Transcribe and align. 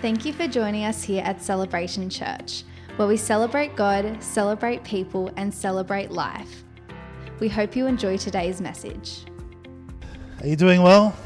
Thank 0.00 0.24
you 0.24 0.32
for 0.32 0.46
joining 0.46 0.84
us 0.84 1.02
here 1.02 1.24
at 1.24 1.42
Celebration 1.42 2.08
Church, 2.08 2.62
where 2.94 3.08
we 3.08 3.16
celebrate 3.16 3.74
God, 3.74 4.22
celebrate 4.22 4.84
people, 4.84 5.32
and 5.36 5.52
celebrate 5.52 6.12
life. 6.12 6.62
We 7.40 7.48
hope 7.48 7.74
you 7.74 7.88
enjoy 7.88 8.16
today's 8.16 8.60
message. 8.60 9.24
Are 10.40 10.46
you 10.46 10.54
doing 10.54 10.82
well? 10.82 11.16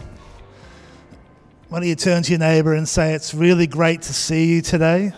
Why 1.68 1.80
don't 1.80 1.88
you 1.88 1.94
turn 1.94 2.22
to 2.22 2.30
your 2.30 2.38
neighbour 2.38 2.72
and 2.72 2.88
say, 2.88 3.12
It's 3.12 3.34
really 3.34 3.66
great 3.66 4.00
to 4.02 4.14
see 4.14 4.46
you 4.46 4.62
today? 4.62 5.12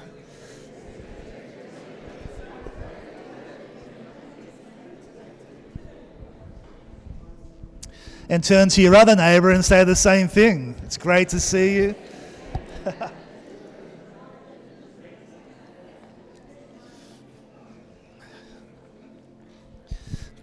And 8.28 8.42
turn 8.42 8.68
to 8.70 8.82
your 8.82 8.96
other 8.96 9.14
neighbour 9.14 9.50
and 9.50 9.64
say 9.64 9.84
the 9.84 9.94
same 9.94 10.26
thing. 10.26 10.74
It's 10.82 10.96
great 10.96 11.28
to 11.28 11.38
see 11.38 11.76
you. 11.76 11.94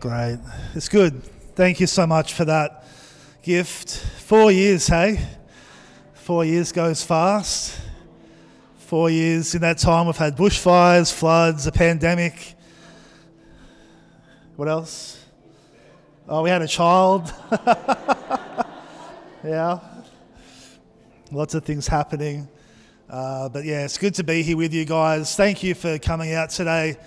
Great. 0.01 0.39
It's 0.73 0.89
good. 0.89 1.21
Thank 1.53 1.79
you 1.79 1.85
so 1.85 2.07
much 2.07 2.33
for 2.33 2.43
that 2.45 2.85
gift. 3.43 3.97
Four 3.97 4.51
years, 4.51 4.87
hey? 4.87 5.23
Four 6.15 6.43
years 6.43 6.71
goes 6.71 7.03
fast. 7.03 7.79
Four 8.79 9.11
years. 9.11 9.53
In 9.53 9.61
that 9.61 9.77
time, 9.77 10.07
we've 10.07 10.17
had 10.17 10.35
bushfires, 10.35 11.13
floods, 11.13 11.67
a 11.67 11.71
pandemic. 11.71 12.55
What 14.55 14.67
else? 14.67 15.23
Oh, 16.27 16.41
we 16.41 16.49
had 16.49 16.63
a 16.63 16.67
child. 16.67 17.31
yeah. 19.43 19.77
Lots 21.31 21.53
of 21.53 21.63
things 21.63 21.87
happening. 21.87 22.47
Uh, 23.07 23.49
but 23.49 23.65
yeah, 23.65 23.85
it's 23.85 23.99
good 23.99 24.15
to 24.15 24.23
be 24.23 24.41
here 24.41 24.57
with 24.57 24.73
you 24.73 24.83
guys. 24.83 25.35
Thank 25.35 25.61
you 25.61 25.75
for 25.75 25.99
coming 25.99 26.33
out 26.33 26.49
today. 26.49 26.97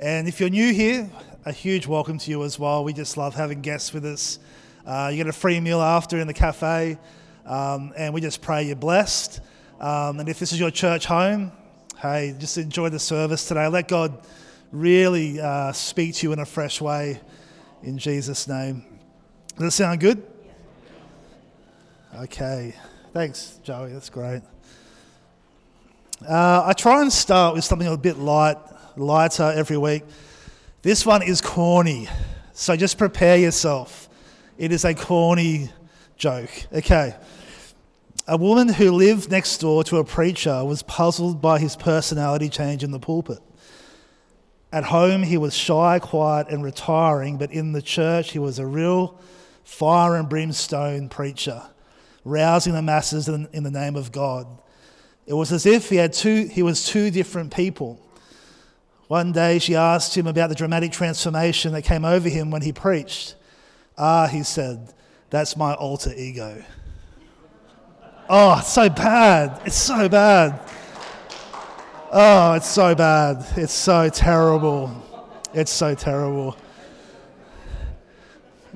And 0.00 0.26
if 0.26 0.40
you're 0.40 0.50
new 0.50 0.72
here, 0.72 1.08
a 1.44 1.52
huge 1.52 1.86
welcome 1.86 2.18
to 2.18 2.30
you 2.30 2.44
as 2.44 2.58
well. 2.58 2.84
We 2.84 2.92
just 2.92 3.16
love 3.16 3.34
having 3.34 3.62
guests 3.62 3.94
with 3.94 4.04
us. 4.04 4.38
Uh, 4.86 5.08
you 5.10 5.16
get 5.16 5.26
a 5.26 5.32
free 5.32 5.58
meal 5.58 5.80
after 5.80 6.18
in 6.18 6.26
the 6.26 6.34
cafe, 6.34 6.98
um, 7.46 7.92
and 7.96 8.12
we 8.12 8.20
just 8.20 8.42
pray 8.42 8.64
you're 8.64 8.76
blessed. 8.76 9.40
Um, 9.80 10.20
and 10.20 10.28
if 10.28 10.38
this 10.38 10.52
is 10.52 10.60
your 10.60 10.70
church 10.70 11.06
home, 11.06 11.52
hey, 12.00 12.34
just 12.38 12.58
enjoy 12.58 12.90
the 12.90 12.98
service 12.98 13.48
today. 13.48 13.66
Let 13.68 13.88
God 13.88 14.18
really 14.70 15.40
uh, 15.40 15.72
speak 15.72 16.14
to 16.16 16.26
you 16.26 16.32
in 16.34 16.40
a 16.40 16.44
fresh 16.44 16.80
way 16.80 17.20
in 17.82 17.96
Jesus' 17.96 18.46
name. 18.46 18.84
Does 19.56 19.64
that 19.64 19.70
sound 19.70 20.00
good? 20.00 20.22
Okay. 22.16 22.74
Thanks, 23.14 23.58
Joey. 23.62 23.92
That's 23.92 24.10
great. 24.10 24.42
Uh, 26.28 26.64
I 26.66 26.74
try 26.74 27.00
and 27.00 27.10
start 27.10 27.54
with 27.54 27.64
something 27.64 27.88
a 27.88 27.96
bit 27.96 28.18
light, 28.18 28.58
lighter 28.96 29.52
every 29.56 29.78
week. 29.78 30.02
This 30.82 31.04
one 31.04 31.22
is 31.22 31.42
corny, 31.42 32.08
so 32.54 32.74
just 32.74 32.96
prepare 32.96 33.36
yourself. 33.36 34.08
It 34.56 34.72
is 34.72 34.86
a 34.86 34.94
corny 34.94 35.70
joke. 36.16 36.50
Okay. 36.72 37.14
A 38.26 38.38
woman 38.38 38.70
who 38.70 38.90
lived 38.92 39.30
next 39.30 39.58
door 39.58 39.84
to 39.84 39.98
a 39.98 40.04
preacher 40.04 40.64
was 40.64 40.82
puzzled 40.82 41.42
by 41.42 41.58
his 41.58 41.76
personality 41.76 42.48
change 42.48 42.82
in 42.82 42.92
the 42.92 42.98
pulpit. 42.98 43.40
At 44.72 44.84
home, 44.84 45.22
he 45.22 45.36
was 45.36 45.54
shy, 45.54 45.98
quiet, 45.98 46.48
and 46.48 46.64
retiring, 46.64 47.36
but 47.36 47.52
in 47.52 47.72
the 47.72 47.82
church, 47.82 48.30
he 48.30 48.38
was 48.38 48.58
a 48.58 48.66
real 48.66 49.20
fire 49.64 50.16
and 50.16 50.30
brimstone 50.30 51.10
preacher, 51.10 51.62
rousing 52.24 52.72
the 52.72 52.80
masses 52.80 53.28
in, 53.28 53.48
the 53.64 53.70
name 53.70 53.96
of 53.96 54.12
God. 54.12 54.46
It 55.26 55.34
was 55.34 55.52
as 55.52 55.66
if 55.66 55.90
he, 55.90 55.96
had 55.96 56.14
two, 56.14 56.46
he 56.46 56.62
was 56.62 56.86
two 56.86 57.10
different 57.10 57.52
people. 57.52 58.00
One 59.10 59.32
day 59.32 59.58
she 59.58 59.74
asked 59.74 60.16
him 60.16 60.28
about 60.28 60.50
the 60.50 60.54
dramatic 60.54 60.92
transformation 60.92 61.72
that 61.72 61.82
came 61.82 62.04
over 62.04 62.28
him 62.28 62.52
when 62.52 62.62
he 62.62 62.72
preached. 62.72 63.34
Ah, 63.98 64.28
he 64.28 64.44
said, 64.44 64.94
that's 65.30 65.56
my 65.56 65.74
alter 65.74 66.12
ego. 66.16 66.62
Oh, 68.28 68.60
it's 68.60 68.72
so 68.72 68.88
bad. 68.88 69.62
It's 69.66 69.74
so 69.74 70.08
bad. 70.08 70.60
Oh, 72.12 72.52
it's 72.52 72.68
so 72.68 72.94
bad. 72.94 73.44
It's 73.56 73.72
so 73.72 74.08
terrible. 74.10 74.94
It's 75.54 75.72
so 75.72 75.96
terrible. 75.96 76.56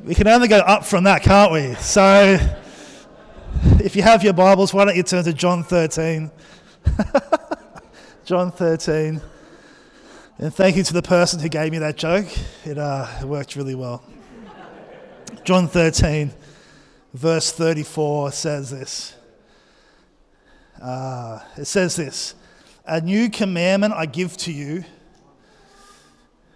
We 0.02 0.16
can 0.16 0.26
only 0.26 0.48
go 0.48 0.58
up 0.58 0.84
from 0.84 1.04
that, 1.04 1.22
can't 1.22 1.52
we? 1.52 1.74
So, 1.74 2.38
if 3.78 3.94
you 3.94 4.02
have 4.02 4.24
your 4.24 4.32
Bibles, 4.32 4.74
why 4.74 4.84
don't 4.84 4.96
you 4.96 5.04
turn 5.04 5.22
to 5.22 5.32
John 5.32 5.62
13? 5.62 6.28
John 8.24 8.50
13. 8.50 9.20
And 10.36 10.52
thank 10.52 10.76
you 10.76 10.82
to 10.82 10.92
the 10.92 11.00
person 11.00 11.38
who 11.38 11.48
gave 11.48 11.70
me 11.70 11.78
that 11.78 11.96
joke. 11.96 12.26
It, 12.64 12.76
uh, 12.76 13.06
it 13.20 13.24
worked 13.24 13.54
really 13.54 13.76
well. 13.76 14.02
John 15.44 15.68
13, 15.68 16.32
verse 17.12 17.52
34 17.52 18.32
says 18.32 18.68
this. 18.68 19.14
Uh, 20.82 21.38
it 21.56 21.66
says 21.66 21.94
this 21.94 22.34
A 22.84 23.00
new 23.00 23.30
commandment 23.30 23.94
I 23.94 24.06
give 24.06 24.36
to 24.38 24.52
you, 24.52 24.84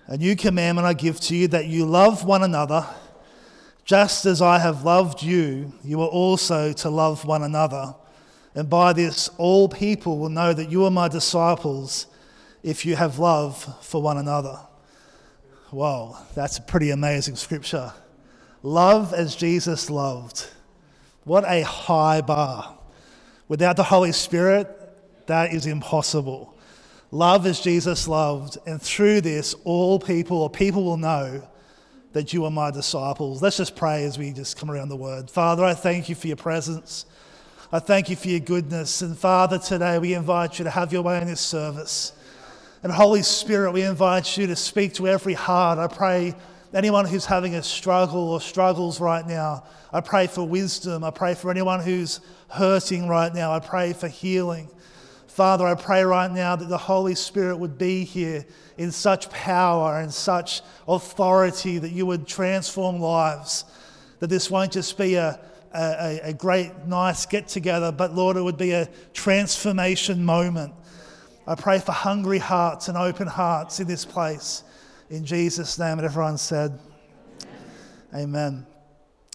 a 0.08 0.16
new 0.16 0.34
commandment 0.34 0.84
I 0.84 0.92
give 0.92 1.20
to 1.20 1.36
you, 1.36 1.46
that 1.46 1.66
you 1.66 1.86
love 1.86 2.24
one 2.24 2.42
another. 2.42 2.84
Just 3.84 4.26
as 4.26 4.42
I 4.42 4.58
have 4.58 4.82
loved 4.82 5.22
you, 5.22 5.72
you 5.84 6.02
are 6.02 6.08
also 6.08 6.72
to 6.72 6.90
love 6.90 7.24
one 7.24 7.44
another. 7.44 7.94
And 8.56 8.68
by 8.68 8.92
this, 8.92 9.30
all 9.38 9.68
people 9.68 10.18
will 10.18 10.30
know 10.30 10.52
that 10.52 10.68
you 10.68 10.84
are 10.84 10.90
my 10.90 11.06
disciples 11.06 12.08
if 12.62 12.84
you 12.84 12.96
have 12.96 13.18
love 13.18 13.56
for 13.84 14.02
one 14.02 14.18
another. 14.18 14.58
Wow, 15.70 16.18
that's 16.34 16.58
a 16.58 16.62
pretty 16.62 16.90
amazing 16.90 17.36
scripture. 17.36 17.92
Love 18.62 19.12
as 19.12 19.36
Jesus 19.36 19.90
loved. 19.90 20.46
What 21.24 21.44
a 21.46 21.62
high 21.62 22.20
bar. 22.20 22.78
Without 23.48 23.76
the 23.76 23.84
Holy 23.84 24.12
Spirit, 24.12 24.68
that 25.26 25.52
is 25.52 25.66
impossible. 25.66 26.54
Love 27.10 27.46
as 27.46 27.60
Jesus 27.60 28.08
loved, 28.08 28.58
and 28.66 28.80
through 28.80 29.20
this, 29.20 29.54
all 29.64 29.98
people 29.98 30.38
or 30.38 30.50
people 30.50 30.84
will 30.84 30.96
know 30.96 31.46
that 32.12 32.32
you 32.32 32.44
are 32.44 32.50
my 32.50 32.70
disciples. 32.70 33.42
Let's 33.42 33.58
just 33.58 33.76
pray 33.76 34.04
as 34.04 34.18
we 34.18 34.32
just 34.32 34.58
come 34.58 34.70
around 34.70 34.88
the 34.88 34.96
word. 34.96 35.30
Father, 35.30 35.64
I 35.64 35.74
thank 35.74 36.08
you 36.08 36.14
for 36.14 36.26
your 36.26 36.36
presence. 36.36 37.06
I 37.70 37.78
thank 37.78 38.08
you 38.08 38.16
for 38.16 38.28
your 38.28 38.40
goodness. 38.40 39.02
And 39.02 39.16
Father, 39.16 39.58
today 39.58 39.98
we 39.98 40.14
invite 40.14 40.58
you 40.58 40.64
to 40.64 40.70
have 40.70 40.92
your 40.92 41.02
way 41.02 41.20
in 41.20 41.26
this 41.26 41.40
service. 41.40 42.12
And 42.82 42.92
Holy 42.92 43.22
Spirit, 43.22 43.72
we 43.72 43.82
invite 43.82 44.36
you 44.36 44.46
to 44.46 44.56
speak 44.56 44.94
to 44.94 45.08
every 45.08 45.34
heart. 45.34 45.78
I 45.78 45.88
pray 45.88 46.36
anyone 46.72 47.06
who's 47.06 47.24
having 47.24 47.56
a 47.56 47.62
struggle 47.62 48.28
or 48.30 48.40
struggles 48.40 49.00
right 49.00 49.26
now, 49.26 49.64
I 49.92 50.00
pray 50.00 50.26
for 50.26 50.46
wisdom. 50.46 51.02
I 51.02 51.10
pray 51.10 51.34
for 51.34 51.50
anyone 51.50 51.80
who's 51.80 52.20
hurting 52.48 53.08
right 53.08 53.34
now. 53.34 53.52
I 53.52 53.58
pray 53.58 53.94
for 53.94 54.06
healing. 54.06 54.68
Father, 55.26 55.66
I 55.66 55.74
pray 55.74 56.04
right 56.04 56.30
now 56.30 56.56
that 56.56 56.68
the 56.68 56.78
Holy 56.78 57.14
Spirit 57.14 57.56
would 57.56 57.78
be 57.78 58.04
here 58.04 58.44
in 58.76 58.92
such 58.92 59.30
power 59.30 59.98
and 59.98 60.12
such 60.12 60.62
authority 60.86 61.78
that 61.78 61.90
you 61.90 62.06
would 62.06 62.26
transform 62.26 63.00
lives. 63.00 63.64
That 64.20 64.28
this 64.28 64.50
won't 64.50 64.72
just 64.72 64.98
be 64.98 65.14
a, 65.14 65.40
a, 65.74 66.20
a 66.24 66.32
great, 66.32 66.72
nice 66.86 67.26
get 67.26 67.48
together, 67.48 67.92
but 67.92 68.14
Lord, 68.14 68.36
it 68.36 68.42
would 68.42 68.58
be 68.58 68.72
a 68.72 68.88
transformation 69.14 70.24
moment 70.24 70.74
I 71.48 71.54
pray 71.54 71.78
for 71.78 71.92
hungry 71.92 72.36
hearts 72.36 72.88
and 72.88 72.98
open 72.98 73.26
hearts 73.26 73.80
in 73.80 73.88
this 73.88 74.04
place. 74.04 74.64
In 75.08 75.24
Jesus' 75.24 75.78
name, 75.78 75.92
and 75.92 76.02
everyone 76.02 76.36
said, 76.36 76.78
Amen. 78.12 78.22
Amen. 78.22 78.66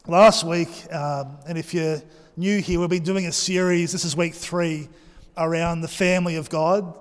Last 0.05 0.43
week, 0.43 0.69
um, 0.93 1.39
and 1.47 1.57
if 1.57 1.73
you're 1.73 1.99
new 2.37 2.61
here, 2.61 2.79
we've 2.79 2.87
been 2.87 3.01
doing 3.01 3.25
a 3.25 3.31
series, 3.31 3.93
this 3.93 4.05
is 4.05 4.15
week 4.15 4.35
three, 4.35 4.89
around 5.37 5.81
the 5.81 5.87
family 5.87 6.35
of 6.35 6.51
God. 6.51 6.99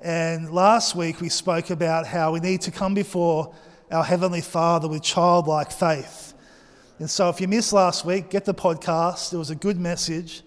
And 0.00 0.52
last 0.52 0.94
week, 0.94 1.20
we 1.20 1.28
spoke 1.28 1.70
about 1.70 2.06
how 2.06 2.30
we 2.30 2.38
need 2.38 2.60
to 2.60 2.70
come 2.70 2.94
before 2.94 3.52
our 3.90 4.04
Heavenly 4.04 4.42
Father 4.42 4.86
with 4.86 5.02
childlike 5.02 5.72
faith. 5.72 6.34
And 7.00 7.10
so, 7.10 7.28
if 7.30 7.40
you 7.40 7.48
missed 7.48 7.72
last 7.72 8.04
week, 8.04 8.30
get 8.30 8.44
the 8.44 8.54
podcast. 8.54 9.32
It 9.32 9.38
was 9.38 9.50
a 9.50 9.56
good 9.56 9.80
message. 9.80 10.44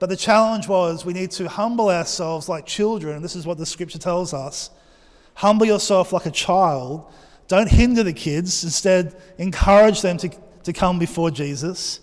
But 0.00 0.08
the 0.08 0.16
challenge 0.16 0.66
was 0.66 1.04
we 1.04 1.12
need 1.12 1.30
to 1.32 1.48
humble 1.48 1.90
ourselves 1.90 2.48
like 2.48 2.66
children. 2.66 3.22
This 3.22 3.36
is 3.36 3.46
what 3.46 3.58
the 3.58 3.66
scripture 3.66 3.98
tells 3.98 4.34
us. 4.34 4.70
Humble 5.34 5.66
yourself 5.66 6.12
like 6.12 6.26
a 6.26 6.30
child. 6.30 7.12
Don't 7.48 7.68
hinder 7.68 8.02
the 8.02 8.14
kids. 8.14 8.64
Instead, 8.64 9.14
encourage 9.38 10.00
them 10.00 10.16
to, 10.16 10.30
to 10.64 10.72
come 10.72 10.98
before 10.98 11.30
Jesus. 11.30 12.00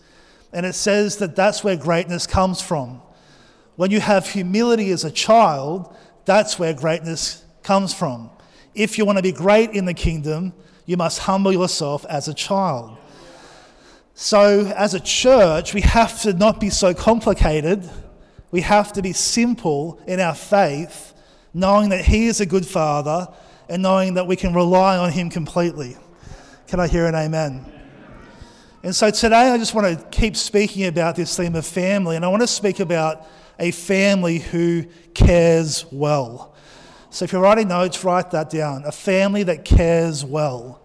And 0.54 0.66
it 0.66 0.74
says 0.74 1.18
that 1.18 1.36
that's 1.36 1.64
where 1.64 1.76
greatness 1.76 2.28
comes 2.28 2.62
from. 2.62 3.02
When 3.78 3.90
you 3.90 4.00
have 4.00 4.30
humility 4.30 4.92
as 4.92 5.04
a 5.04 5.12
child, 5.12 5.96
that's 6.26 6.60
where 6.60 6.74
greatness 6.74 7.44
comes 7.64 7.94
from. 7.96 8.30
If 8.76 9.00
you 9.00 9.06
want 9.06 9.18
to 9.18 9.24
be 9.24 9.32
great 9.32 9.72
in 9.72 9.86
the 9.86 9.94
kingdom, 9.94 10.54
you 10.86 10.98
must 10.98 11.20
humble 11.20 11.52
yourself 11.52 12.06
as 12.06 12.28
a 12.28 12.34
child. 12.34 12.98
So, 14.20 14.66
as 14.76 14.96
a 14.96 15.00
church, 15.00 15.76
we 15.76 15.82
have 15.82 16.20
to 16.24 16.34
not 16.34 16.60
be 16.60 16.72
so 16.72 16.96
complicated 16.96 17.88
We 18.50 18.62
have 18.62 18.94
to 18.94 19.04
be 19.04 19.14
simple 19.14 20.02
in 20.08 20.20
our 20.20 20.34
faith, 20.34 21.14
knowing 21.54 21.90
that 21.90 22.04
He 22.04 22.26
is 22.26 22.42
a 22.42 22.46
good 22.48 22.66
Father 22.66 23.28
and 23.70 23.84
knowing 23.84 24.16
that 24.16 24.26
we 24.26 24.36
can 24.36 24.56
rely 24.56 24.98
on 24.98 25.12
Him 25.12 25.30
completely. 25.30 25.98
Can 26.66 26.80
I 26.80 26.88
hear 26.88 27.06
an 27.06 27.14
amen? 27.14 27.72
And 28.82 28.96
so 28.96 29.12
today 29.12 29.52
I 29.52 29.58
just 29.60 29.76
want 29.76 30.00
to 30.00 30.06
keep 30.10 30.36
speaking 30.36 30.86
about 30.86 31.16
this 31.16 31.38
theme 31.38 31.54
of 31.54 31.68
family, 31.68 32.16
and 32.16 32.26
I 32.26 32.30
want 32.30 32.42
to 32.42 32.48
speak 32.48 32.80
about 32.80 33.28
a 33.60 33.70
family 33.70 34.40
who 34.40 34.86
cares 35.14 35.86
well. 35.92 36.56
So 37.12 37.24
if 37.26 37.34
you're 37.34 37.42
writing 37.42 37.68
notes, 37.68 38.04
write 38.04 38.32
that 38.32 38.50
down. 38.50 38.84
A 38.86 38.92
family 38.92 39.44
that 39.44 39.64
cares 39.64 40.26
well. 40.26 40.82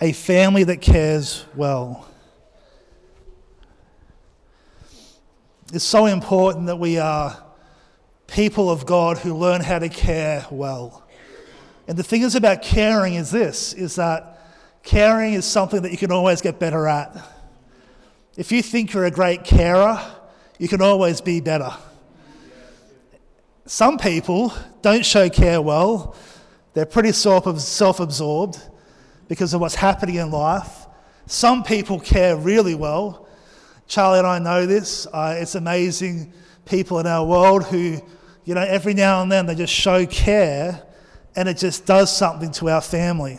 A 0.00 0.12
family 0.12 0.64
that 0.64 0.80
cares 0.80 1.44
well. 1.54 2.08
It's 5.72 5.84
so 5.84 6.06
important 6.06 6.66
that 6.66 6.76
we 6.76 6.98
are 6.98 7.42
people 8.26 8.70
of 8.70 8.86
God 8.86 9.18
who 9.18 9.34
learn 9.34 9.60
how 9.60 9.78
to 9.78 9.88
care 9.88 10.46
well. 10.50 11.06
And 11.86 11.98
the 11.98 12.02
thing 12.02 12.22
is 12.22 12.34
about 12.34 12.62
caring 12.62 13.14
is 13.14 13.30
this 13.30 13.72
is 13.74 13.96
that 13.96 14.38
caring 14.82 15.34
is 15.34 15.44
something 15.44 15.82
that 15.82 15.92
you 15.92 15.98
can 15.98 16.12
always 16.12 16.40
get 16.40 16.58
better 16.58 16.86
at. 16.86 17.16
If 18.36 18.52
you 18.52 18.62
think 18.62 18.94
you're 18.94 19.04
a 19.04 19.10
great 19.10 19.44
carer, 19.44 20.00
you 20.58 20.66
can 20.66 20.80
always 20.80 21.20
be 21.20 21.40
better. 21.40 21.72
Some 23.66 23.98
people 23.98 24.52
don't 24.82 25.04
show 25.04 25.28
care 25.28 25.60
well. 25.60 26.16
They're 26.72 26.86
pretty 26.86 27.12
self 27.12 27.46
absorbed 27.46 28.69
because 29.30 29.54
of 29.54 29.60
what's 29.60 29.76
happening 29.76 30.16
in 30.16 30.28
life. 30.32 30.88
Some 31.26 31.62
people 31.62 32.00
care 32.00 32.36
really 32.36 32.74
well. 32.74 33.28
Charlie 33.86 34.18
and 34.18 34.26
I 34.26 34.40
know 34.40 34.66
this. 34.66 35.06
Uh, 35.06 35.36
it's 35.38 35.54
amazing 35.54 36.32
people 36.64 36.98
in 36.98 37.06
our 37.06 37.24
world 37.24 37.64
who, 37.64 38.00
you 38.44 38.54
know, 38.56 38.60
every 38.60 38.92
now 38.92 39.22
and 39.22 39.30
then 39.30 39.46
they 39.46 39.54
just 39.54 39.72
show 39.72 40.04
care 40.04 40.82
and 41.36 41.48
it 41.48 41.58
just 41.58 41.86
does 41.86 42.14
something 42.14 42.50
to 42.50 42.70
our 42.70 42.80
family. 42.80 43.38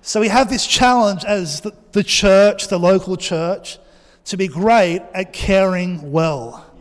So 0.00 0.20
we 0.20 0.28
have 0.28 0.48
this 0.48 0.64
challenge 0.64 1.24
as 1.24 1.62
the, 1.62 1.74
the 1.90 2.04
church, 2.04 2.68
the 2.68 2.78
local 2.78 3.16
church, 3.16 3.78
to 4.26 4.36
be 4.36 4.46
great 4.46 5.02
at 5.12 5.32
caring 5.32 6.12
well. 6.12 6.72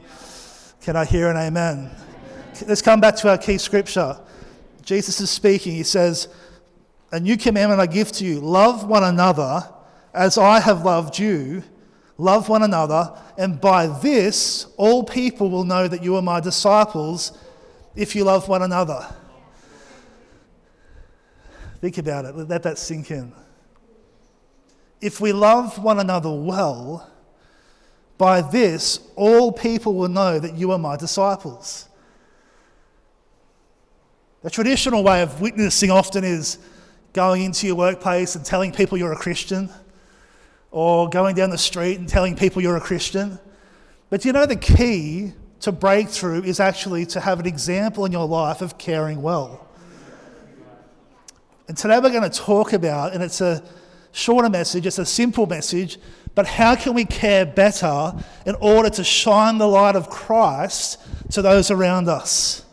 Can 0.82 0.96
I 0.96 1.06
hear 1.06 1.32
an 1.32 1.38
amen? 1.38 1.90
Let's 2.68 2.84
come 2.84 3.02
back 3.02 3.16
to 3.18 3.30
our 3.30 3.40
key 3.40 3.58
scripture. 3.58 4.20
Jesus 4.84 5.20
is 5.20 5.32
speaking. 5.32 5.74
He 5.74 5.82
says, 5.82 6.28
A 7.14 7.20
new 7.20 7.38
commandment 7.38 7.80
I 7.80 7.86
give 7.86 8.12
to 8.14 8.26
you 8.26 8.40
love 8.40 8.88
one 8.88 9.04
another 9.04 9.70
as 10.16 10.40
I 10.40 10.60
have 10.60 10.84
loved 10.84 11.20
you. 11.20 11.64
Love 12.18 12.50
one 12.50 12.64
another, 12.64 13.16
and 13.38 13.62
by 13.62 13.88
this 13.88 14.68
all 14.78 15.04
people 15.04 15.50
will 15.50 15.64
know 15.64 15.88
that 15.88 16.04
you 16.04 16.16
are 16.16 16.22
my 16.22 16.40
disciples 16.40 17.38
if 17.96 18.16
you 18.16 18.24
love 18.24 18.48
one 18.48 18.64
another. 18.64 19.08
Think 21.82 22.00
about 22.00 22.26
it, 22.26 22.36
let 22.36 22.64
that 22.64 22.80
sink 22.80 23.12
in. 23.12 23.32
If 25.00 25.22
we 25.22 25.34
love 25.34 25.84
one 25.84 26.00
another 26.00 26.32
well, 26.32 27.12
by 28.18 28.42
this 28.42 29.00
all 29.16 29.52
people 29.52 29.94
will 29.94 30.10
know 30.10 30.40
that 30.40 30.56
you 30.56 30.72
are 30.72 30.80
my 30.80 30.98
disciples. 30.98 31.90
The 34.42 34.50
traditional 34.50 35.04
way 35.04 35.22
of 35.22 35.42
witnessing 35.42 35.92
often 35.92 36.24
is 36.24 36.58
going 37.14 37.44
into 37.44 37.68
your 37.68 37.76
workplace 37.76 38.36
and 38.36 38.44
telling 38.44 38.72
people 38.72 38.98
you're 38.98 39.14
a 39.14 39.18
Christian, 39.18 39.70
or 40.72 41.08
going 41.10 41.36
down 41.36 41.52
the 41.52 41.58
street 41.58 42.00
and 42.00 42.10
telling 42.10 42.36
people 42.36 42.62
you're 42.62 42.78
a 42.78 42.82
Christian. 42.82 43.40
But 44.10 44.26
you 44.26 44.34
know 44.34 44.46
the 44.46 44.56
key 44.56 45.34
to 45.62 45.72
breakthrough 45.72 46.44
is 46.44 46.60
actually 46.60 47.06
to 47.06 47.20
have 47.20 47.40
an 47.40 47.46
example 47.46 48.06
in 48.06 48.12
your 48.12 48.28
life 48.28 48.62
of 48.62 48.78
caring 48.78 49.22
well. 49.22 49.68
And 51.68 51.78
today 51.78 52.00
we're 52.00 52.10
going 52.10 52.30
to 52.30 52.38
talk 52.38 52.74
about, 52.74 53.14
and 53.14 53.24
it's 53.24 53.40
a 53.40 53.64
shorter 54.12 54.50
message, 54.50 54.86
it's 54.86 55.00
a 55.00 55.06
simple 55.06 55.46
message, 55.46 55.98
but 56.36 56.46
how 56.46 56.76
can 56.76 56.94
we 56.94 57.06
care 57.06 57.46
better 57.46 58.14
in 58.46 58.56
order 58.56 58.90
to 58.90 59.04
shine 59.04 59.60
the 59.60 59.68
light 59.68 59.96
of 59.96 60.10
Christ 60.10 61.00
to 61.32 61.42
those 61.42 61.72
around 61.72 62.10
us? 62.10 62.66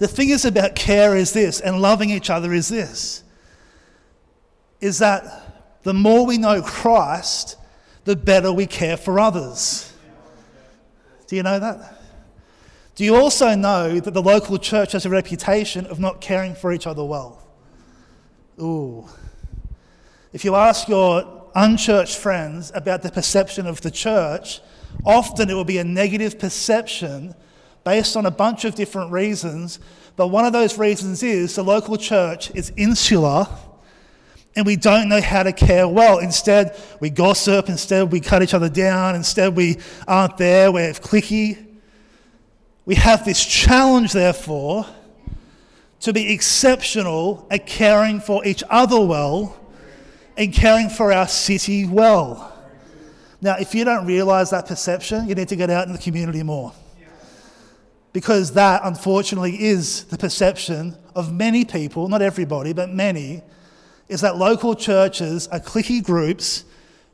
The 0.00 0.08
thing 0.08 0.30
is 0.30 0.46
about 0.46 0.74
care 0.74 1.14
is 1.14 1.34
this, 1.34 1.60
and 1.60 1.82
loving 1.82 2.08
each 2.08 2.30
other 2.30 2.54
is 2.54 2.70
this, 2.70 3.22
is 4.80 4.98
that 5.00 5.82
the 5.82 5.92
more 5.92 6.24
we 6.24 6.38
know 6.38 6.62
Christ, 6.62 7.56
the 8.04 8.16
better 8.16 8.50
we 8.50 8.64
care 8.64 8.96
for 8.96 9.20
others. 9.20 9.92
Do 11.26 11.36
you 11.36 11.42
know 11.42 11.58
that? 11.58 12.00
Do 12.94 13.04
you 13.04 13.14
also 13.14 13.54
know 13.54 14.00
that 14.00 14.14
the 14.14 14.22
local 14.22 14.56
church 14.56 14.92
has 14.92 15.04
a 15.04 15.10
reputation 15.10 15.84
of 15.84 16.00
not 16.00 16.22
caring 16.22 16.54
for 16.54 16.72
each 16.72 16.86
other 16.86 17.04
well? 17.04 17.46
Ooh. 18.58 19.06
If 20.32 20.46
you 20.46 20.54
ask 20.54 20.88
your 20.88 21.50
unchurched 21.54 22.16
friends 22.16 22.72
about 22.74 23.02
the 23.02 23.10
perception 23.10 23.66
of 23.66 23.82
the 23.82 23.90
church, 23.90 24.62
often 25.04 25.50
it 25.50 25.54
will 25.54 25.64
be 25.64 25.76
a 25.76 25.84
negative 25.84 26.38
perception 26.38 27.34
based 27.84 28.16
on 28.16 28.26
a 28.26 28.30
bunch 28.30 28.64
of 28.64 28.74
different 28.74 29.10
reasons. 29.12 29.78
But 30.16 30.28
one 30.28 30.44
of 30.44 30.52
those 30.52 30.78
reasons 30.78 31.22
is 31.22 31.54
the 31.54 31.62
local 31.62 31.96
church 31.96 32.50
is 32.54 32.72
insular 32.76 33.46
and 34.56 34.66
we 34.66 34.76
don't 34.76 35.08
know 35.08 35.20
how 35.20 35.42
to 35.42 35.52
care 35.52 35.86
well. 35.86 36.18
Instead, 36.18 36.76
we 37.00 37.08
gossip, 37.08 37.68
instead, 37.68 38.10
we 38.10 38.20
cut 38.20 38.42
each 38.42 38.54
other 38.54 38.68
down, 38.68 39.14
instead, 39.14 39.54
we 39.54 39.78
aren't 40.08 40.36
there, 40.36 40.72
we're 40.72 40.92
cliquey. 40.92 41.66
We 42.84 42.96
have 42.96 43.24
this 43.24 43.44
challenge, 43.44 44.12
therefore, 44.12 44.86
to 46.00 46.12
be 46.12 46.32
exceptional 46.32 47.46
at 47.50 47.66
caring 47.66 48.20
for 48.20 48.44
each 48.44 48.64
other 48.68 49.00
well 49.00 49.56
and 50.36 50.52
caring 50.52 50.88
for 50.88 51.12
our 51.12 51.28
city 51.28 51.86
well. 51.86 52.52
Now, 53.40 53.56
if 53.58 53.74
you 53.74 53.84
don't 53.84 54.06
realize 54.06 54.50
that 54.50 54.66
perception, 54.66 55.28
you 55.28 55.34
need 55.34 55.48
to 55.48 55.56
get 55.56 55.70
out 55.70 55.86
in 55.86 55.92
the 55.92 55.98
community 55.98 56.42
more 56.42 56.72
because 58.12 58.52
that, 58.52 58.82
unfortunately, 58.84 59.62
is 59.62 60.04
the 60.04 60.18
perception 60.18 60.96
of 61.14 61.32
many 61.32 61.64
people, 61.64 62.08
not 62.08 62.22
everybody, 62.22 62.72
but 62.72 62.90
many, 62.90 63.42
is 64.08 64.20
that 64.22 64.36
local 64.36 64.74
churches 64.74 65.46
are 65.48 65.60
cliquey 65.60 66.02
groups 66.02 66.64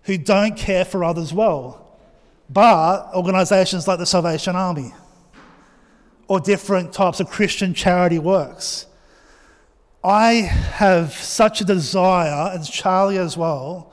who 0.05 0.17
don't 0.17 0.57
care 0.57 0.85
for 0.85 1.05
others 1.05 1.33
well, 1.33 1.99
but 2.49 3.11
organisations 3.15 3.87
like 3.87 3.99
the 3.99 4.07
Salvation 4.07 4.57
Army 4.57 4.95
or 6.29 6.41
different 6.41 6.93
types 6.93 7.21
of 7.21 7.29
Christian 7.29 7.75
charity 7.75 8.19
works. 8.19 8.87
I 10.03 10.33
have 10.35 11.13
such 11.13 11.61
a 11.61 11.65
desire, 11.65 12.53
and 12.55 12.65
Charlie 12.65 13.19
as 13.19 13.37
well, 13.37 13.93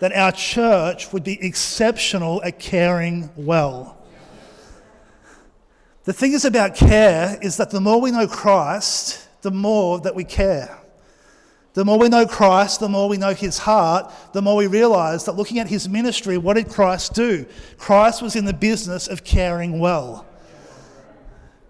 that 0.00 0.12
our 0.12 0.32
church 0.32 1.12
would 1.12 1.24
be 1.24 1.42
exceptional 1.44 2.42
at 2.42 2.58
caring 2.58 3.30
well. 3.36 4.03
The 6.04 6.12
thing 6.12 6.32
is 6.32 6.44
about 6.44 6.74
care 6.74 7.38
is 7.40 7.56
that 7.56 7.70
the 7.70 7.80
more 7.80 8.00
we 8.00 8.10
know 8.10 8.26
Christ, 8.26 9.26
the 9.42 9.50
more 9.50 10.00
that 10.00 10.14
we 10.14 10.24
care. 10.24 10.78
The 11.72 11.84
more 11.84 11.98
we 11.98 12.08
know 12.08 12.26
Christ, 12.26 12.80
the 12.80 12.88
more 12.88 13.08
we 13.08 13.16
know 13.16 13.34
his 13.34 13.58
heart, 13.58 14.12
the 14.32 14.42
more 14.42 14.54
we 14.54 14.68
realize 14.68 15.24
that 15.24 15.32
looking 15.32 15.58
at 15.58 15.66
his 15.66 15.88
ministry, 15.88 16.38
what 16.38 16.54
did 16.54 16.68
Christ 16.68 17.14
do? 17.14 17.46
Christ 17.78 18.22
was 18.22 18.36
in 18.36 18.44
the 18.44 18.52
business 18.52 19.08
of 19.08 19.24
caring 19.24 19.80
well. 19.80 20.24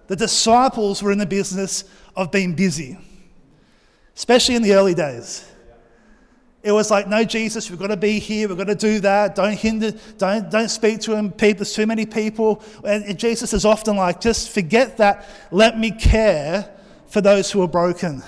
The 0.09 0.17
disciples 0.17 1.03
were 1.03 1.13
in 1.13 1.19
the 1.19 1.27
business 1.27 1.85
of 2.15 2.31
being 2.31 2.55
busy, 2.55 2.99
especially 4.15 4.57
in 4.57 4.63
the 4.63 4.75
early 4.75 4.95
days. 4.95 5.49
It 6.65 6.73
was 6.73 6.91
like, 6.91 7.07
no, 7.07 7.25
Jesus, 7.25 7.69
we've 7.69 7.79
got 7.79 7.89
to 7.89 7.97
be 7.97 8.19
here, 8.19 8.49
we've 8.49 8.57
got 8.57 8.69
to 8.69 8.75
do 8.75 8.99
that. 9.01 9.35
Don't 9.35 9.53
hinder, 9.53 9.93
don't, 10.17 10.51
don't 10.51 10.71
speak 10.71 10.99
to 11.03 11.15
him. 11.15 11.31
People, 11.31 11.59
there's 11.59 11.75
too 11.75 11.87
many 11.87 12.07
people. 12.07 12.63
And, 12.83 13.05
and 13.05 13.19
Jesus 13.19 13.53
is 13.53 13.67
often 13.67 13.97
like, 13.97 14.19
just 14.19 14.49
forget 14.49 14.97
that. 14.97 15.29
Let 15.51 15.79
me 15.79 15.91
care 15.91 16.75
for 17.07 17.21
those 17.21 17.53
who 17.53 17.61
are 17.61 17.69
broken. 17.69 18.23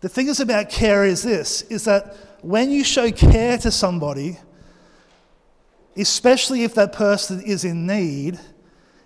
The 0.00 0.08
thing 0.08 0.28
is 0.28 0.38
about 0.38 0.70
care 0.70 1.04
is 1.04 1.24
this, 1.24 1.62
is 1.62 1.84
that 1.86 2.16
when 2.42 2.70
you 2.70 2.84
show 2.84 3.10
care 3.10 3.58
to 3.58 3.72
somebody, 3.72 4.38
especially 5.96 6.62
if 6.62 6.76
that 6.76 6.92
person 6.92 7.42
is 7.42 7.64
in 7.64 7.88
need, 7.88 8.38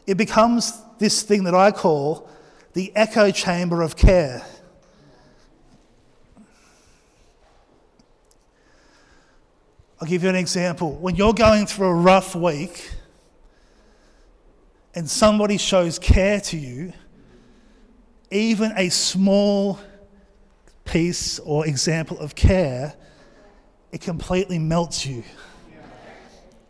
it 0.06 0.18
becomes 0.18 0.78
this 0.98 1.22
thing 1.22 1.44
that 1.44 1.54
I 1.54 1.70
call 1.70 2.28
the 2.74 2.92
echo 2.94 3.30
chamber 3.30 3.80
of 3.80 3.96
care. 3.96 4.44
I'll 10.02 10.08
give 10.08 10.24
you 10.24 10.28
an 10.30 10.34
example. 10.34 10.94
When 10.94 11.14
you're 11.14 11.32
going 11.32 11.64
through 11.64 11.86
a 11.86 11.94
rough 11.94 12.34
week 12.34 12.90
and 14.96 15.08
somebody 15.08 15.58
shows 15.58 16.00
care 16.00 16.40
to 16.40 16.56
you, 16.56 16.92
even 18.28 18.72
a 18.76 18.88
small 18.88 19.78
piece 20.84 21.38
or 21.38 21.68
example 21.68 22.18
of 22.18 22.34
care, 22.34 22.94
it 23.92 24.00
completely 24.00 24.58
melts 24.58 25.06
you. 25.06 25.22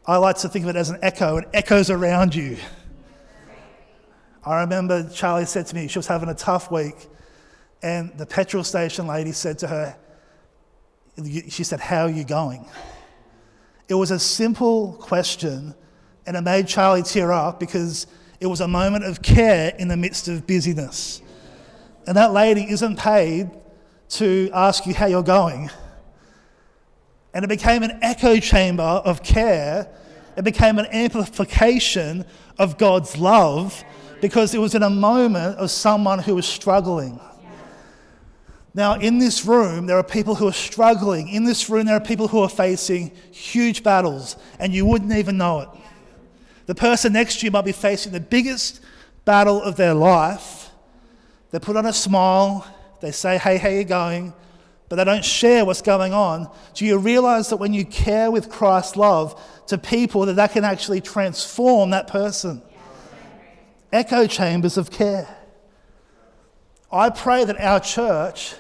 I 0.07 0.19
like 0.19 0.37
to 0.41 0.51
think 0.51 0.67
of 0.67 0.69
it 0.69 0.77
as 0.77 0.91
an 0.91 0.99
echo, 1.01 1.39
it 1.39 1.49
echoes 1.55 1.89
around 1.89 2.35
you. 2.35 2.59
I 4.45 4.61
remember 4.61 5.09
Charlie 5.09 5.47
said 5.47 5.67
to 5.69 5.75
me, 5.75 5.89
she 5.89 5.99
was 5.99 6.07
having 6.07 6.29
a 6.29 6.35
tough 6.35 6.71
week, 6.71 7.09
and 7.83 8.13
the 8.19 8.27
petrol 8.27 8.63
station 8.63 9.07
lady 9.07 9.33
said 9.33 9.59
to 9.61 9.69
her, 9.69 9.97
she 11.49 11.65
said, 11.65 11.81
How 11.81 12.03
are 12.03 12.11
you 12.11 12.25
going? 12.25 12.67
It 13.93 13.97
was 13.97 14.11
a 14.11 14.19
simple 14.19 14.95
question, 14.95 15.75
and 16.25 16.35
it 16.35 16.41
made 16.41 16.67
Charlie 16.67 17.03
tear 17.03 17.31
up 17.31 17.61
because 17.61 18.07
it 18.41 18.47
was 18.47 18.63
a 18.63 18.67
moment 18.67 19.05
of 19.05 19.21
care 19.21 19.75
in 19.79 19.89
the 19.89 19.99
midst 19.99 20.29
of 20.29 20.47
busyness. 20.47 21.21
And 22.07 22.17
that 22.17 22.33
lady 22.33 22.63
isn't 22.71 22.99
paid 22.99 23.51
to 24.09 24.49
ask 24.55 24.87
you 24.87 24.95
how 24.95 25.05
you're 25.05 25.23
going. 25.23 25.69
And 27.35 27.45
it 27.45 27.49
became 27.49 27.83
an 27.83 27.99
echo 28.01 28.39
chamber 28.39 28.83
of 28.83 29.23
care. 29.23 29.95
It 30.39 30.45
became 30.45 30.79
an 30.79 30.87
amplification 30.87 32.25
of 32.59 32.79
God's 32.79 33.19
love 33.19 33.85
because 34.23 34.55
it 34.55 34.59
was 34.59 34.75
in 34.75 34.83
a 34.83 34.89
moment 34.89 35.59
of 35.59 35.71
someone 35.71 36.19
who 36.19 36.37
was 36.37 36.47
struggling. 36.47 37.21
Now, 38.75 38.95
in 38.95 39.19
this 39.19 39.45
room, 39.45 39.87
there 39.87 39.99
are 39.99 40.05
people 40.05 40.35
who 40.35 40.49
are 40.49 40.53
struggling. 40.53 41.29
In 41.29 41.45
this 41.45 41.69
room, 41.69 41.87
there 41.87 41.97
are 41.97 42.01
people 42.01 42.29
who 42.29 42.41
are 42.41 42.49
facing 42.49 43.13
huge 43.31 43.83
battles, 43.83 44.37
and 44.59 44.73
you 44.73 44.87
wouldn't 44.87 45.13
even 45.13 45.37
know 45.37 45.61
it. 45.61 45.69
The 46.67 46.75
person 46.75 47.13
next 47.13 47.41
to 47.41 47.47
you 47.47 47.51
might 47.51 47.67
be 47.67 47.73
facing 47.73 48.13
the 48.13 48.21
biggest 48.21 48.81
battle 49.25 49.61
of 49.63 49.77
their 49.77 49.93
life. 49.93 50.71
They 51.51 51.59
put 51.59 51.77
on 51.77 51.85
a 51.85 51.93
smile, 51.93 52.67
they 53.01 53.13
say, 53.13 53.37
Hey, 53.37 53.59
how 53.59 53.69
you 53.69 53.85
going? 53.85 54.33
But 54.89 54.97
they 54.97 55.05
don't 55.05 55.25
share 55.25 55.65
what's 55.65 55.83
going 55.83 56.13
on. 56.13 56.51
Do 56.75 56.87
you 56.87 56.99
realize 56.99 57.49
that 57.49 57.57
when 57.57 57.75
you 57.75 57.85
care 57.85 58.31
with 58.31 58.49
Christ's 58.49 58.97
love 58.97 59.41
to 59.67 59.79
people, 59.79 60.27
that 60.27 60.35
that 60.35 60.53
can 60.53 60.65
actually 60.65 61.01
transform 61.01 61.91
that 61.91 62.09
person? 62.09 62.63
Echo 63.93 64.27
chambers 64.27 64.77
of 64.79 64.91
care. 64.91 65.29
I 66.91 67.11
pray 67.11 67.45
that 67.45 67.59
our 67.59 67.81
church 67.81 68.55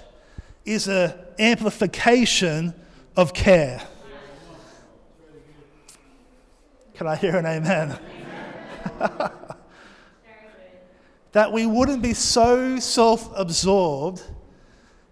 is 0.64 0.88
an 0.88 1.12
amplification 1.38 2.74
of 3.16 3.34
care. 3.34 3.82
Can 6.94 7.06
I 7.06 7.16
hear 7.16 7.36
an 7.36 7.46
amen? 7.46 7.98
amen. 9.00 9.30
that 11.32 11.50
we 11.52 11.66
wouldn't 11.66 12.02
be 12.02 12.14
so 12.14 12.78
self 12.78 13.30
absorbed 13.36 14.22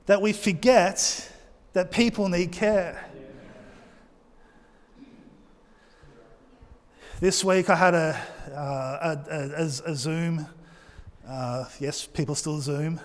that 0.07 0.21
we 0.21 0.33
forget 0.33 1.33
that 1.73 1.91
people 1.91 2.29
need 2.29 2.53
care. 2.53 3.09
This 7.21 7.45
week 7.45 7.69
I 7.69 7.77
had 7.77 7.95
a, 7.95 8.21
uh, 8.53 9.17
a, 9.31 9.63
a, 9.63 9.65
a 9.65 9.95
Zoom, 9.95 10.47
uh, 11.29 11.65
yes, 11.79 12.07
people 12.07 12.35
still 12.35 12.61
Zoom, 12.61 13.01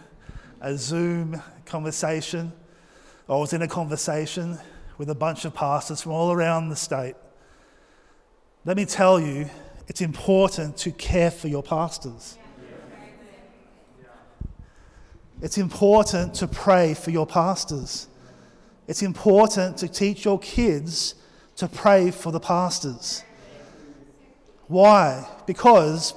a 0.65 0.75
Zoom 0.75 1.39
conversation. 1.65 2.51
I 3.29 3.35
was 3.35 3.53
in 3.53 3.61
a 3.61 3.67
conversation 3.67 4.57
with 4.97 5.11
a 5.11 5.15
bunch 5.15 5.45
of 5.45 5.53
pastors 5.53 6.01
from 6.01 6.13
all 6.13 6.31
around 6.31 6.69
the 6.69 6.75
state. 6.75 7.13
Let 8.65 8.75
me 8.75 8.85
tell 8.85 9.19
you, 9.19 9.47
it's 9.87 10.01
important 10.01 10.75
to 10.77 10.89
care 10.89 11.29
for 11.29 11.49
your 11.49 11.61
pastors. 11.61 12.39
It's 15.39 15.59
important 15.59 16.33
to 16.35 16.47
pray 16.47 16.95
for 16.95 17.11
your 17.11 17.27
pastors. 17.27 18.07
It's 18.87 19.03
important 19.03 19.77
to 19.77 19.87
teach 19.87 20.25
your 20.25 20.39
kids 20.39 21.13
to 21.57 21.67
pray 21.67 22.09
for 22.09 22.31
the 22.31 22.39
pastors. 22.39 23.23
Why? 24.65 25.27
Because 25.45 26.15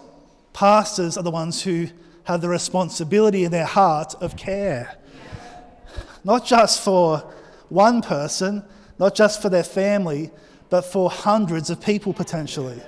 pastors 0.55 1.19
are 1.19 1.23
the 1.23 1.31
ones 1.31 1.63
who 1.63 1.89
have 2.29 2.43
the 2.43 2.49
responsibility 2.49 3.45
in 3.45 3.51
their 3.51 3.65
heart 3.65 4.15
of 4.21 4.37
care. 4.37 4.95
Not 6.25 6.45
just 6.45 6.83
for 6.83 7.21
one 7.71 8.03
person, 8.03 8.63
not 8.99 9.15
just 9.15 9.41
for 9.41 9.49
their 9.49 9.65
family, 9.65 10.31
but 10.69 10.83
for 10.83 11.09
hundreds 11.09 11.71
of 11.71 11.81
people 11.81 12.13
potentially. 12.13 12.83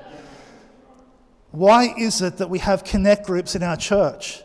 Why 1.52 1.94
is 1.96 2.20
it 2.20 2.36
that 2.36 2.50
we 2.50 2.58
have 2.58 2.84
connect 2.84 3.24
groups 3.24 3.54
in 3.54 3.62
our 3.62 3.78
church? 3.78 4.42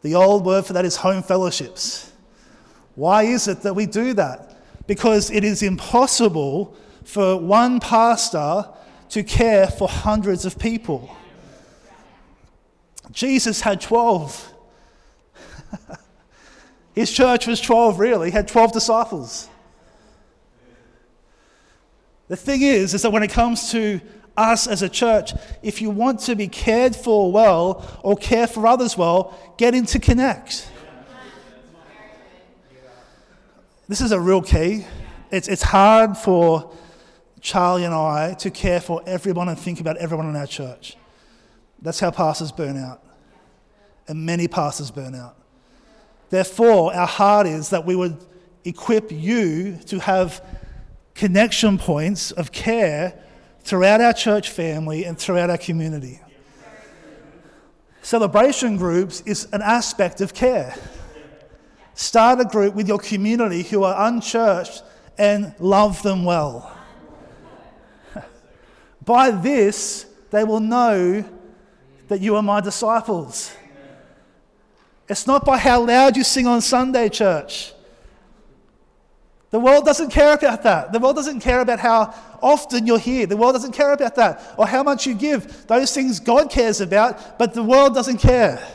The 0.00 0.14
old 0.14 0.46
word 0.46 0.64
for 0.64 0.72
that 0.72 0.86
is 0.86 0.96
home 0.96 1.22
fellowships. 1.22 2.10
Why 2.94 3.24
is 3.24 3.48
it 3.48 3.60
that 3.60 3.74
we 3.74 3.84
do 3.84 4.14
that? 4.14 4.56
Because 4.86 5.30
it 5.30 5.44
is 5.44 5.62
impossible 5.62 6.74
for 7.04 7.36
one 7.36 7.80
pastor 7.80 8.66
to 9.10 9.22
care 9.22 9.66
for 9.66 9.88
hundreds 9.88 10.46
of 10.46 10.58
people. 10.58 11.14
Jesus 13.12 13.60
had 13.60 13.80
12. 13.80 14.54
His 16.94 17.12
church 17.12 17.46
was 17.46 17.60
12, 17.60 17.98
really. 17.98 18.30
He 18.30 18.32
had 18.32 18.48
12 18.48 18.72
disciples. 18.72 19.48
The 22.28 22.36
thing 22.36 22.62
is, 22.62 22.94
is 22.94 23.02
that 23.02 23.10
when 23.10 23.22
it 23.22 23.30
comes 23.30 23.70
to 23.72 24.00
us 24.36 24.66
as 24.66 24.82
a 24.82 24.88
church, 24.88 25.32
if 25.62 25.82
you 25.82 25.90
want 25.90 26.20
to 26.20 26.34
be 26.34 26.48
cared 26.48 26.96
for 26.96 27.30
well 27.30 28.00
or 28.02 28.16
care 28.16 28.46
for 28.46 28.66
others 28.66 28.96
well, 28.96 29.38
get 29.58 29.74
into 29.74 29.98
Connect. 29.98 30.68
This 33.88 34.00
is 34.00 34.12
a 34.12 34.18
real 34.18 34.40
key. 34.40 34.86
It's, 35.30 35.48
it's 35.48 35.62
hard 35.62 36.16
for 36.16 36.72
Charlie 37.40 37.84
and 37.84 37.92
I 37.92 38.34
to 38.34 38.50
care 38.50 38.80
for 38.80 39.02
everyone 39.06 39.48
and 39.48 39.58
think 39.58 39.80
about 39.80 39.98
everyone 39.98 40.28
in 40.28 40.36
our 40.36 40.46
church. 40.46 40.96
That's 41.82 42.00
how 42.00 42.10
pastors 42.10 42.52
burn 42.52 42.78
out. 42.78 43.01
And 44.08 44.26
many 44.26 44.48
pastors 44.48 44.90
burn 44.90 45.14
out. 45.14 45.36
Therefore, 46.30 46.94
our 46.94 47.06
heart 47.06 47.46
is 47.46 47.70
that 47.70 47.84
we 47.84 47.94
would 47.94 48.16
equip 48.64 49.12
you 49.12 49.76
to 49.86 49.98
have 49.98 50.44
connection 51.14 51.78
points 51.78 52.30
of 52.32 52.52
care 52.52 53.18
throughout 53.60 54.00
our 54.00 54.12
church 54.12 54.50
family 54.50 55.04
and 55.04 55.18
throughout 55.18 55.50
our 55.50 55.58
community. 55.58 56.20
Celebration 58.02 58.76
groups 58.76 59.20
is 59.26 59.46
an 59.52 59.62
aspect 59.62 60.20
of 60.20 60.34
care. 60.34 60.74
Start 61.94 62.40
a 62.40 62.44
group 62.44 62.74
with 62.74 62.88
your 62.88 62.98
community 62.98 63.62
who 63.62 63.84
are 63.84 64.08
unchurched 64.08 64.82
and 65.18 65.54
love 65.60 66.02
them 66.02 66.24
well. 66.24 66.76
By 69.04 69.30
this, 69.30 70.06
they 70.30 70.44
will 70.44 70.60
know 70.60 71.24
that 72.08 72.20
you 72.20 72.36
are 72.36 72.42
my 72.42 72.60
disciples. 72.60 73.54
It's 75.08 75.26
not 75.26 75.44
by 75.44 75.58
how 75.58 75.84
loud 75.84 76.16
you 76.16 76.24
sing 76.24 76.46
on 76.46 76.60
Sunday, 76.60 77.08
church. 77.08 77.72
The 79.52 79.60
world 79.60 79.84
doesn't 79.84 80.10
care 80.10 80.32
about 80.32 80.62
that. 80.62 80.92
The 80.92 80.98
world 80.98 81.14
doesn't 81.14 81.40
care 81.40 81.60
about 81.60 81.78
how 81.78 82.14
often 82.42 82.86
you're 82.86 82.98
here. 82.98 83.26
The 83.26 83.36
world 83.36 83.54
doesn't 83.54 83.72
care 83.72 83.92
about 83.92 84.14
that 84.14 84.54
or 84.56 84.66
how 84.66 84.82
much 84.82 85.06
you 85.06 85.14
give. 85.14 85.66
Those 85.66 85.92
things 85.92 86.20
God 86.20 86.50
cares 86.50 86.80
about, 86.80 87.38
but 87.38 87.52
the 87.52 87.62
world 87.62 87.94
doesn't 87.94 88.16
care. 88.16 88.66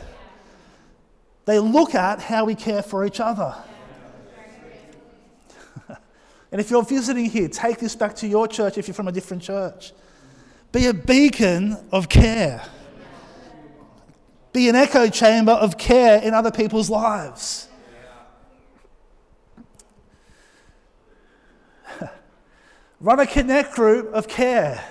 They 1.46 1.58
look 1.58 1.96
at 1.96 2.20
how 2.20 2.44
we 2.44 2.54
care 2.54 2.82
for 2.82 3.04
each 3.04 3.18
other. 3.18 3.56
and 6.52 6.60
if 6.60 6.70
you're 6.70 6.84
visiting 6.84 7.24
here, 7.24 7.48
take 7.48 7.78
this 7.78 7.96
back 7.96 8.14
to 8.16 8.28
your 8.28 8.46
church 8.46 8.78
if 8.78 8.86
you're 8.86 8.94
from 8.94 9.08
a 9.08 9.12
different 9.12 9.42
church. 9.42 9.92
Be 10.70 10.86
a 10.86 10.94
beacon 10.94 11.76
of 11.90 12.08
care. 12.08 12.62
Be 14.52 14.68
an 14.68 14.74
echo 14.74 15.08
chamber 15.08 15.52
of 15.52 15.78
care 15.78 16.20
in 16.22 16.34
other 16.34 16.50
people's 16.50 16.90
lives. 16.90 17.68
Run 23.00 23.20
a 23.20 23.26
connect 23.26 23.74
group 23.74 24.12
of 24.12 24.26
care. 24.28 24.84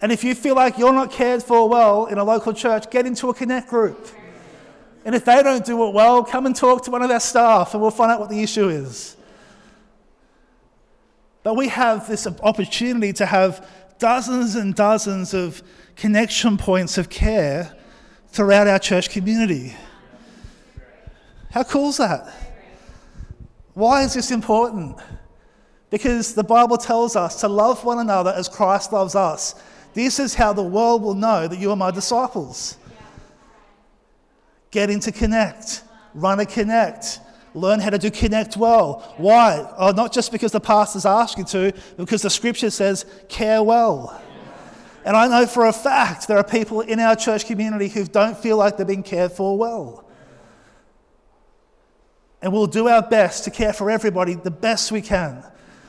And 0.00 0.10
if 0.10 0.24
you 0.24 0.34
feel 0.34 0.56
like 0.56 0.78
you're 0.78 0.92
not 0.92 1.12
cared 1.12 1.42
for 1.42 1.68
well 1.68 2.06
in 2.06 2.18
a 2.18 2.24
local 2.24 2.52
church, 2.52 2.90
get 2.90 3.06
into 3.06 3.28
a 3.28 3.34
connect 3.34 3.68
group. 3.68 4.08
And 5.04 5.14
if 5.14 5.24
they 5.24 5.42
don't 5.42 5.64
do 5.64 5.86
it 5.86 5.94
well, 5.94 6.24
come 6.24 6.46
and 6.46 6.54
talk 6.54 6.82
to 6.84 6.90
one 6.90 7.02
of 7.02 7.10
our 7.10 7.20
staff 7.20 7.74
and 7.74 7.82
we'll 7.82 7.90
find 7.92 8.10
out 8.10 8.20
what 8.20 8.28
the 8.28 8.42
issue 8.42 8.68
is. 8.68 9.16
But 11.42 11.54
we 11.54 11.68
have 11.68 12.08
this 12.08 12.26
opportunity 12.26 13.12
to 13.14 13.26
have 13.26 13.68
dozens 13.98 14.54
and 14.54 14.74
dozens 14.74 15.34
of 15.34 15.62
connection 15.96 16.56
points 16.56 16.98
of 16.98 17.08
care 17.08 17.76
throughout 18.28 18.66
our 18.66 18.78
church 18.78 19.10
community. 19.10 19.74
How 21.50 21.64
cool 21.64 21.90
is 21.90 21.98
that? 21.98 22.32
Why 23.74 24.02
is 24.04 24.14
this 24.14 24.30
important? 24.30 24.96
Because 25.90 26.34
the 26.34 26.44
Bible 26.44 26.76
tells 26.76 27.16
us 27.16 27.40
to 27.40 27.48
love 27.48 27.84
one 27.84 27.98
another 27.98 28.32
as 28.34 28.48
Christ 28.48 28.92
loves 28.92 29.14
us. 29.14 29.54
This 29.94 30.18
is 30.18 30.34
how 30.34 30.52
the 30.52 30.62
world 30.62 31.02
will 31.02 31.14
know 31.14 31.46
that 31.46 31.58
you 31.58 31.70
are 31.70 31.76
my 31.76 31.90
disciples. 31.90 32.78
Get 34.70 34.88
into 34.88 35.12
connect, 35.12 35.82
run 36.14 36.40
a 36.40 36.46
connect, 36.46 37.20
Learn 37.54 37.80
how 37.80 37.90
to 37.90 37.98
do 37.98 38.10
connect 38.10 38.56
well. 38.56 39.14
Why? 39.18 39.70
Oh, 39.76 39.90
not 39.90 40.12
just 40.12 40.32
because 40.32 40.52
the 40.52 40.60
pastors 40.60 41.04
ask 41.04 41.36
you 41.36 41.44
to, 41.44 41.72
because 41.98 42.22
the 42.22 42.30
scripture 42.30 42.70
says 42.70 43.04
care 43.28 43.62
well. 43.62 44.20
And 45.04 45.16
I 45.16 45.26
know 45.26 45.46
for 45.46 45.66
a 45.66 45.72
fact 45.72 46.28
there 46.28 46.38
are 46.38 46.44
people 46.44 46.80
in 46.80 47.00
our 47.00 47.16
church 47.16 47.46
community 47.46 47.88
who 47.88 48.04
don't 48.04 48.36
feel 48.36 48.56
like 48.56 48.76
they're 48.76 48.86
being 48.86 49.02
cared 49.02 49.32
for 49.32 49.58
well. 49.58 50.04
And 52.40 52.52
we'll 52.52 52.66
do 52.66 52.88
our 52.88 53.02
best 53.02 53.44
to 53.44 53.50
care 53.50 53.72
for 53.72 53.90
everybody 53.90 54.34
the 54.34 54.50
best 54.50 54.90
we 54.92 55.00
can. 55.00 55.44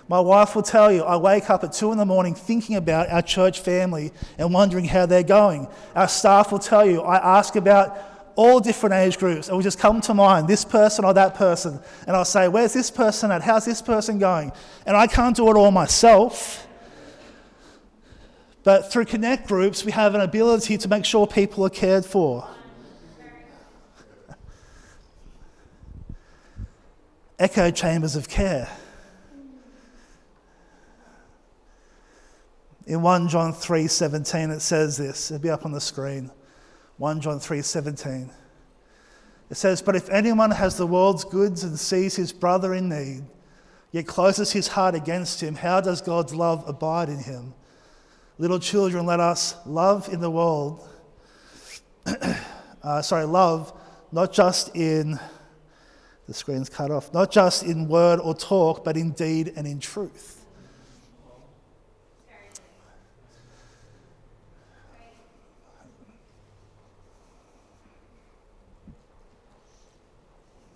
My 0.07 0.19
wife 0.19 0.55
will 0.55 0.63
tell 0.63 0.91
you, 0.91 1.03
I 1.03 1.15
wake 1.15 1.49
up 1.49 1.63
at 1.63 1.73
two 1.73 1.91
in 1.91 1.97
the 1.97 2.05
morning 2.05 2.35
thinking 2.35 2.75
about 2.75 3.09
our 3.09 3.21
church 3.21 3.61
family 3.61 4.11
and 4.37 4.53
wondering 4.53 4.85
how 4.85 5.05
they're 5.05 5.23
going. 5.23 5.67
Our 5.95 6.07
staff 6.07 6.51
will 6.51 6.59
tell 6.59 6.85
you, 6.85 7.01
I 7.01 7.37
ask 7.37 7.55
about 7.55 7.97
all 8.35 8.59
different 8.59 8.95
age 8.95 9.17
groups, 9.17 9.47
and 9.47 9.57
we 9.57 9.63
just 9.63 9.79
come 9.79 10.01
to 10.01 10.13
mind, 10.13 10.47
this 10.47 10.65
person 10.65 11.05
or 11.05 11.13
that 11.13 11.35
person. 11.35 11.79
And 12.07 12.15
I'll 12.15 12.25
say, 12.25 12.47
Where's 12.47 12.73
this 12.73 12.91
person 12.91 13.31
at? 13.31 13.41
How's 13.41 13.65
this 13.65 13.81
person 13.81 14.19
going? 14.19 14.51
And 14.85 14.97
I 14.97 15.07
can't 15.07 15.35
do 15.35 15.49
it 15.49 15.55
all 15.55 15.71
myself. 15.71 16.67
But 18.63 18.91
through 18.91 19.05
connect 19.05 19.47
groups, 19.47 19.83
we 19.83 19.91
have 19.91 20.15
an 20.15 20.21
ability 20.21 20.77
to 20.77 20.87
make 20.87 21.03
sure 21.05 21.27
people 21.27 21.65
are 21.65 21.69
cared 21.69 22.05
for. 22.05 22.47
Echo 27.37 27.71
chambers 27.71 28.15
of 28.15 28.29
care. 28.29 28.69
In 32.85 33.01
1 33.01 33.27
John 33.27 33.53
3:17 33.53 34.49
it 34.51 34.61
says 34.61 34.97
this. 34.97 35.31
It'll 35.31 35.41
be 35.41 35.49
up 35.49 35.65
on 35.65 35.71
the 35.71 35.81
screen. 35.81 36.31
1 36.97 37.21
John 37.21 37.39
3:17. 37.39 38.29
It 39.49 39.55
says, 39.55 39.81
"But 39.81 39.95
if 39.95 40.09
anyone 40.09 40.51
has 40.51 40.77
the 40.77 40.87
world's 40.87 41.25
goods 41.25 41.63
and 41.63 41.77
sees 41.77 42.15
his 42.15 42.31
brother 42.31 42.73
in 42.73 42.87
need, 42.89 43.25
yet 43.91 44.07
closes 44.07 44.51
his 44.51 44.69
heart 44.69 44.95
against 44.95 45.41
him, 45.41 45.55
how 45.55 45.81
does 45.81 46.01
God's 46.01 46.33
love 46.33 46.63
abide 46.67 47.09
in 47.09 47.19
him? 47.19 47.53
Little 48.39 48.59
children, 48.59 49.05
let 49.05 49.19
us 49.19 49.55
love 49.65 50.09
in 50.11 50.19
the 50.19 50.31
world. 50.31 50.87
uh, 52.83 53.01
sorry, 53.01 53.25
love 53.25 53.71
not 54.11 54.33
just 54.33 54.75
in 54.75 55.19
the 56.27 56.33
screen's 56.33 56.69
cut 56.69 56.89
off, 56.89 57.13
not 57.13 57.31
just 57.31 57.63
in 57.63 57.87
word 57.87 58.19
or 58.19 58.33
talk, 58.33 58.83
but 58.83 58.97
in 58.97 59.11
deed 59.11 59.53
and 59.55 59.67
in 59.67 59.79
truth." 59.79 60.39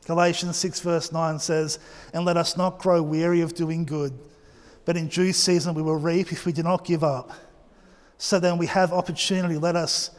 Galatians 0.05 0.55
6, 0.55 0.79
verse 0.79 1.11
9 1.11 1.37
says, 1.37 1.79
And 2.13 2.23
let 2.23 2.37
us 2.37 2.55
not 2.55 2.79
grow 2.79 3.03
weary 3.03 3.41
of 3.41 3.53
doing 3.53 3.83
good, 3.83 4.17
but 4.85 4.95
in 4.95 5.09
due 5.09 5.33
season 5.33 5.75
we 5.75 5.81
will 5.81 5.97
reap 5.97 6.31
if 6.31 6.45
we 6.45 6.53
do 6.53 6.63
not 6.63 6.85
give 6.85 7.03
up. 7.03 7.29
So 8.17 8.39
then 8.39 8.57
we 8.57 8.67
have 8.67 8.93
opportunity. 8.93 9.57
Let 9.57 9.75
us 9.75 10.11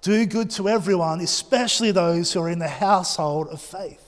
do 0.00 0.26
good 0.26 0.50
to 0.52 0.68
everyone, 0.68 1.20
especially 1.20 1.92
those 1.92 2.32
who 2.32 2.40
are 2.40 2.50
in 2.50 2.58
the 2.58 2.68
household 2.68 3.48
of 3.48 3.60
faith. 3.60 3.98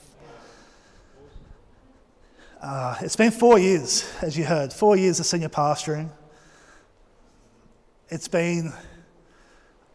Uh, 2.61 2.97
it's 3.01 3.15
been 3.15 3.31
four 3.31 3.59
years, 3.59 4.11
as 4.21 4.35
you 4.37 4.43
heard, 4.43 4.73
four 4.73 4.97
years 4.97 5.19
of 5.19 5.25
senior 5.25 5.49
pastoring. 5.49 6.09
It's 8.09 8.27
been, 8.27 8.73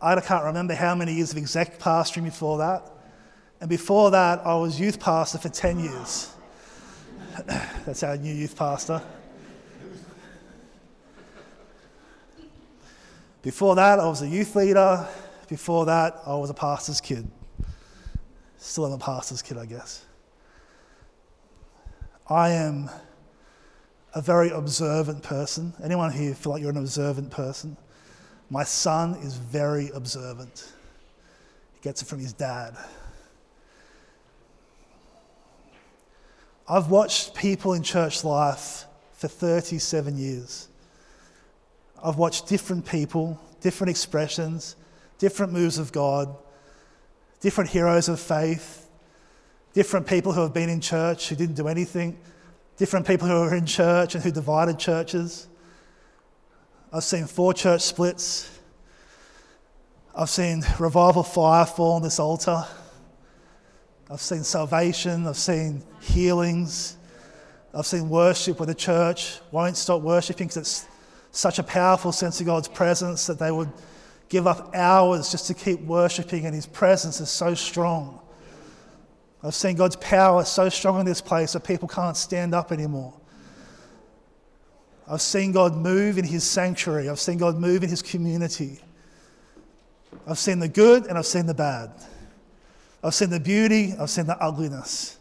I 0.01 0.19
can't 0.21 0.45
remember 0.45 0.75
how 0.75 0.95
many 0.95 1.15
years 1.15 1.33
of 1.33 1.39
exec 1.39 1.81
pastoring 1.81 2.25
before 2.25 2.59
that. 2.59 2.85
And 3.61 3.69
before 3.69 4.13
that, 4.13 4.47
I 4.47 4.55
was 4.55 4.81
youth 4.81 5.01
pastor 5.01 5.39
for 5.39 5.49
10 5.49 5.81
years. 5.81 6.33
That's 7.85 8.03
our 8.03 8.17
new 8.17 8.33
youth 8.33 8.57
pastor. 8.57 9.03
Before 13.43 13.75
that, 13.77 13.99
I 13.99 14.07
was 14.07 14.23
a 14.23 14.29
youth 14.29 14.55
leader. 14.55 15.09
Before 15.49 15.87
that, 15.87 16.21
I 16.27 16.35
was 16.35 16.51
a 16.51 16.55
pastor's 16.55 17.01
kid. 17.01 17.29
Still 18.59 18.87
am 18.87 18.93
a 18.93 18.99
pastor's 18.99 19.41
kid, 19.41 19.57
I 19.57 19.67
guess. 19.67 20.05
I 22.29 22.51
am 22.51 22.91
a 24.15 24.21
very 24.21 24.51
observant 24.51 25.23
person. 25.23 25.73
Anyone 25.83 26.13
here 26.13 26.35
feel 26.35 26.53
like 26.53 26.61
you're 26.61 26.71
an 26.71 26.77
observant 26.77 27.31
person? 27.31 27.77
My 28.51 28.65
son 28.65 29.15
is 29.17 29.37
very 29.37 29.91
observant. 29.95 30.73
He 31.75 31.81
gets 31.81 32.03
it 32.03 32.07
from 32.07 32.19
his 32.19 32.33
dad. 32.33 32.77
I've 36.69 36.91
watched 36.91 37.35
people 37.35 37.73
in 37.73 37.83
church 37.83 38.23
life 38.23 38.85
for 39.15 39.27
37 39.27 40.17
years. 40.17 40.69
I've 42.03 42.17
watched 42.17 42.47
different 42.47 42.87
people, 42.87 43.41
different 43.61 43.91
expressions, 43.91 44.77
different 45.19 45.53
moves 45.53 45.79
of 45.79 45.93
God, 45.93 46.35
different 47.41 47.71
heroes 47.71 48.09
of 48.09 48.19
faith, 48.19 48.89
different 49.73 50.07
people 50.07 50.33
who 50.33 50.41
have 50.41 50.55
been 50.55 50.69
in 50.69 50.81
church 50.81 51.29
who 51.29 51.37
didn't 51.37 51.57
do 51.57 51.69
anything, 51.69 52.19
different 52.77 53.07
people 53.07 53.29
who 53.29 53.35
are 53.35 53.55
in 53.55 53.67
church 53.67 54.15
and 54.15 54.25
who 54.25 54.31
divided 54.31 54.79
churches. 54.79 55.47
I've 56.93 57.05
seen 57.05 57.27
four 57.27 57.53
church 57.55 57.83
splits. 57.83 58.59
I've 60.15 60.31
seen 60.31 60.63
revival 60.79 61.23
fire 61.23 61.67
fall 61.67 61.93
on 61.93 62.03
this 62.03 62.19
altar. 62.19 62.65
I've 64.11 64.21
seen 64.21 64.43
salvation, 64.43 65.27
I've 65.29 65.37
seen 65.37 65.85
healings, 66.01 66.97
I've 67.73 67.87
seen 67.87 68.09
worship 68.09 68.59
where 68.59 68.67
the 68.67 68.75
church 68.75 69.39
won't 69.53 69.77
stop 69.77 70.03
worshiping 70.03 70.49
because 70.49 70.57
it's 70.57 70.87
such 71.33 71.59
a 71.59 71.63
powerful 71.63 72.13
sense 72.13 72.41
of 72.41 72.47
God's 72.47 72.69
presence 72.69 73.27
that 73.27 73.39
they 73.39 73.51
would 73.51 73.71
give 74.29 74.47
up 74.47 74.75
hours 74.75 75.31
just 75.31 75.47
to 75.49 75.55
keep 75.55 75.81
worshiping, 75.81 76.47
and 76.47 76.55
His 76.55 76.67
presence 76.67 77.21
is 77.21 77.31
so 77.31 77.55
strong. 77.55 78.21
I've 79.43 79.55
seen 79.55 79.77
God's 79.77 79.97
power 79.97 80.45
so 80.45 80.69
strong 80.69 81.01
in 81.01 81.07
this 81.07 81.21
place 81.21 81.53
that 81.53 81.65
people 81.65 81.89
can't 81.89 82.17
stand 82.17 82.55
up 82.55 82.73
anymore. 82.73 83.15
I've 85.09 85.23
seen 85.23 85.51
God 85.53 85.77
move 85.77 86.19
in 86.19 86.25
His 86.25 86.45
sanctuary, 86.45 87.09
I've 87.09 87.21
seen 87.21 87.39
God 87.39 87.57
move 87.57 87.83
in 87.83 87.91
His 87.91 88.03
community. 88.03 88.81
I've 90.27 90.39
seen 90.39 90.59
the 90.59 90.69
good 90.69 91.07
and 91.07 91.17
I've 91.17 91.27
seen 91.27 91.47
the 91.47 91.55
bad. 91.55 91.91
I've 93.03 93.15
seen 93.15 93.31
the 93.31 93.41
beauty, 93.41 93.95
I've 93.99 94.11
seen 94.11 94.27
the 94.27 94.37
ugliness. 94.43 95.19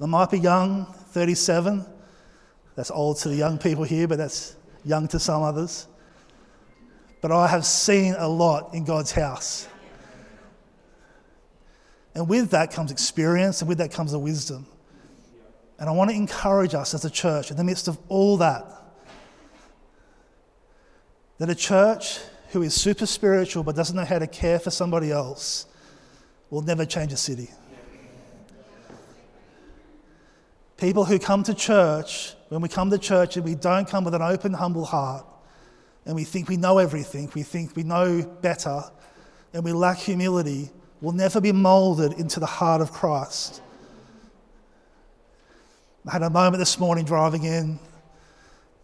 I 0.00 0.06
might 0.06 0.30
be 0.30 0.38
young, 0.38 0.84
37. 1.10 1.86
That's 2.76 2.90
old 2.90 3.16
to 3.18 3.28
the 3.28 3.36
young 3.36 3.58
people 3.58 3.84
here, 3.84 4.06
but 4.06 4.18
that's 4.18 4.54
young 4.84 5.08
to 5.08 5.18
some 5.18 5.42
others. 5.42 5.88
But 7.20 7.32
I 7.32 7.48
have 7.48 7.66
seen 7.66 8.14
a 8.16 8.28
lot 8.28 8.74
in 8.74 8.84
God's 8.84 9.10
house. 9.10 9.66
And 12.14 12.28
with 12.28 12.50
that 12.50 12.72
comes 12.72 12.92
experience, 12.92 13.60
and 13.60 13.68
with 13.68 13.78
that 13.78 13.90
comes 13.92 14.12
a 14.12 14.18
wisdom. 14.18 14.66
And 15.78 15.88
I 15.88 15.92
want 15.92 16.10
to 16.10 16.16
encourage 16.16 16.74
us 16.74 16.94
as 16.94 17.04
a 17.04 17.10
church, 17.10 17.50
in 17.50 17.56
the 17.56 17.64
midst 17.64 17.88
of 17.88 17.98
all 18.08 18.36
that, 18.38 18.64
that 21.38 21.50
a 21.50 21.54
church 21.54 22.18
who 22.50 22.62
is 22.62 22.74
super 22.74 23.04
spiritual 23.04 23.62
but 23.62 23.76
doesn't 23.76 23.96
know 23.96 24.04
how 24.04 24.18
to 24.18 24.26
care 24.26 24.58
for 24.58 24.70
somebody 24.70 25.10
else 25.10 25.66
will 26.48 26.62
never 26.62 26.86
change 26.86 27.12
a 27.12 27.16
city. 27.16 27.50
People 30.76 31.04
who 31.04 31.18
come 31.18 31.42
to 31.44 31.54
church, 31.54 32.34
when 32.48 32.60
we 32.60 32.68
come 32.68 32.90
to 32.90 32.98
church 32.98 33.36
and 33.36 33.44
we 33.44 33.54
don't 33.54 33.88
come 33.88 34.04
with 34.04 34.14
an 34.14 34.22
open, 34.22 34.52
humble 34.52 34.84
heart, 34.84 35.24
and 36.04 36.14
we 36.14 36.24
think 36.24 36.48
we 36.48 36.56
know 36.56 36.78
everything, 36.78 37.30
we 37.34 37.42
think 37.42 37.74
we 37.74 37.82
know 37.82 38.22
better, 38.42 38.82
and 39.52 39.64
we 39.64 39.72
lack 39.72 39.98
humility, 39.98 40.70
will 41.00 41.12
never 41.12 41.40
be 41.40 41.52
molded 41.52 42.12
into 42.14 42.40
the 42.40 42.46
heart 42.46 42.80
of 42.80 42.92
Christ. 42.92 43.62
I 46.06 46.12
had 46.12 46.22
a 46.22 46.30
moment 46.30 46.58
this 46.58 46.78
morning 46.78 47.04
driving 47.04 47.44
in 47.44 47.80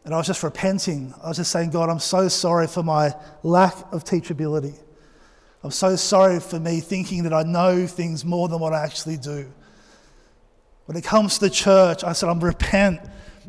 and 0.04 0.12
I 0.12 0.16
was 0.16 0.26
just 0.26 0.42
repenting. 0.42 1.14
I 1.22 1.28
was 1.28 1.36
just 1.36 1.52
saying, 1.52 1.70
God, 1.70 1.88
I'm 1.88 2.00
so 2.00 2.28
sorry 2.28 2.66
for 2.66 2.82
my 2.82 3.14
lack 3.42 3.74
of 3.92 4.04
teachability. 4.04 4.76
I'm 5.62 5.70
so 5.70 5.94
sorry 5.94 6.40
for 6.40 6.58
me 6.58 6.80
thinking 6.80 7.22
that 7.22 7.32
I 7.32 7.44
know 7.44 7.86
things 7.86 8.24
more 8.24 8.48
than 8.48 8.58
what 8.58 8.72
I 8.72 8.82
actually 8.84 9.16
do. 9.16 9.52
When 10.92 10.98
it 10.98 11.04
comes 11.04 11.38
to 11.38 11.46
the 11.46 11.50
church, 11.50 12.04
I 12.04 12.12
said, 12.12 12.28
I'm 12.28 12.38
repent 12.38 13.00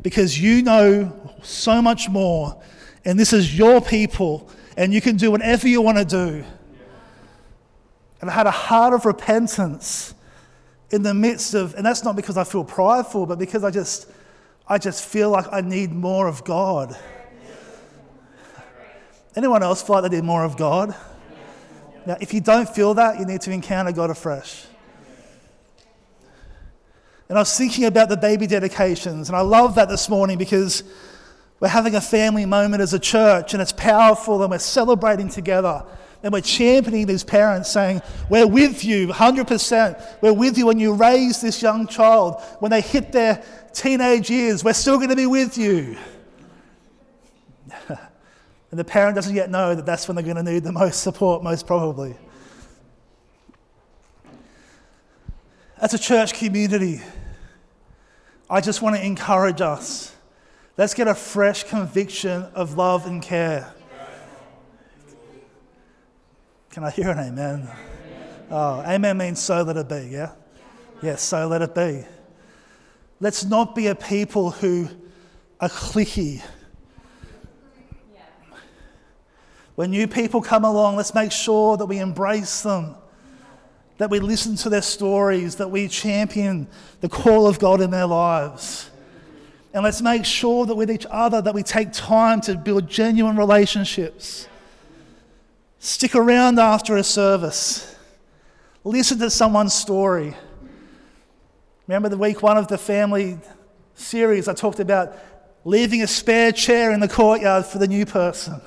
because 0.01 0.39
you 0.39 0.61
know 0.61 1.11
so 1.41 1.81
much 1.81 2.07
more, 2.07 2.63
and 3.03 3.19
this 3.19 3.33
is 3.33 3.57
your 3.57 3.81
people, 3.81 4.49
and 4.77 4.93
you 4.93 5.01
can 5.01 5.17
do 5.17 5.29
whatever 5.29 5.67
you 5.67 5.81
want 5.81 5.97
to 5.97 6.05
do. 6.05 6.45
And 8.21 8.29
I 8.29 8.33
had 8.33 8.47
a 8.47 8.51
heart 8.51 8.93
of 8.93 9.05
repentance 9.05 10.15
in 10.89 11.03
the 11.03 11.13
midst 11.13 11.53
of, 11.53 11.75
and 11.75 11.85
that's 11.85 12.05
not 12.05 12.15
because 12.15 12.37
I 12.37 12.45
feel 12.45 12.63
prideful, 12.63 13.25
but 13.25 13.39
because 13.39 13.65
I 13.65 13.71
just 13.71 14.09
I 14.65 14.77
just 14.77 15.03
feel 15.03 15.29
like 15.29 15.47
I 15.51 15.59
need 15.59 15.91
more 15.91 16.29
of 16.29 16.45
God. 16.45 16.97
Anyone 19.35 19.63
else 19.63 19.83
feel 19.83 19.99
like 19.99 20.09
they 20.09 20.15
need 20.15 20.23
more 20.23 20.45
of 20.45 20.55
God? 20.55 20.95
Now, 22.05 22.15
if 22.21 22.33
you 22.33 22.39
don't 22.39 22.69
feel 22.69 22.93
that, 22.93 23.19
you 23.19 23.25
need 23.25 23.41
to 23.41 23.51
encounter 23.51 23.91
God 23.91 24.11
afresh. 24.11 24.67
And 27.29 27.37
I 27.37 27.41
was 27.41 27.57
thinking 27.57 27.85
about 27.85 28.09
the 28.09 28.17
baby 28.17 28.47
dedications, 28.47 29.29
and 29.29 29.35
I 29.35 29.41
love 29.41 29.75
that 29.75 29.89
this 29.89 30.09
morning 30.09 30.37
because 30.37 30.83
we're 31.59 31.69
having 31.69 31.95
a 31.95 32.01
family 32.01 32.45
moment 32.45 32.81
as 32.81 32.93
a 32.93 32.99
church, 32.99 33.53
and 33.53 33.61
it's 33.61 33.71
powerful, 33.71 34.41
and 34.41 34.51
we're 34.51 34.59
celebrating 34.59 35.29
together. 35.29 35.85
And 36.21 36.31
we're 36.31 36.41
championing 36.41 37.05
these 37.05 37.23
parents, 37.23 37.69
saying, 37.69 38.01
We're 38.29 38.47
with 38.47 38.85
you 38.85 39.09
100%. 39.09 40.21
We're 40.21 40.33
with 40.33 40.57
you 40.57 40.65
when 40.65 40.79
you 40.79 40.93
raise 40.93 41.41
this 41.41 41.61
young 41.61 41.85
child. 41.87 42.41
When 42.59 42.71
they 42.71 42.79
hit 42.81 43.11
their 43.11 43.43
teenage 43.73 44.29
years, 44.29 44.63
we're 44.63 44.73
still 44.73 44.97
going 44.97 45.09
to 45.09 45.17
be 45.17 45.25
with 45.25 45.57
you. 45.57 45.97
and 47.89 47.99
the 48.79 48.85
parent 48.85 49.15
doesn't 49.15 49.35
yet 49.35 49.49
know 49.49 49.75
that 49.75 49.85
that's 49.85 50.07
when 50.07 50.15
they're 50.15 50.23
going 50.23 50.37
to 50.37 50.43
need 50.43 50.63
the 50.63 50.71
most 50.71 51.01
support, 51.01 51.43
most 51.43 51.67
probably. 51.67 52.15
As 55.77 55.93
a 55.93 55.99
church 55.99 56.33
community, 56.33 57.01
I 58.49 58.61
just 58.61 58.81
want 58.81 58.95
to 58.95 59.05
encourage 59.05 59.61
us. 59.61 60.15
Let's 60.77 60.93
get 60.93 61.07
a 61.07 61.15
fresh 61.15 61.63
conviction 61.63 62.43
of 62.55 62.77
love 62.77 63.05
and 63.05 63.21
care. 63.21 63.73
Can 66.71 66.83
I 66.83 66.89
hear 66.89 67.09
an 67.09 67.19
amen? 67.19 67.69
Oh, 68.49 68.81
amen 68.81 69.17
means 69.17 69.39
so 69.39 69.61
let 69.63 69.77
it 69.77 69.89
be, 69.89 70.09
yeah? 70.11 70.31
Yes, 71.01 71.21
so 71.21 71.47
let 71.47 71.61
it 71.61 71.75
be. 71.75 72.03
Let's 73.19 73.43
not 73.43 73.75
be 73.75 73.87
a 73.87 73.95
people 73.95 74.51
who 74.51 74.89
are 75.59 75.69
cliquey. 75.69 76.41
When 79.75 79.91
new 79.91 80.07
people 80.07 80.41
come 80.41 80.65
along, 80.65 80.97
let's 80.97 81.15
make 81.15 81.31
sure 81.31 81.77
that 81.77 81.85
we 81.85 81.99
embrace 81.99 82.61
them, 82.61 82.95
that 83.97 84.09
we 84.09 84.19
listen 84.19 84.55
to 84.57 84.69
their 84.69 84.81
stories, 84.81 85.55
that 85.55 85.69
we 85.69 85.87
champion 85.87 86.67
the 87.01 87.09
call 87.09 87.47
of 87.47 87.59
God 87.59 87.81
in 87.81 87.91
their 87.91 88.05
lives. 88.05 88.89
And 89.73 89.83
let's 89.83 90.01
make 90.01 90.25
sure 90.25 90.65
that 90.65 90.75
with 90.75 90.91
each 90.91 91.05
other 91.09 91.41
that 91.41 91.53
we 91.53 91.63
take 91.63 91.91
time 91.91 92.41
to 92.41 92.55
build 92.55 92.87
genuine 92.87 93.37
relationships. 93.37 94.47
Stick 95.79 96.15
around 96.15 96.59
after 96.59 96.95
a 96.95 97.03
service. 97.03 97.95
Listen 98.83 99.17
to 99.19 99.29
someone's 99.29 99.73
story. 99.73 100.35
Remember 101.87 102.09
the 102.09 102.17
week 102.17 102.41
one 102.41 102.57
of 102.57 102.67
the 102.67 102.77
family 102.77 103.37
series, 103.95 104.47
I 104.47 104.53
talked 104.53 104.79
about 104.79 105.17
leaving 105.65 106.01
a 106.01 106.07
spare 106.07 106.51
chair 106.51 106.91
in 106.91 106.99
the 106.99 107.07
courtyard 107.07 107.65
for 107.65 107.77
the 107.77 107.87
new 107.87 108.05
person. 108.05 108.61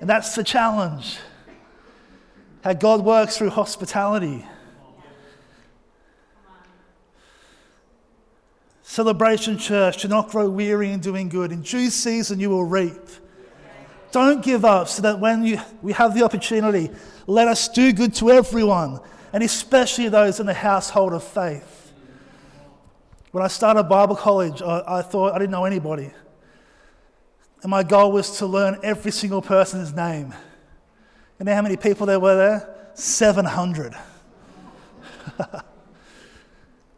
And 0.00 0.08
that's 0.08 0.34
the 0.34 0.44
challenge. 0.44 1.18
How 2.62 2.72
God 2.72 3.04
works 3.04 3.36
through 3.36 3.50
hospitality. 3.50 4.44
Celebration 8.82 9.58
Church, 9.58 10.02
do 10.02 10.08
not 10.08 10.30
grow 10.30 10.48
weary 10.48 10.90
in 10.90 11.00
doing 11.00 11.28
good. 11.28 11.52
In 11.52 11.62
due 11.62 11.90
season, 11.90 12.40
you 12.40 12.50
will 12.50 12.64
reap. 12.64 12.94
Don't 14.10 14.42
give 14.42 14.64
up 14.64 14.88
so 14.88 15.02
that 15.02 15.20
when 15.20 15.44
you, 15.44 15.60
we 15.82 15.92
have 15.92 16.14
the 16.14 16.24
opportunity, 16.24 16.90
let 17.26 17.46
us 17.46 17.68
do 17.68 17.92
good 17.92 18.14
to 18.14 18.30
everyone, 18.30 19.00
and 19.32 19.42
especially 19.42 20.08
those 20.08 20.40
in 20.40 20.46
the 20.46 20.54
household 20.54 21.12
of 21.12 21.22
faith. 21.22 21.92
When 23.30 23.44
I 23.44 23.48
started 23.48 23.84
Bible 23.84 24.16
college, 24.16 24.62
I, 24.62 24.82
I 24.86 25.02
thought 25.02 25.34
I 25.34 25.38
didn't 25.38 25.50
know 25.52 25.66
anybody. 25.66 26.10
And 27.62 27.70
my 27.70 27.82
goal 27.82 28.10
was 28.10 28.38
to 28.38 28.46
learn 28.46 28.78
every 28.82 29.12
single 29.12 29.42
person's 29.42 29.92
name. 29.92 30.34
You 31.38 31.44
know 31.44 31.54
how 31.54 31.62
many 31.62 31.76
people 31.76 32.06
there 32.06 32.18
were 32.18 32.36
there? 32.36 32.74
700. 32.94 33.94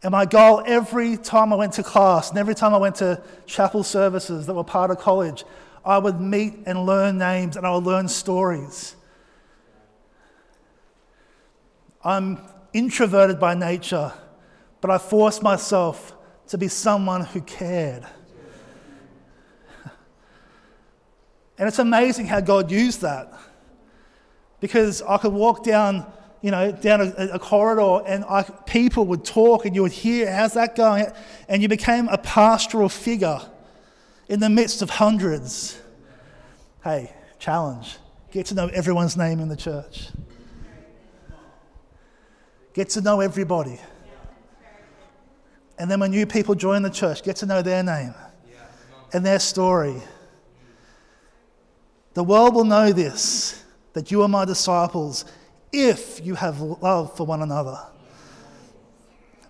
and 0.02 0.12
my 0.12 0.24
goal 0.24 0.62
every 0.64 1.18
time 1.18 1.52
I 1.52 1.56
went 1.56 1.74
to 1.74 1.82
class 1.82 2.30
and 2.30 2.38
every 2.38 2.54
time 2.54 2.72
I 2.72 2.78
went 2.78 2.96
to 2.96 3.22
chapel 3.44 3.82
services 3.82 4.46
that 4.46 4.54
were 4.54 4.64
part 4.64 4.90
of 4.90 4.98
college 4.98 5.44
I 5.84 5.98
would 5.98 6.20
meet 6.20 6.54
and 6.66 6.86
learn 6.86 7.18
names 7.18 7.56
and 7.56 7.66
I 7.66 7.74
would 7.74 7.84
learn 7.84 8.08
stories. 8.08 8.94
I'm 12.04 12.38
introverted 12.72 13.38
by 13.40 13.54
nature, 13.54 14.12
but 14.80 14.90
I 14.90 14.98
forced 14.98 15.42
myself 15.42 16.14
to 16.48 16.58
be 16.58 16.68
someone 16.68 17.24
who 17.24 17.40
cared. 17.42 18.06
And 21.58 21.68
it's 21.68 21.78
amazing 21.78 22.24
how 22.24 22.40
God 22.40 22.70
used 22.70 23.02
that. 23.02 23.34
Because 24.60 25.02
I 25.02 25.18
could 25.18 25.32
walk 25.32 25.64
down, 25.64 26.06
you 26.42 26.50
know, 26.50 26.70
down 26.70 27.00
a, 27.00 27.30
a 27.32 27.38
corridor 27.38 28.06
and 28.06 28.24
I, 28.24 28.42
people 28.66 29.06
would 29.06 29.24
talk 29.24 29.64
and 29.64 29.74
you 29.74 29.82
would 29.82 29.92
hear, 29.92 30.30
how's 30.30 30.54
that 30.54 30.76
going? 30.76 31.06
And 31.48 31.62
you 31.62 31.68
became 31.68 32.08
a 32.08 32.18
pastoral 32.18 32.88
figure 32.88 33.40
in 34.28 34.40
the 34.40 34.50
midst 34.50 34.82
of 34.82 34.90
hundreds. 34.90 35.80
Hey, 36.84 37.12
challenge. 37.38 37.96
Get 38.30 38.46
to 38.46 38.54
know 38.54 38.68
everyone's 38.68 39.16
name 39.16 39.40
in 39.40 39.48
the 39.48 39.56
church. 39.56 40.08
Get 42.72 42.90
to 42.90 43.00
know 43.00 43.20
everybody. 43.20 43.80
And 45.78 45.90
then 45.90 45.98
when 45.98 46.10
new 46.10 46.26
people 46.26 46.54
join 46.54 46.82
the 46.82 46.90
church, 46.90 47.22
get 47.22 47.36
to 47.36 47.46
know 47.46 47.62
their 47.62 47.82
name 47.82 48.14
and 49.12 49.24
their 49.24 49.38
story. 49.38 49.96
The 52.14 52.22
world 52.22 52.54
will 52.54 52.64
know 52.64 52.92
this 52.92 53.64
that 54.00 54.10
you 54.10 54.22
are 54.22 54.28
my 54.28 54.46
disciples 54.46 55.26
if 55.74 56.24
you 56.24 56.34
have 56.34 56.58
love 56.62 57.14
for 57.18 57.26
one 57.26 57.42
another. 57.42 57.78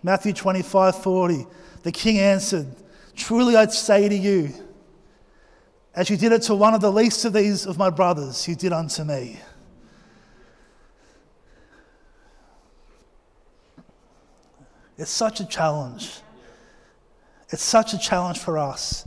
Matthew 0.03 0.33
25 0.33 1.01
40. 1.05 1.47
The 1.85 1.93
king 1.93 2.19
answered, 2.19 2.67
Truly 3.15 3.55
I'd 3.55 3.73
say 3.73 4.09
to 4.09 4.15
you, 4.15 4.53
as 5.95 6.11
you 6.11 6.17
did 6.17 6.33
it 6.33 6.43
to 6.43 6.57
one 6.57 6.75
of 6.75 6.81
the 6.81 6.91
least 6.91 7.25
of 7.25 7.33
these 7.33 7.65
of 7.65 7.79
my 7.79 7.91
brothers, 7.91 8.49
you 8.49 8.57
did 8.57 8.73
unto 8.73 9.05
me. 9.05 9.39
It's 14.99 15.13
such 15.13 15.39
a 15.39 15.47
challenge. 15.47 16.23
It's 17.51 17.63
such 17.63 17.95
a 17.95 17.99
challenge 18.01 18.41
for 18.41 18.59
us 18.59 19.07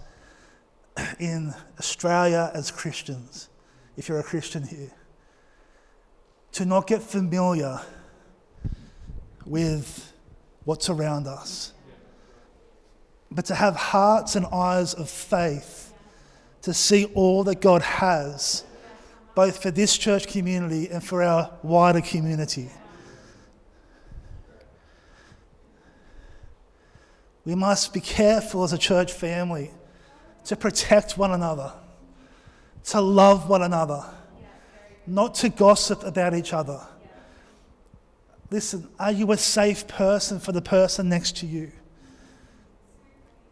in 1.19 1.53
Australia 1.77 2.49
as 2.53 2.71
Christians, 2.71 3.49
if 3.97 4.08
you're 4.08 4.21
a 4.21 4.23
Christian 4.23 4.63
here, 4.65 4.93
to 6.53 6.65
not 6.65 6.87
get 6.87 7.01
familiar 7.01 7.81
with 9.45 10.13
what's 10.63 10.89
around 10.89 11.27
us, 11.27 11.73
but 13.31 13.45
to 13.45 13.55
have 13.55 13.75
hearts 13.75 14.35
and 14.35 14.45
eyes 14.47 14.93
of 14.93 15.09
faith 15.09 15.93
to 16.61 16.73
see 16.73 17.05
all 17.13 17.43
that 17.43 17.59
God 17.59 17.81
has, 17.81 18.63
both 19.35 19.61
for 19.61 19.71
this 19.71 19.97
church 19.97 20.27
community 20.27 20.89
and 20.89 21.03
for 21.03 21.21
our 21.21 21.51
wider 21.61 22.01
community. 22.01 22.69
We 27.43 27.55
must 27.55 27.93
be 27.93 27.99
careful 27.99 28.63
as 28.63 28.71
a 28.71 28.77
church 28.77 29.11
family 29.11 29.71
to 30.45 30.55
protect 30.55 31.17
one 31.17 31.31
another, 31.31 31.73
to 32.85 33.01
love 33.01 33.49
one 33.49 33.63
another, 33.63 34.05
not 35.05 35.35
to 35.35 35.49
gossip 35.49 36.03
about 36.03 36.33
each 36.33 36.53
other. 36.53 36.81
Listen, 38.49 38.87
are 38.99 39.11
you 39.11 39.31
a 39.31 39.37
safe 39.37 39.87
person 39.87 40.39
for 40.39 40.51
the 40.51 40.61
person 40.61 41.09
next 41.09 41.37
to 41.37 41.47
you? 41.47 41.71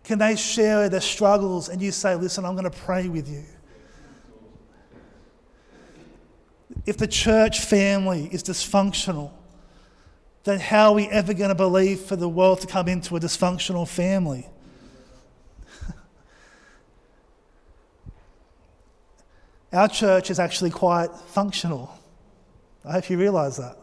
Can 0.03 0.19
they 0.19 0.35
share 0.35 0.89
their 0.89 1.01
struggles 1.01 1.69
and 1.69 1.81
you 1.81 1.91
say, 1.91 2.15
Listen, 2.15 2.45
I'm 2.45 2.55
going 2.55 2.69
to 2.69 2.77
pray 2.77 3.07
with 3.07 3.29
you? 3.29 3.43
If 6.85 6.97
the 6.97 7.07
church 7.07 7.59
family 7.59 8.29
is 8.31 8.43
dysfunctional, 8.43 9.31
then 10.43 10.59
how 10.59 10.89
are 10.89 10.95
we 10.95 11.07
ever 11.07 11.33
going 11.33 11.49
to 11.49 11.55
believe 11.55 11.99
for 12.01 12.15
the 12.15 12.29
world 12.29 12.61
to 12.61 12.67
come 12.67 12.87
into 12.87 13.15
a 13.15 13.19
dysfunctional 13.19 13.87
family? 13.87 14.47
Our 19.73 19.87
church 19.87 20.29
is 20.29 20.39
actually 20.39 20.71
quite 20.71 21.11
functional. 21.27 21.97
I 22.83 22.93
hope 22.93 23.09
you 23.09 23.17
realize 23.17 23.57
that. 23.57 23.77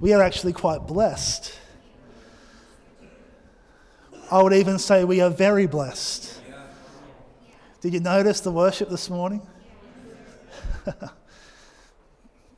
We 0.00 0.12
are 0.12 0.22
actually 0.22 0.52
quite 0.52 0.86
blessed. 0.86 1.56
I 4.30 4.42
would 4.42 4.52
even 4.52 4.78
say 4.78 5.04
we 5.04 5.20
are 5.20 5.30
very 5.30 5.66
blessed. 5.66 6.40
Did 7.80 7.94
you 7.94 8.00
notice 8.00 8.40
the 8.40 8.50
worship 8.50 8.88
this 8.88 9.08
morning? 9.10 9.42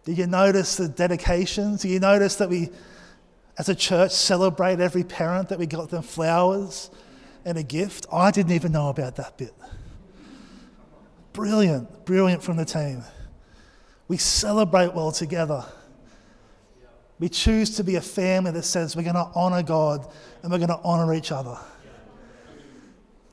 Did 0.04 0.18
you 0.18 0.26
notice 0.26 0.76
the 0.76 0.88
dedications? 0.88 1.82
Did 1.82 1.90
you 1.90 2.00
notice 2.00 2.36
that 2.36 2.48
we, 2.48 2.70
as 3.58 3.68
a 3.68 3.74
church, 3.74 4.12
celebrate 4.12 4.80
every 4.80 5.02
parent 5.02 5.48
that 5.48 5.58
we 5.58 5.66
got 5.66 5.90
them 5.90 6.02
flowers 6.02 6.90
and 7.44 7.58
a 7.58 7.62
gift? 7.62 8.06
I 8.12 8.30
didn't 8.30 8.52
even 8.52 8.72
know 8.72 8.88
about 8.88 9.16
that 9.16 9.36
bit. 9.36 9.52
Brilliant, 11.36 12.06
brilliant 12.06 12.42
from 12.42 12.56
the 12.56 12.64
team. 12.64 13.04
We 14.08 14.16
celebrate 14.16 14.94
well 14.94 15.12
together. 15.12 15.66
We 17.18 17.28
choose 17.28 17.76
to 17.76 17.84
be 17.84 17.96
a 17.96 18.00
family 18.00 18.52
that 18.52 18.62
says 18.62 18.96
we're 18.96 19.02
going 19.02 19.16
to 19.16 19.30
honour 19.36 19.62
God 19.62 20.10
and 20.42 20.50
we're 20.50 20.56
going 20.56 20.70
to 20.70 20.80
honour 20.82 21.12
each 21.12 21.32
other. 21.32 21.58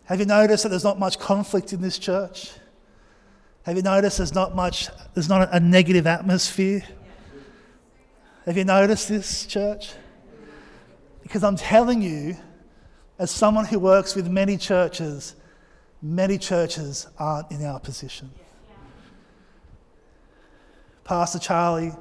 Have 0.03 0.19
you 0.19 0.25
noticed 0.25 0.63
that 0.63 0.69
there's 0.69 0.83
not 0.83 0.99
much 0.99 1.17
conflict 1.17 1.71
in 1.71 1.79
this 1.79 1.97
church? 1.97 2.51
Have 3.65 3.77
you 3.77 3.81
noticed 3.81 4.17
there's 4.17 4.35
not 4.35 4.53
much, 4.53 4.89
there's 5.13 5.29
not 5.29 5.47
a 5.53 5.61
negative 5.61 6.05
atmosphere? 6.05 6.83
Have 8.45 8.57
you 8.57 8.65
noticed 8.65 9.07
this, 9.07 9.45
church? 9.45 9.93
Because 11.21 11.41
I'm 11.41 11.55
telling 11.55 12.01
you, 12.01 12.35
as 13.17 13.31
someone 13.31 13.63
who 13.63 13.79
works 13.79 14.13
with 14.13 14.27
many 14.27 14.57
churches, 14.57 15.37
many 16.03 16.37
churches 16.37 17.07
aren't 17.17 17.49
in 17.49 17.65
our 17.65 17.79
position. 17.79 18.29
Pastor 21.05 21.39
Charlie 21.39 21.93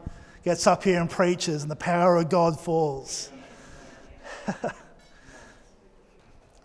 gets 0.44 0.66
up 0.66 0.82
here 0.82 1.00
and 1.00 1.08
preaches, 1.08 1.62
and 1.62 1.70
the 1.70 1.76
power 1.76 2.16
of 2.16 2.28
God 2.28 2.58
falls. 2.58 3.30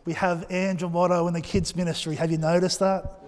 we 0.06 0.13
have 0.13 0.47
Ange 0.50 0.82
and 0.82 0.91
Watto 0.91 1.28
in 1.28 1.34
the 1.34 1.41
kids' 1.41 1.76
ministry. 1.76 2.15
Have 2.15 2.32
you 2.32 2.39
noticed 2.39 2.80
that? 2.80 3.21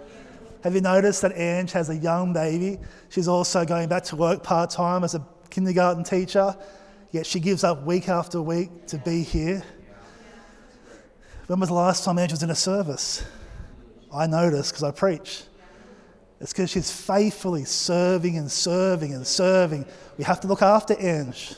Have 0.63 0.74
you 0.74 0.82
noticed 0.82 1.22
that 1.22 1.38
Ange 1.38 1.72
has 1.72 1.89
a 1.89 1.95
young 1.95 2.34
baby? 2.34 2.80
She's 3.10 3.28
also 3.28 3.63
going 3.63 3.89
back 3.89 4.04
to 4.06 4.15
work 4.15 4.43
part 4.43 4.72
time 4.72 5.04
as 5.04 5.13
a 5.13 5.26
kindergarten 5.52 6.04
teacher, 6.04 6.56
yet 7.12 7.26
she 7.26 7.39
gives 7.39 7.63
up 7.63 7.84
week 7.84 8.10
after 8.10 8.41
week 8.41 8.88
to 8.88 8.98
be 8.98 9.22
here. 9.24 9.63
When 11.48 11.60
was 11.60 11.69
the 11.69 11.76
last 11.76 12.04
time 12.04 12.19
Ange 12.19 12.32
was 12.32 12.43
in 12.43 12.50
a 12.50 12.56
service? 12.56 13.24
I 14.13 14.28
notice 14.28 14.72
because 14.72 14.84
I 14.84 14.91
preach. 14.91 15.43
It's 16.41 16.54
because 16.54 16.69
she's 16.69 16.89
faithfully 16.89 17.65
serving 17.65 18.38
and 18.38 18.50
serving 18.50 19.13
and 19.13 19.28
serving. 19.28 19.86
We 20.17 20.24
have 20.24 20.39
to 20.41 20.48
look 20.48 20.62
after 20.62 20.95
Ange. 20.98 21.56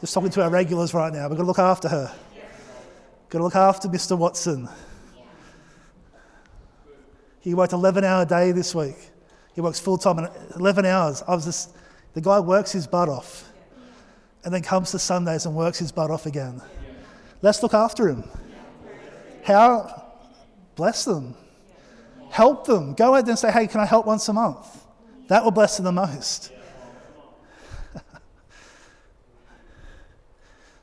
Just 0.00 0.14
talking 0.14 0.30
to 0.30 0.42
our 0.42 0.50
regulars 0.50 0.94
right 0.94 1.12
now. 1.12 1.28
We've 1.28 1.36
got 1.36 1.42
to 1.44 1.46
look 1.46 1.58
after 1.58 1.88
her. 1.88 2.14
Got 3.28 3.38
to 3.38 3.44
look 3.44 3.56
after 3.56 3.88
Mr. 3.88 4.16
Watson. 4.16 4.68
He 7.40 7.52
worked 7.52 7.74
11 7.74 8.04
hour 8.04 8.24
day 8.24 8.52
this 8.52 8.74
week. 8.74 8.96
He 9.54 9.60
works 9.60 9.78
full 9.78 9.98
time, 9.98 10.28
11 10.56 10.86
hours. 10.86 11.22
I 11.28 11.34
was 11.34 11.44
just, 11.44 11.76
the 12.14 12.20
guy 12.20 12.40
works 12.40 12.72
his 12.72 12.86
butt 12.86 13.08
off 13.08 13.52
and 14.44 14.52
then 14.52 14.62
comes 14.62 14.90
to 14.92 14.98
Sundays 14.98 15.46
and 15.46 15.54
works 15.54 15.78
his 15.78 15.92
butt 15.92 16.10
off 16.10 16.26
again. 16.26 16.60
Let's 17.42 17.62
look 17.62 17.74
after 17.74 18.08
him. 18.08 18.24
How? 19.42 20.12
Bless 20.74 21.04
them. 21.04 21.36
Help 22.34 22.66
them. 22.66 22.94
Go 22.94 23.14
ahead 23.14 23.28
and 23.28 23.38
say, 23.38 23.52
hey, 23.52 23.68
can 23.68 23.80
I 23.80 23.86
help 23.86 24.06
once 24.06 24.28
a 24.28 24.32
month? 24.32 24.84
That 25.28 25.44
will 25.44 25.52
bless 25.52 25.76
them 25.76 25.84
the 25.84 25.92
most. 25.92 26.50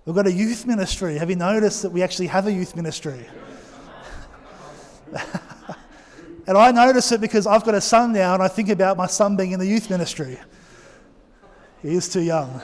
We've 0.06 0.16
got 0.16 0.28
a 0.28 0.32
youth 0.32 0.66
ministry. 0.66 1.18
Have 1.18 1.30
you 1.30 1.36
noticed 1.36 1.82
that 1.82 1.90
we 1.90 2.04
actually 2.04 2.28
have 2.28 2.48
a 2.48 2.54
youth 2.54 2.74
ministry? 2.74 3.28
and 6.48 6.58
I 6.58 6.72
notice 6.72 7.12
it 7.12 7.20
because 7.20 7.46
I've 7.46 7.66
got 7.66 7.76
a 7.76 7.82
son 7.82 8.14
now 8.14 8.34
and 8.34 8.42
I 8.42 8.48
think 8.48 8.70
about 8.70 8.96
my 8.96 9.08
son 9.08 9.36
being 9.36 9.52
in 9.52 9.60
the 9.60 9.68
youth 9.68 9.90
ministry. 9.90 10.40
He 11.82 11.96
is 11.96 12.08
too 12.08 12.22
young. 12.22 12.62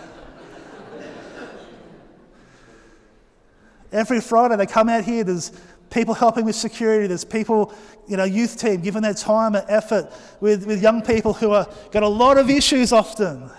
Every 3.91 4.21
Friday 4.21 4.56
they 4.56 4.65
come 4.65 4.88
out 4.88 5.04
here, 5.04 5.26
there's 5.26 5.52
people 5.89 6.13
helping 6.13 6.45
with 6.45 6.56
security, 6.56 7.08
there's 7.08 7.23
people, 7.23 7.73
you 8.08 8.17
know, 8.17 8.23
youth 8.23 8.58
team 8.58 8.82
giving 8.82 9.02
their 9.02 9.13
time 9.13 9.56
and 9.56 9.65
effort 9.69 10.12
with, 10.39 10.65
with 10.65 10.82
young 10.82 11.02
people 11.02 11.34
who 11.34 11.52
are 11.52 11.67
got 11.91 12.04
a 12.04 12.08
lot 12.08 12.38
of 12.38 12.50
issues 12.50 12.91
often. 12.91 13.50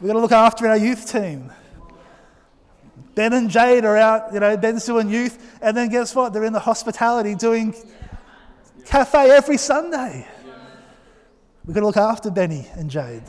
We've 0.00 0.08
got 0.08 0.14
to 0.14 0.20
look 0.20 0.32
after 0.32 0.66
our 0.66 0.76
youth 0.76 1.10
team. 1.10 1.52
Ben 3.14 3.32
and 3.32 3.48
Jade 3.48 3.86
are 3.86 3.96
out, 3.96 4.34
you 4.34 4.40
know, 4.40 4.54
Ben's 4.56 4.84
doing 4.84 5.08
youth, 5.08 5.58
and 5.62 5.74
then 5.74 5.88
guess 5.88 6.14
what? 6.14 6.34
They're 6.34 6.44
in 6.44 6.52
the 6.52 6.60
hospitality 6.60 7.34
doing 7.34 7.74
cafe 8.84 9.30
every 9.30 9.56
Sunday. 9.56 10.26
We've 11.64 11.74
got 11.74 11.80
to 11.80 11.86
look 11.86 11.96
after 11.96 12.30
Benny 12.30 12.68
and 12.74 12.90
Jade. 12.90 13.22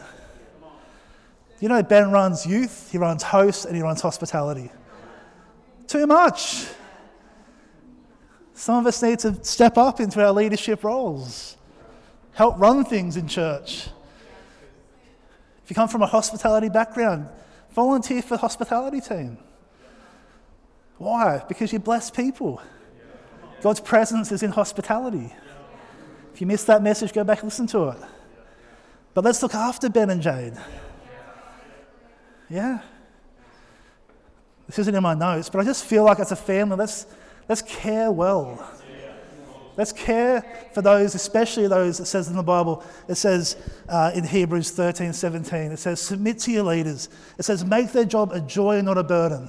You 1.61 1.69
know, 1.69 1.81
Ben 1.81 2.11
runs 2.11 2.45
youth, 2.45 2.91
he 2.91 2.97
runs 2.97 3.23
host, 3.23 3.65
and 3.65 3.75
he 3.75 3.81
runs 3.81 4.01
hospitality. 4.01 4.69
Too 5.87 6.05
much. 6.05 6.67
Some 8.53 8.79
of 8.79 8.87
us 8.87 9.01
need 9.01 9.19
to 9.19 9.43
step 9.43 9.77
up 9.77 9.99
into 9.99 10.23
our 10.23 10.31
leadership 10.31 10.83
roles, 10.83 11.55
help 12.33 12.59
run 12.59 12.83
things 12.83 13.15
in 13.15 13.27
church. 13.27 13.87
If 15.63 15.69
you 15.69 15.75
come 15.75 15.87
from 15.87 16.01
a 16.01 16.07
hospitality 16.07 16.69
background, 16.69 17.27
volunteer 17.71 18.21
for 18.21 18.29
the 18.35 18.37
hospitality 18.37 18.99
team. 18.99 19.37
Why? 20.97 21.43
Because 21.47 21.71
you 21.71 21.79
bless 21.79 22.09
people. 22.09 22.61
God's 23.61 23.79
presence 23.79 24.31
is 24.31 24.43
in 24.43 24.51
hospitality. 24.51 25.33
If 26.33 26.41
you 26.41 26.47
missed 26.47 26.67
that 26.67 26.83
message, 26.83 27.13
go 27.13 27.23
back 27.23 27.41
and 27.41 27.47
listen 27.47 27.67
to 27.67 27.89
it. 27.89 27.97
But 29.13 29.23
let's 29.23 29.41
look 29.41 29.55
after 29.55 29.89
Ben 29.89 30.09
and 30.09 30.21
Jade. 30.21 30.53
Yeah. 32.49 32.79
This 34.67 34.79
isn't 34.79 34.93
in 34.93 35.01
my 35.01 35.13
notes, 35.13 35.49
but 35.49 35.59
I 35.59 35.63
just 35.63 35.85
feel 35.85 36.03
like 36.03 36.19
as 36.19 36.31
a 36.31 36.35
family, 36.35 36.75
let's, 36.75 37.07
let's 37.47 37.61
care 37.61 38.11
well. 38.11 38.69
Let's 39.77 39.91
care 39.91 40.43
for 40.73 40.81
those, 40.81 41.13
especially 41.13 41.67
those, 41.67 41.99
it 41.99 42.05
says 42.05 42.27
in 42.27 42.35
the 42.35 42.43
Bible, 42.43 42.83
it 43.07 43.15
says 43.15 43.55
uh, 43.87 44.11
in 44.13 44.23
Hebrews 44.23 44.71
13, 44.71 45.13
17, 45.13 45.71
it 45.71 45.77
says, 45.77 46.01
submit 46.01 46.39
to 46.39 46.51
your 46.51 46.63
leaders. 46.63 47.09
It 47.37 47.43
says, 47.43 47.63
make 47.63 47.91
their 47.91 48.03
job 48.03 48.31
a 48.33 48.41
joy 48.41 48.81
not 48.81 48.97
a 48.97 49.03
burden. 49.03 49.47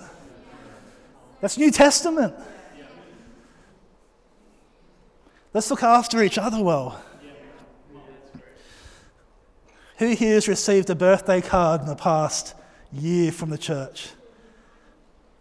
That's 1.41 1.57
New 1.57 1.71
Testament. 1.71 2.35
Let's 5.55 5.71
look 5.71 5.83
after 5.83 6.23
each 6.23 6.37
other 6.37 6.63
well. 6.63 7.03
Who 9.97 10.11
here 10.11 10.35
has 10.35 10.47
received 10.47 10.91
a 10.91 10.95
birthday 10.95 11.41
card 11.41 11.81
in 11.81 11.87
the 11.87 11.97
past 11.97 12.55
year 12.93 13.33
from 13.33 13.49
the 13.49 13.59
church? 13.59 14.11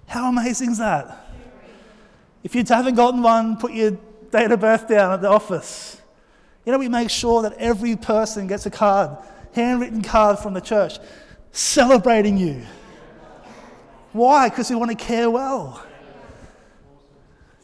How 0.07 0.29
amazing 0.29 0.71
is 0.71 0.77
that? 0.79 1.27
If 2.43 2.55
you 2.55 2.63
haven't 2.67 2.95
gotten 2.95 3.21
one, 3.21 3.57
put 3.57 3.73
your 3.73 3.91
date 4.31 4.51
of 4.51 4.59
birth 4.59 4.87
down 4.87 5.13
at 5.13 5.21
the 5.21 5.29
office. 5.29 6.01
You 6.65 6.71
know, 6.71 6.79
we 6.79 6.89
make 6.89 7.09
sure 7.09 7.41
that 7.43 7.53
every 7.53 7.95
person 7.95 8.47
gets 8.47 8.65
a 8.65 8.71
card, 8.71 9.17
handwritten 9.53 10.01
card 10.01 10.39
from 10.39 10.53
the 10.53 10.61
church, 10.61 10.97
celebrating 11.51 12.37
you. 12.37 12.63
Why? 14.13 14.49
Because 14.49 14.69
we 14.69 14.75
want 14.75 14.91
to 14.91 14.97
care 14.97 15.29
well. 15.29 15.83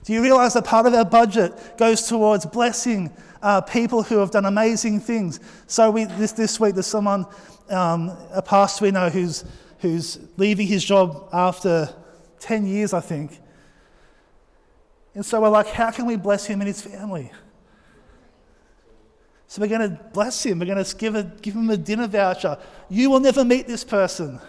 Do 0.04 0.14
you 0.14 0.22
realize 0.22 0.54
that 0.54 0.66
part 0.66 0.86
of 0.86 0.94
our 0.94 1.06
budget 1.06 1.78
goes 1.78 2.08
towards 2.08 2.46
blessing 2.46 3.12
uh, 3.44 3.60
people 3.62 4.02
who 4.02 4.18
have 4.18 4.32
done 4.32 4.46
amazing 4.46 5.02
things. 5.02 5.40
So 5.68 5.92
we, 5.92 6.06
this, 6.06 6.32
this 6.32 6.60
week, 6.60 6.74
there's 6.74 6.88
someone, 6.88 7.26
um, 7.70 8.12
a 8.32 8.42
pastor 8.42 8.86
we 8.86 8.92
know, 8.92 9.10
who's, 9.10 9.44
who's 9.80 10.18
leaving 10.38 10.66
his 10.66 10.84
job 10.84 11.28
after 11.34 11.94
10 12.44 12.68
years, 12.68 12.94
I 12.94 13.00
think. 13.00 13.40
And 15.16 15.26
so 15.26 15.42
we're 15.42 15.48
like, 15.50 15.68
how 15.68 15.92
can 15.92 16.06
we 16.06 16.18
bless 16.18 16.46
him 16.46 16.60
and 16.60 16.68
his 16.68 16.82
family? 16.82 17.32
So 19.48 19.62
we're 19.62 19.70
going 19.70 19.90
to 19.90 20.00
bless 20.12 20.46
him. 20.46 20.60
We're 20.60 20.66
going 20.66 20.84
to 20.84 20.96
give, 20.96 21.42
give 21.42 21.54
him 21.54 21.70
a 21.70 21.78
dinner 21.78 22.06
voucher. 22.06 22.58
You 22.90 23.10
will 23.10 23.22
never 23.22 23.46
meet 23.46 23.66
this 23.66 23.86
person. 23.86 24.42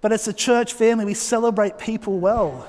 But 0.00 0.12
it's 0.12 0.26
a 0.26 0.32
church 0.32 0.72
family. 0.72 1.04
We 1.04 1.14
celebrate 1.14 1.78
people 1.78 2.18
well. 2.18 2.66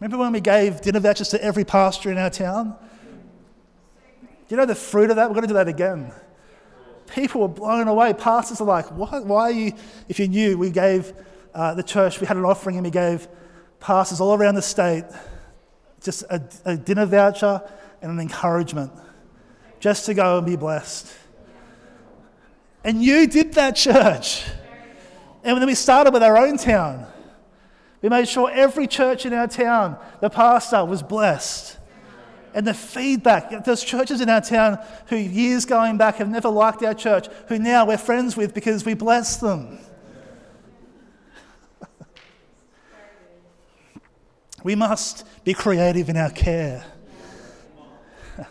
Remember 0.00 0.18
when 0.18 0.32
we 0.32 0.40
gave 0.40 0.80
dinner 0.80 0.98
vouchers 0.98 1.28
to 1.28 1.44
every 1.44 1.64
pastor 1.64 2.10
in 2.10 2.18
our 2.18 2.30
town? 2.30 2.74
Do 4.22 4.28
you 4.48 4.56
know 4.56 4.66
the 4.66 4.74
fruit 4.74 5.10
of 5.10 5.16
that? 5.16 5.28
We're 5.28 5.34
going 5.34 5.42
to 5.42 5.48
do 5.48 5.54
that 5.54 5.68
again. 5.68 6.12
People 7.14 7.42
were 7.42 7.48
blown 7.48 7.88
away. 7.88 8.12
Pastors 8.12 8.60
are 8.60 8.64
like, 8.64 8.90
what? 8.92 9.24
why 9.24 9.42
are 9.42 9.50
you? 9.50 9.72
If 10.08 10.18
you 10.18 10.28
knew, 10.28 10.56
we 10.56 10.70
gave 10.70 11.12
uh, 11.54 11.74
the 11.74 11.82
church, 11.82 12.20
we 12.20 12.26
had 12.26 12.36
an 12.36 12.44
offering 12.44 12.76
and 12.76 12.84
we 12.84 12.90
gave 12.90 13.28
pastors 13.80 14.20
all 14.20 14.34
around 14.34 14.54
the 14.54 14.62
state 14.62 15.04
just 16.02 16.22
a, 16.24 16.42
a 16.64 16.76
dinner 16.76 17.06
voucher 17.06 17.62
and 18.00 18.10
an 18.10 18.20
encouragement 18.20 18.92
just 19.80 20.06
to 20.06 20.14
go 20.14 20.38
and 20.38 20.46
be 20.46 20.56
blessed. 20.56 21.12
And 22.84 23.02
you 23.02 23.26
did 23.26 23.54
that, 23.54 23.76
church. 23.76 24.44
And 25.42 25.58
then 25.58 25.66
we 25.66 25.74
started 25.74 26.12
with 26.12 26.22
our 26.22 26.36
own 26.36 26.56
town. 26.56 27.06
We 28.02 28.08
made 28.08 28.28
sure 28.28 28.50
every 28.50 28.86
church 28.86 29.26
in 29.26 29.34
our 29.34 29.46
town, 29.46 29.98
the 30.20 30.30
pastor 30.30 30.84
was 30.84 31.02
blessed. 31.02 31.76
And 32.52 32.66
the 32.66 32.74
feedback, 32.74 33.64
there's 33.64 33.84
churches 33.84 34.20
in 34.20 34.28
our 34.28 34.40
town 34.40 34.78
who 35.06 35.16
years 35.16 35.64
going 35.64 35.96
back 35.98 36.16
have 36.16 36.28
never 36.28 36.48
liked 36.48 36.82
our 36.82 36.94
church, 36.94 37.28
who 37.48 37.58
now 37.58 37.86
we're 37.86 37.96
friends 37.96 38.36
with 38.36 38.52
because 38.54 38.84
we 38.84 38.94
bless 38.94 39.36
them. 39.36 39.78
we 44.64 44.74
must 44.74 45.24
be 45.44 45.54
creative 45.54 46.08
in 46.08 46.16
our 46.16 46.30
care. 46.30 46.84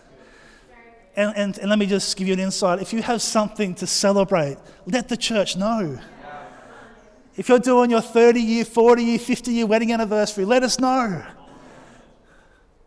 And, 1.15 1.35
and, 1.35 1.57
and 1.57 1.69
let 1.69 1.79
me 1.79 1.85
just 1.85 2.15
give 2.15 2.27
you 2.27 2.33
an 2.33 2.39
insight. 2.39 2.81
If 2.81 2.93
you 2.93 3.01
have 3.01 3.21
something 3.21 3.75
to 3.75 3.87
celebrate, 3.87 4.55
let 4.85 5.09
the 5.09 5.17
church 5.17 5.57
know. 5.57 5.99
If 7.35 7.49
you're 7.49 7.59
doing 7.59 7.89
your 7.89 7.99
30 7.99 8.39
year, 8.39 8.63
40 8.63 9.03
year, 9.03 9.19
50 9.19 9.51
year 9.51 9.65
wedding 9.65 9.91
anniversary, 9.91 10.45
let 10.45 10.63
us 10.63 10.79
know. 10.79 11.25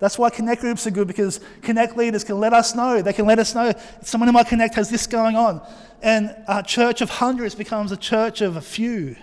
That's 0.03 0.19
why 0.19 0.31
connect 0.31 0.63
groups 0.63 0.85
are 0.89 0.91
good 0.91 1.07
because 1.07 1.39
connect 1.61 1.97
leaders 1.97 2.25
can 2.25 2.41
let 2.41 2.53
us 2.53 2.75
know. 2.75 3.03
They 3.03 3.13
can 3.13 3.25
let 3.25 3.39
us 3.39 3.55
know 3.55 3.73
someone 4.03 4.29
in 4.29 4.33
my 4.33 4.43
connect 4.43 4.75
has 4.75 4.91
this 4.91 5.07
going 5.07 5.37
on. 5.37 5.65
And 6.03 6.35
a 6.49 6.61
church 6.61 7.03
of 7.03 7.09
hundreds 7.09 7.55
becomes 7.55 7.93
a 7.93 7.97
church 7.97 8.41
of 8.41 8.57
a 8.57 8.61
few 8.61 9.15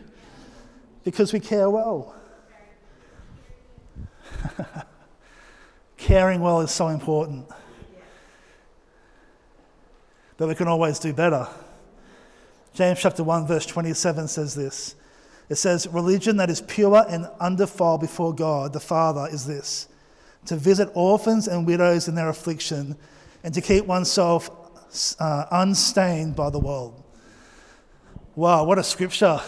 because 1.03 1.33
we 1.33 1.41
care 1.41 1.69
well. 1.69 2.15
Caring 5.97 6.39
well 6.39 6.61
is 6.61 6.71
so 6.71 6.87
important. 6.87 7.45
But 10.37 10.47
we 10.47 10.55
can 10.55 10.69
always 10.69 10.97
do 10.97 11.11
better. 11.11 11.45
James 12.73 13.01
chapter 13.01 13.21
1, 13.21 13.47
verse 13.47 13.65
27 13.65 14.29
says 14.29 14.55
this 14.55 14.95
it 15.49 15.55
says, 15.55 15.87
Religion 15.87 16.37
that 16.37 16.49
is 16.49 16.61
pure 16.61 17.05
and 17.09 17.27
undefiled 17.41 17.99
before 17.99 18.33
God 18.33 18.71
the 18.71 18.79
Father 18.79 19.27
is 19.29 19.45
this 19.45 19.88
to 20.49 20.55
visit 20.55 20.89
orphans 20.95 21.47
and 21.47 21.67
widows 21.67 22.07
in 22.07 22.15
their 22.15 22.27
affliction 22.27 22.97
and 23.43 23.53
to 23.53 23.62
keep 23.62 23.85
oneself 23.85 24.49
uh, 25.19 25.45
unstained 25.51 26.35
by 26.35 26.49
the 26.49 26.57
world. 26.57 27.03
Wow, 28.35 28.63
what 28.63 28.79
a 28.79 28.83
scripture! 28.83 29.39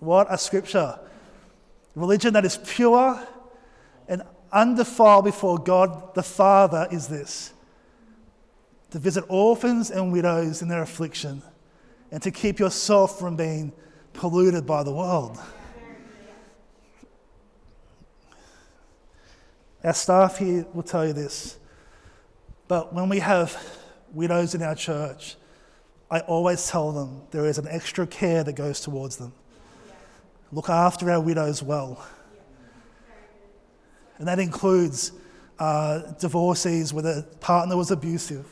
What 0.00 0.26
a 0.30 0.38
scripture. 0.38 0.98
Religion 1.94 2.32
that 2.32 2.46
is 2.46 2.58
pure 2.66 3.22
and 4.08 4.22
undefiled 4.50 5.26
before 5.26 5.58
God 5.58 6.14
the 6.14 6.22
Father 6.22 6.88
is 6.90 7.08
this 7.08 7.52
to 8.92 8.98
visit 8.98 9.24
orphans 9.28 9.90
and 9.90 10.10
widows 10.10 10.62
in 10.62 10.68
their 10.68 10.80
affliction 10.80 11.42
and 12.10 12.22
to 12.22 12.30
keep 12.30 12.58
yourself 12.58 13.18
from 13.18 13.36
being 13.36 13.74
polluted 14.14 14.64
by 14.64 14.82
the 14.82 14.92
world. 14.92 15.38
Our 19.84 19.94
staff 19.94 20.38
here 20.38 20.66
will 20.74 20.82
tell 20.82 21.06
you 21.06 21.12
this, 21.12 21.58
but 22.66 22.92
when 22.92 23.08
we 23.08 23.20
have 23.20 23.56
widows 24.12 24.54
in 24.54 24.62
our 24.62 24.74
church, 24.74 25.36
I 26.10 26.20
always 26.20 26.66
tell 26.68 26.90
them 26.92 27.22
there 27.30 27.46
is 27.46 27.58
an 27.58 27.68
extra 27.68 28.06
care 28.06 28.42
that 28.42 28.54
goes 28.54 28.80
towards 28.80 29.16
them. 29.16 29.32
Look 30.50 30.68
after 30.68 31.10
our 31.10 31.20
widows 31.20 31.62
well. 31.62 32.04
And 34.16 34.26
that 34.26 34.38
includes 34.38 35.12
uh, 35.58 35.98
divorcees 36.18 36.92
where 36.92 37.02
the 37.02 37.26
partner 37.40 37.76
was 37.76 37.90
abusive. 37.90 38.46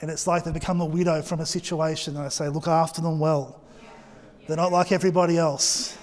And 0.00 0.10
it's 0.10 0.26
like 0.26 0.44
they 0.44 0.52
become 0.52 0.80
a 0.80 0.86
widow 0.86 1.22
from 1.22 1.40
a 1.40 1.46
situation, 1.46 2.16
and 2.16 2.24
I 2.24 2.28
say, 2.28 2.48
look 2.48 2.68
after 2.68 3.00
them 3.00 3.18
well. 3.18 3.60
They're 4.46 4.56
not 4.56 4.72
like 4.72 4.92
everybody 4.92 5.38
else. 5.38 5.96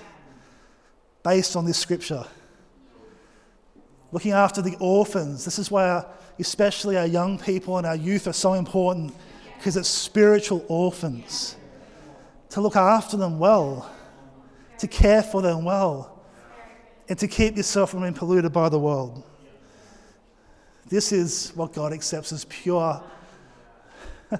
Based 1.23 1.55
on 1.55 1.65
this 1.65 1.77
scripture. 1.77 2.25
Looking 4.11 4.31
after 4.31 4.61
the 4.61 4.75
orphans. 4.79 5.45
This 5.45 5.59
is 5.59 5.69
why, 5.69 5.89
our, 5.89 6.07
especially 6.39 6.97
our 6.97 7.05
young 7.05 7.37
people 7.37 7.77
and 7.77 7.85
our 7.85 7.95
youth, 7.95 8.27
are 8.27 8.33
so 8.33 8.53
important 8.53 9.13
because 9.57 9.77
it's 9.77 9.89
spiritual 9.89 10.65
orphans. 10.67 11.55
To 12.51 12.61
look 12.61 12.75
after 12.75 13.17
them 13.17 13.37
well, 13.37 13.89
to 14.79 14.87
care 14.87 15.21
for 15.21 15.41
them 15.41 15.63
well, 15.63 16.19
and 17.07 17.17
to 17.19 17.27
keep 17.27 17.57
yourself 17.57 17.91
from 17.91 18.01
being 18.01 18.13
polluted 18.13 18.51
by 18.51 18.69
the 18.69 18.79
world. 18.79 19.23
This 20.87 21.11
is 21.11 21.51
what 21.55 21.73
God 21.73 21.93
accepts 21.93 22.31
as 22.31 22.45
pure 22.45 23.03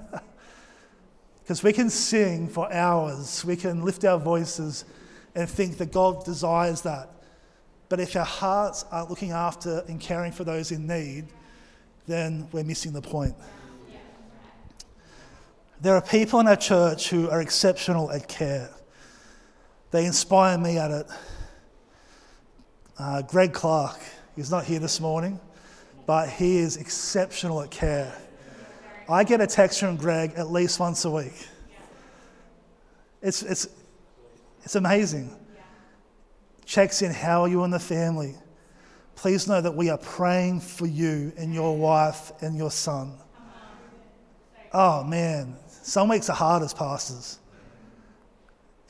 Because 1.42 1.64
we 1.64 1.72
can 1.72 1.90
sing 1.90 2.46
for 2.46 2.72
hours, 2.72 3.44
we 3.44 3.56
can 3.56 3.84
lift 3.84 4.04
our 4.04 4.18
voices 4.18 4.84
and 5.34 5.50
think 5.50 5.78
that 5.78 5.90
God 5.90 6.24
desires 6.24 6.82
that. 6.82 7.10
But 7.90 7.98
if 7.98 8.14
our 8.14 8.24
hearts 8.24 8.84
aren't 8.92 9.10
looking 9.10 9.32
after 9.32 9.84
and 9.88 10.00
caring 10.00 10.30
for 10.30 10.44
those 10.44 10.70
in 10.70 10.86
need, 10.86 11.26
then 12.06 12.48
we're 12.52 12.64
missing 12.64 12.92
the 12.92 13.02
point. 13.02 13.34
There 15.80 15.94
are 15.94 16.00
people 16.00 16.38
in 16.38 16.46
our 16.46 16.56
church 16.56 17.10
who 17.10 17.28
are 17.28 17.40
exceptional 17.40 18.10
at 18.12 18.28
care. 18.28 18.70
They 19.90 20.06
inspire 20.06 20.56
me 20.56 20.78
at 20.78 20.90
it. 20.92 21.06
Uh, 22.96 23.22
Greg 23.22 23.52
Clark, 23.52 23.98
he's 24.36 24.52
not 24.52 24.64
here 24.64 24.78
this 24.78 25.00
morning, 25.00 25.40
but 26.06 26.28
he 26.28 26.58
is 26.58 26.76
exceptional 26.76 27.60
at 27.60 27.72
care. 27.72 28.16
I 29.08 29.24
get 29.24 29.40
a 29.40 29.48
text 29.48 29.80
from 29.80 29.96
Greg 29.96 30.34
at 30.36 30.52
least 30.52 30.78
once 30.78 31.04
a 31.04 31.10
week. 31.10 31.48
It's, 33.20 33.42
it's, 33.42 33.66
it's 34.62 34.76
amazing. 34.76 35.36
Checks 36.70 37.02
in, 37.02 37.10
how 37.10 37.42
are 37.42 37.48
you 37.48 37.64
and 37.64 37.72
the 37.72 37.80
family? 37.80 38.36
Please 39.16 39.48
know 39.48 39.60
that 39.60 39.74
we 39.74 39.90
are 39.90 39.98
praying 39.98 40.60
for 40.60 40.86
you 40.86 41.32
and 41.36 41.52
your 41.52 41.76
wife 41.76 42.30
and 42.42 42.56
your 42.56 42.70
son. 42.70 43.14
Oh 44.72 45.02
man, 45.02 45.56
some 45.66 46.08
weeks 46.08 46.30
are 46.30 46.36
hard 46.36 46.62
as 46.62 46.72
pastors. 46.72 47.40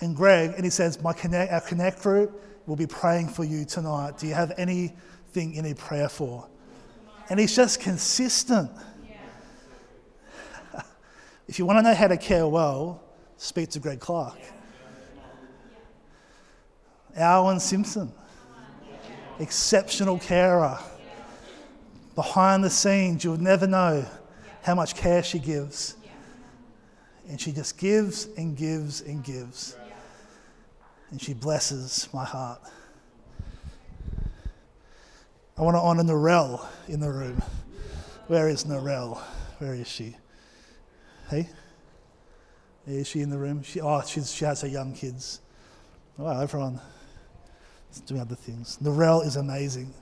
And 0.03 0.15
Greg, 0.15 0.53
and 0.57 0.63
he 0.63 0.69
says, 0.69 1.03
My 1.03 1.15
connect, 1.15 1.51
our 1.55 1.63
connect 1.63 2.03
group 2.03 2.45
will 2.67 2.77
be 2.77 2.87
praying 2.87 3.29
for 3.29 3.45
you 3.45 3.65
tonight. 3.65 4.19
Do 4.19 4.27
you 4.27 4.35
have 4.35 4.53
anything 4.59 5.55
you 5.55 5.63
need 5.63 5.79
prayer 5.79 6.11
for? 6.11 6.47
And 7.31 7.41
he's 7.41 7.57
just 7.57 7.81
consistent. 7.81 8.71
If 11.49 11.59
you 11.59 11.65
want 11.65 11.79
to 11.79 11.83
know 11.83 11.95
how 11.95 12.09
to 12.09 12.19
care 12.19 12.47
well, 12.47 13.03
speak 13.39 13.71
to 13.71 13.81
Greg 13.81 14.01
Clark. 14.01 14.39
Alan 17.21 17.61
Simpson, 17.61 18.13
exceptional 19.39 20.19
carer. 20.19 20.79
Behind 22.15 22.63
the 22.63 22.71
scenes, 22.71 23.25
you 23.25 23.31
would 23.31 23.41
never 23.41 23.67
know 23.67 24.05
how 24.63 24.75
much 24.75 24.95
care 24.95 25.23
she 25.23 25.39
gives. 25.39 25.97
And 27.29 27.41
she 27.41 27.53
just 27.53 27.79
gives 27.79 28.27
and 28.37 28.57
gives 28.57 29.01
and 29.01 29.25
gives. 29.25 29.77
And 31.11 31.21
she 31.21 31.33
blesses 31.33 32.09
my 32.13 32.25
heart. 32.25 32.61
I 35.57 35.63
want 35.63 35.77
to 35.77 35.81
honour 35.81 36.05
Norel 36.05 36.67
in 36.89 37.01
the 37.01 37.11
room. 37.11 37.43
Where 38.27 38.49
is 38.49 38.65
Norel? 38.65 39.19
Where 39.59 39.75
is 39.75 39.89
she? 39.89 40.17
Hey? 41.29 41.49
Is 42.87 43.09
she 43.09 43.21
in 43.21 43.31
the 43.31 43.39
room? 43.39 43.63
She, 43.63 43.81
oh, 43.81 44.03
she's, 44.03 44.33
she 44.33 44.45
has 44.45 44.63
her 44.63 44.69
young 44.69 44.95
kids. 44.95 45.41
Wow, 46.17 46.41
everyone 46.41 46.81
is 47.93 48.01
doing 48.01 48.21
other 48.21 48.35
things. 48.35 48.79
Norel 48.83 49.25
is 49.25 49.37
amazing. 49.37 49.93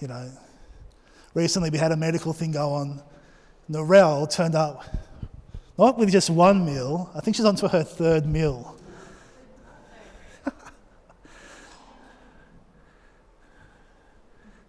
You 0.00 0.08
know, 0.08 0.30
recently 1.34 1.70
we 1.70 1.78
had 1.78 1.92
a 1.92 1.96
medical 1.96 2.32
thing 2.32 2.52
go 2.52 2.72
on. 2.72 3.02
Norel 3.70 4.30
turned 4.30 4.54
up, 4.54 4.84
not 5.76 5.98
with 5.98 6.10
just 6.10 6.30
one 6.30 6.64
meal, 6.64 7.10
I 7.14 7.20
think 7.20 7.36
she's 7.36 7.44
on 7.44 7.56
to 7.56 7.68
her 7.68 7.84
third 7.84 8.24
meal. 8.26 8.76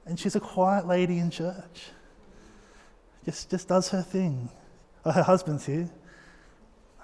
and 0.06 0.20
she's 0.20 0.36
a 0.36 0.40
quiet 0.40 0.86
lady 0.86 1.20
in 1.20 1.32
church. 1.32 1.92
Just, 3.26 3.50
just 3.50 3.68
does 3.68 3.90
her 3.90 4.02
thing. 4.02 4.50
Her 5.06 5.24
husband's 5.24 5.66
here. 5.66 5.90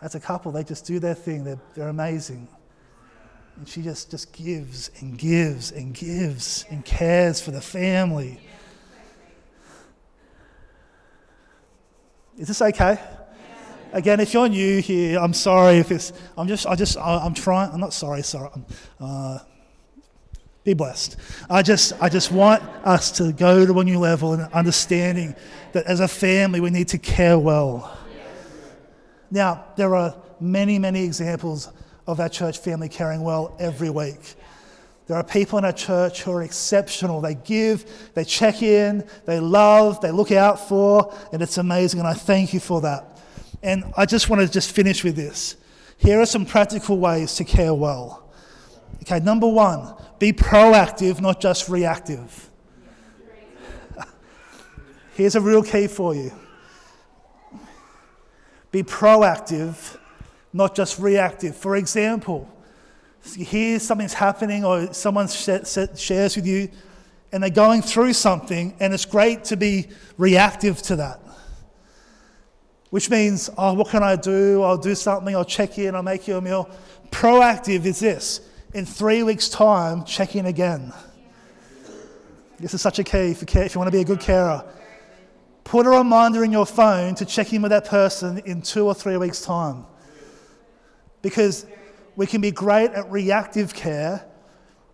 As 0.01 0.15
a 0.15 0.19
couple, 0.19 0.51
they 0.51 0.63
just 0.63 0.85
do 0.85 0.99
their 0.99 1.15
thing. 1.15 1.43
They're, 1.43 1.59
they're 1.75 1.87
amazing. 1.89 2.47
And 3.57 3.67
she 3.67 3.81
just, 3.81 4.11
just 4.11 4.33
gives 4.33 4.91
and 4.99 5.17
gives 5.17 5.71
and 5.71 5.93
gives 5.93 6.65
and 6.69 6.83
cares 6.83 7.39
for 7.39 7.51
the 7.51 7.61
family. 7.61 8.39
Is 12.38 12.49
this 12.49 12.61
okay? 12.61 12.99
Again, 13.93 14.19
if 14.19 14.34
you're 14.34 14.49
new 14.49 14.82
here, 14.82 15.19
I'm 15.19 15.34
sorry 15.34 15.77
if 15.77 15.89
it's. 15.89 16.11
I'm 16.38 16.49
just. 16.49 16.67
I 16.67 16.75
just. 16.75 16.97
I'm 16.97 17.34
trying. 17.34 17.71
I'm 17.71 17.80
not 17.80 17.93
sorry. 17.93 18.23
Sorry. 18.23 18.49
Uh, 18.99 19.39
be 20.65 20.73
blessed. 20.73 21.17
I 21.47 21.61
just, 21.61 21.93
I 22.01 22.09
just 22.09 22.32
want 22.32 22.63
us 22.84 23.11
to 23.11 23.32
go 23.32 23.67
to 23.67 23.80
a 23.80 23.84
new 23.84 23.99
level 23.99 24.34
and 24.34 24.51
understanding 24.51 25.36
that 25.73 25.86
as 25.86 25.99
a 25.99 26.07
family 26.07 26.59
we 26.59 26.71
need 26.71 26.88
to 26.89 26.97
care 26.97 27.38
well. 27.38 27.95
Now, 29.30 29.65
there 29.75 29.95
are 29.95 30.15
many, 30.39 30.80
many 30.80 31.03
examples 31.03 31.69
of 32.08 32.20
our 32.20 32.30
church 32.30 32.60
family 32.60 32.89
caring 32.89 33.22
well 33.22 33.56
every 33.60 33.89
week. 33.89 34.36
There 35.08 35.18
are 35.18 35.24
people 35.24 35.60
in 35.60 35.66
our 35.66 35.74
church 35.74 36.24
who 36.24 36.32
are 36.32 36.41
exceptional. 36.41 37.22
They 37.22 37.36
give, 37.36 37.86
they 38.16 38.24
check 38.24 38.64
in, 38.64 39.08
they 39.26 39.39
love, 39.39 40.01
they 40.01 40.12
look 40.12 40.32
out 40.32 40.68
for, 40.68 41.14
and 41.32 41.41
it's 41.41 41.58
amazing. 41.58 41.99
And 41.99 42.08
I 42.08 42.14
thank 42.14 42.53
you 42.53 42.60
for 42.60 42.82
that. 42.82 43.20
And 43.62 43.84
I 43.95 44.06
just 44.06 44.30
want 44.30 44.41
to 44.41 44.51
just 44.51 44.72
finish 44.72 45.03
with 45.03 45.16
this. 45.16 45.56
Here 45.97 46.20
are 46.20 46.26
some 46.26 46.45
practical 46.45 46.97
ways 46.97 47.36
to 47.36 47.43
care 47.43 47.74
well. 47.74 48.32
Okay, 49.03 49.20
number 49.20 49.47
one, 49.47 49.93
be 50.18 50.34
proactive, 50.34 51.22
not 51.22 51.39
just 51.39 51.70
reactive. 51.70 52.49
Here's 55.14 55.36
a 55.36 55.41
real 55.41 55.62
key 55.62 55.88
for 55.88 56.16
you 56.16 56.32
be 58.72 58.84
proactive, 58.84 59.97
not 60.56 60.74
just 60.74 60.99
reactive. 60.99 61.53
For 61.53 61.76
example, 61.76 62.49
you 63.36 63.43
hear 63.43 63.78
something's 63.78 64.14
happening 64.14 64.64
or 64.64 64.93
someone 64.93 65.28
shares 65.28 66.36
with 66.38 66.47
you 66.47 66.70
and 67.34 67.43
they're 67.43 67.49
going 67.49 67.82
through 67.82 68.14
something, 68.14 68.74
and 68.80 68.93
it's 68.93 69.03
great 69.03 69.43
to 69.43 69.58
be 69.58 69.89
reactive 70.18 70.82
to 70.84 70.95
that. 70.95 71.20
Which 72.89 73.10
means, 73.10 73.49
oh, 73.58 73.74
what 73.74 73.89
can 73.89 74.03
I 74.03 74.16
do? 74.16 74.62
I'll 74.62 74.78
do 74.78 74.95
something, 74.95 75.36
I'll 75.36 75.43
check 75.43 75.78
in, 75.78 75.93
I'll 75.93 76.03
make 76.03 76.26
you 76.26 76.38
a 76.38 76.41
meal. 76.41 76.70
Proactive 77.10 77.84
is 77.84 77.99
this 77.99 78.39
in 78.74 78.86
three 78.86 79.24
weeks' 79.24 79.49
time, 79.49 80.06
check 80.06 80.38
in 80.38 80.45
again. 80.45 80.93
This 82.58 82.74
is 82.74 82.82
such 82.82 82.99
a 82.99 83.03
key 83.03 83.34
for 83.34 83.43
care, 83.43 83.66
if 83.66 83.76
you 83.76 83.80
want 83.80 83.89
to 83.89 83.97
be 83.97 84.01
a 84.01 84.06
good 84.06 84.22
carer. 84.22 84.64
Put 85.66 85.86
a 85.86 85.89
reminder 85.89 86.45
in 86.45 86.53
your 86.53 86.66
phone 86.66 87.16
to 87.16 87.26
check 87.26 87.51
in 87.51 87.62
with 87.62 87.72
that 87.72 87.84
person 87.84 88.38
in 88.45 88.62
two 88.62 88.86
or 88.86 88.93
three 88.93 89.18
weeks' 89.18 89.41
time. 89.41 89.86
Because 91.26 91.65
we 92.15 92.28
can 92.28 92.39
be 92.39 92.51
great 92.51 92.91
at 92.91 93.09
reactive 93.09 93.73
care, 93.73 94.23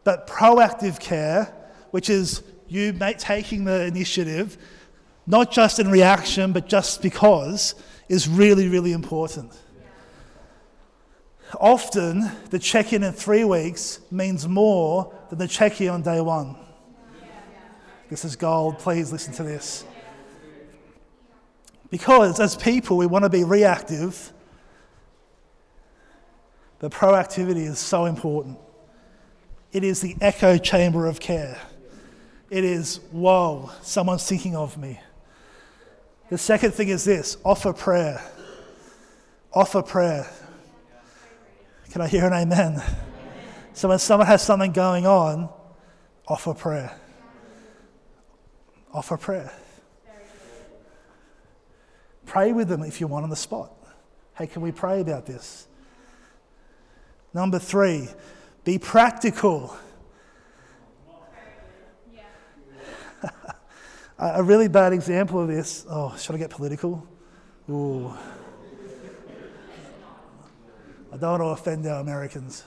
but 0.06 0.28
proactive 0.28 0.98
care, 0.98 1.54
which 1.90 2.10
is 2.10 2.42
you 2.70 2.94
taking 3.18 3.66
the 3.66 3.86
initiative, 3.86 4.58
not 5.28 5.52
just 5.52 5.78
in 5.78 5.92
reaction, 5.92 6.54
but 6.54 6.70
just 6.70 7.02
because, 7.02 7.76
is 8.08 8.30
really, 8.30 8.70
really 8.70 8.94
important. 8.94 9.52
Often, 11.60 12.32
the 12.50 12.60
check 12.60 12.94
in 12.94 13.04
in 13.04 13.12
three 13.12 13.44
weeks 13.44 14.00
means 14.10 14.48
more 14.48 15.14
than 15.30 15.38
the 15.38 15.50
check 15.50 15.82
in 15.82 15.90
on 15.90 16.02
day 16.02 16.22
one. 16.22 16.56
This 18.10 18.24
is 18.24 18.38
gold. 18.38 18.80
Please 18.80 19.12
listen 19.12 19.34
to 19.34 19.44
this. 19.44 19.84
Because 21.90 22.40
as 22.40 22.56
people, 22.56 22.96
we 22.96 23.06
want 23.06 23.24
to 23.24 23.30
be 23.30 23.44
reactive, 23.44 24.32
but 26.82 26.92
proactivity 26.92 27.68
is 27.68 27.78
so 27.78 28.06
important. 28.06 28.58
It 29.72 29.84
is 29.84 30.02
the 30.02 30.16
echo 30.20 30.58
chamber 30.58 31.06
of 31.06 31.20
care. 31.20 31.62
It 32.50 32.64
is, 32.64 32.98
whoa, 33.12 33.70
someone's 33.84 34.28
thinking 34.28 34.56
of 34.56 34.80
me. 34.80 35.00
The 36.32 36.40
second 36.40 36.72
thing 36.72 36.90
is 36.90 37.06
this 37.06 37.38
offer 37.46 37.72
prayer. 37.72 38.20
Offer 39.54 39.84
prayer. 39.84 40.28
Can 41.92 42.02
I 42.02 42.08
hear 42.08 42.26
an 42.26 42.34
amen? 42.34 42.74
amen? 42.74 42.84
So 43.74 43.90
when 43.90 44.00
someone 44.00 44.26
has 44.26 44.42
something 44.42 44.72
going 44.72 45.06
on, 45.06 45.50
offer 46.28 46.56
prayer. 46.56 47.00
Offer 48.92 49.18
prayer. 49.18 49.54
Pray 52.26 52.54
with 52.54 52.70
them 52.70 52.82
if 52.82 53.00
you 53.00 53.06
want 53.06 53.24
on 53.24 53.30
the 53.30 53.36
spot. 53.36 53.72
Hey, 54.36 54.48
can 54.48 54.64
we 54.64 54.72
pray 54.72 55.00
about 55.00 55.28
this? 55.28 55.68
Number 57.34 57.60
three, 57.60 58.10
be 58.64 58.78
practical. 58.78 59.76
a 64.20 64.44
really 64.44 64.68
bad 64.68 64.94
example 64.94 65.42
of 65.42 65.48
this. 65.48 65.86
Oh, 65.90 66.16
should 66.18 66.36
I 66.36 66.38
get 66.38 66.50
political? 66.50 67.08
Ooh. 67.70 68.14
I 71.14 71.18
don't 71.18 71.40
want 71.40 71.42
to 71.42 71.48
offend 71.48 71.86
our 71.88 72.00
Americans. 72.02 72.64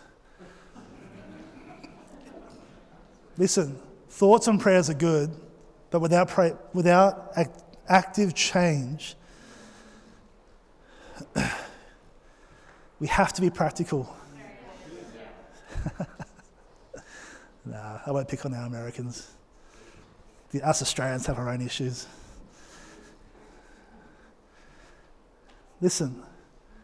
Listen, 3.36 3.78
thoughts 4.08 4.46
and 4.46 4.60
prayers 4.60 4.88
are 4.90 4.94
good, 4.94 5.30
but 5.90 6.00
without, 6.00 6.28
pray, 6.28 6.52
without 6.72 7.32
act, 7.36 7.62
active 7.88 8.34
change, 8.34 9.16
we 13.00 13.06
have 13.08 13.32
to 13.32 13.40
be 13.40 13.50
practical. 13.50 14.14
nah, 17.64 17.98
I 18.06 18.10
won't 18.10 18.28
pick 18.28 18.44
on 18.44 18.54
our 18.54 18.66
Americans. 18.66 19.30
The, 20.50 20.62
us 20.62 20.82
Australians 20.82 21.26
have 21.26 21.38
our 21.38 21.48
own 21.48 21.60
issues. 21.60 22.06
Listen, 25.80 26.22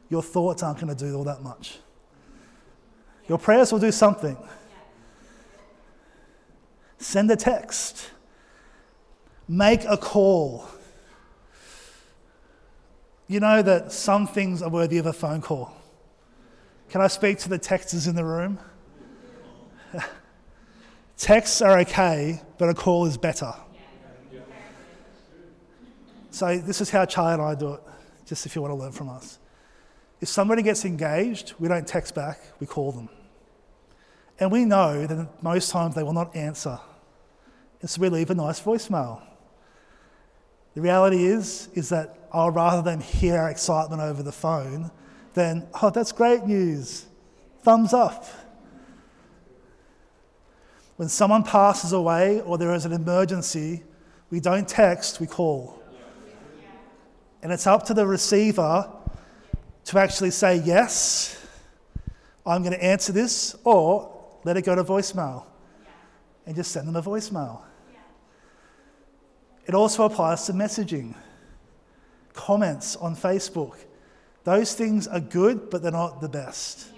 your 0.08 0.22
thoughts 0.22 0.62
aren't 0.62 0.80
going 0.80 0.94
to 0.94 1.04
do 1.04 1.16
all 1.16 1.24
that 1.24 1.42
much. 1.42 1.78
Your 3.28 3.38
prayers 3.38 3.72
will 3.72 3.78
do 3.78 3.92
something. 3.92 4.36
Send 6.98 7.30
a 7.30 7.36
text. 7.36 8.10
Make 9.48 9.84
a 9.84 9.96
call. 9.96 10.66
You 13.26 13.40
know 13.40 13.62
that 13.62 13.92
some 13.92 14.26
things 14.26 14.60
are 14.62 14.68
worthy 14.68 14.98
of 14.98 15.06
a 15.06 15.12
phone 15.12 15.40
call. 15.40 15.72
Can 16.88 17.00
I 17.00 17.06
speak 17.06 17.38
to 17.38 17.48
the 17.48 17.58
texters 17.58 18.08
in 18.08 18.16
the 18.16 18.24
room? 18.24 18.58
Texts 21.16 21.60
are 21.62 21.78
okay, 21.80 22.40
but 22.58 22.68
a 22.68 22.74
call 22.74 23.06
is 23.06 23.16
better. 23.16 23.52
So, 26.32 26.58
this 26.58 26.80
is 26.80 26.90
how 26.90 27.04
Charlie 27.04 27.34
and 27.34 27.42
I 27.42 27.54
do 27.54 27.74
it, 27.74 27.80
just 28.24 28.46
if 28.46 28.54
you 28.54 28.62
want 28.62 28.72
to 28.72 28.76
learn 28.76 28.92
from 28.92 29.08
us. 29.08 29.38
If 30.20 30.28
somebody 30.28 30.62
gets 30.62 30.84
engaged, 30.84 31.54
we 31.58 31.66
don't 31.66 31.86
text 31.86 32.14
back, 32.14 32.40
we 32.60 32.66
call 32.66 32.92
them. 32.92 33.08
And 34.38 34.52
we 34.52 34.64
know 34.64 35.06
that 35.06 35.42
most 35.42 35.70
times 35.70 35.94
they 35.94 36.02
will 36.02 36.12
not 36.12 36.34
answer. 36.36 36.78
And 37.80 37.90
so 37.90 38.00
we 38.00 38.08
leave 38.08 38.30
a 38.30 38.34
nice 38.34 38.60
voicemail. 38.60 39.22
The 40.74 40.80
reality 40.80 41.24
is, 41.24 41.68
is 41.74 41.88
that 41.88 42.28
I'll 42.32 42.50
rather 42.50 42.82
than 42.82 43.00
hear 43.00 43.36
our 43.36 43.50
excitement 43.50 44.00
over 44.00 44.22
the 44.22 44.32
phone 44.32 44.90
than, 45.34 45.66
oh, 45.82 45.90
that's 45.90 46.12
great 46.12 46.44
news, 46.44 47.06
thumbs 47.62 47.92
up. 47.92 48.26
When 51.00 51.08
someone 51.08 51.44
passes 51.44 51.92
away 51.92 52.42
or 52.42 52.58
there 52.58 52.74
is 52.74 52.84
an 52.84 52.92
emergency, 52.92 53.82
we 54.28 54.38
don't 54.38 54.68
text, 54.68 55.18
we 55.18 55.26
call. 55.26 55.82
And 57.42 57.50
it's 57.50 57.66
up 57.66 57.86
to 57.86 57.94
the 57.94 58.06
receiver 58.06 58.86
to 59.86 59.98
actually 59.98 60.30
say, 60.30 60.56
yes, 60.56 61.42
I'm 62.44 62.62
going 62.62 62.74
to 62.74 62.84
answer 62.84 63.12
this, 63.12 63.56
or 63.64 64.14
let 64.44 64.58
it 64.58 64.66
go 64.66 64.74
to 64.74 64.84
voicemail 64.84 65.46
and 66.44 66.54
just 66.54 66.70
send 66.70 66.86
them 66.86 66.96
a 66.96 67.02
voicemail. 67.02 67.62
It 69.64 69.72
also 69.72 70.04
applies 70.04 70.44
to 70.48 70.52
messaging, 70.52 71.14
comments 72.34 72.96
on 72.96 73.16
Facebook. 73.16 73.76
Those 74.44 74.74
things 74.74 75.08
are 75.08 75.20
good, 75.20 75.70
but 75.70 75.80
they're 75.80 75.92
not 75.92 76.20
the 76.20 76.28
best. 76.28 76.88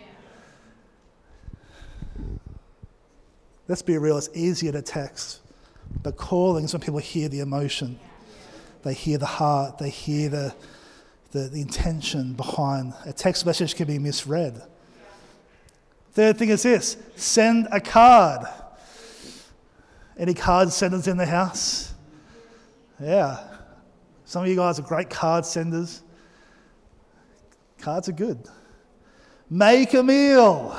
Let's 3.69 3.83
be 3.83 3.97
real, 3.97 4.19
it's 4.19 4.29
easier 4.35 4.73
to 4.73 4.83
text, 4.83 5.41
but 6.03 6.17
calling 6.17 6.65
is 6.65 6.73
when 6.73 6.81
people 6.81 6.99
hear 6.99 7.29
the 7.29 7.41
emotion, 7.41 7.99
they 8.83 8.95
hear 8.95 9.19
the 9.19 9.27
heart, 9.27 9.79
they 9.79 9.91
hear 9.91 10.29
the, 10.29 10.55
the, 11.31 11.41
the 11.49 11.61
intention 11.61 12.33
behind. 12.35 12.95
A 13.07 13.13
text 13.13 13.47
message 13.47 13.77
can 13.77 13.87
be 13.87 13.99
misread. 13.99 14.61
Third 16.13 16.37
thing 16.39 16.51
is 16.51 16.63
this 16.65 16.97
send 17.17 17.69
a 17.71 17.81
card. 17.81 18.47
Any 20.19 20.35
card 20.35 20.71
senders 20.71 21.09
in 21.09 21.17
the 21.17 21.27
house? 21.27 21.95
Yeah. 23.01 23.39
Some 24.25 24.43
of 24.43 24.49
you 24.49 24.57
guys 24.57 24.79
are 24.79 24.83
great 24.83 25.09
card 25.09 25.47
senders. 25.47 26.03
Cards 27.79 28.09
are 28.09 28.13
good. 28.13 28.47
Make 29.49 29.95
a 29.95 30.03
meal, 30.03 30.79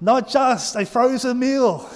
not 0.00 0.28
just 0.28 0.76
a 0.76 0.86
frozen 0.86 1.38
meal 1.38 1.88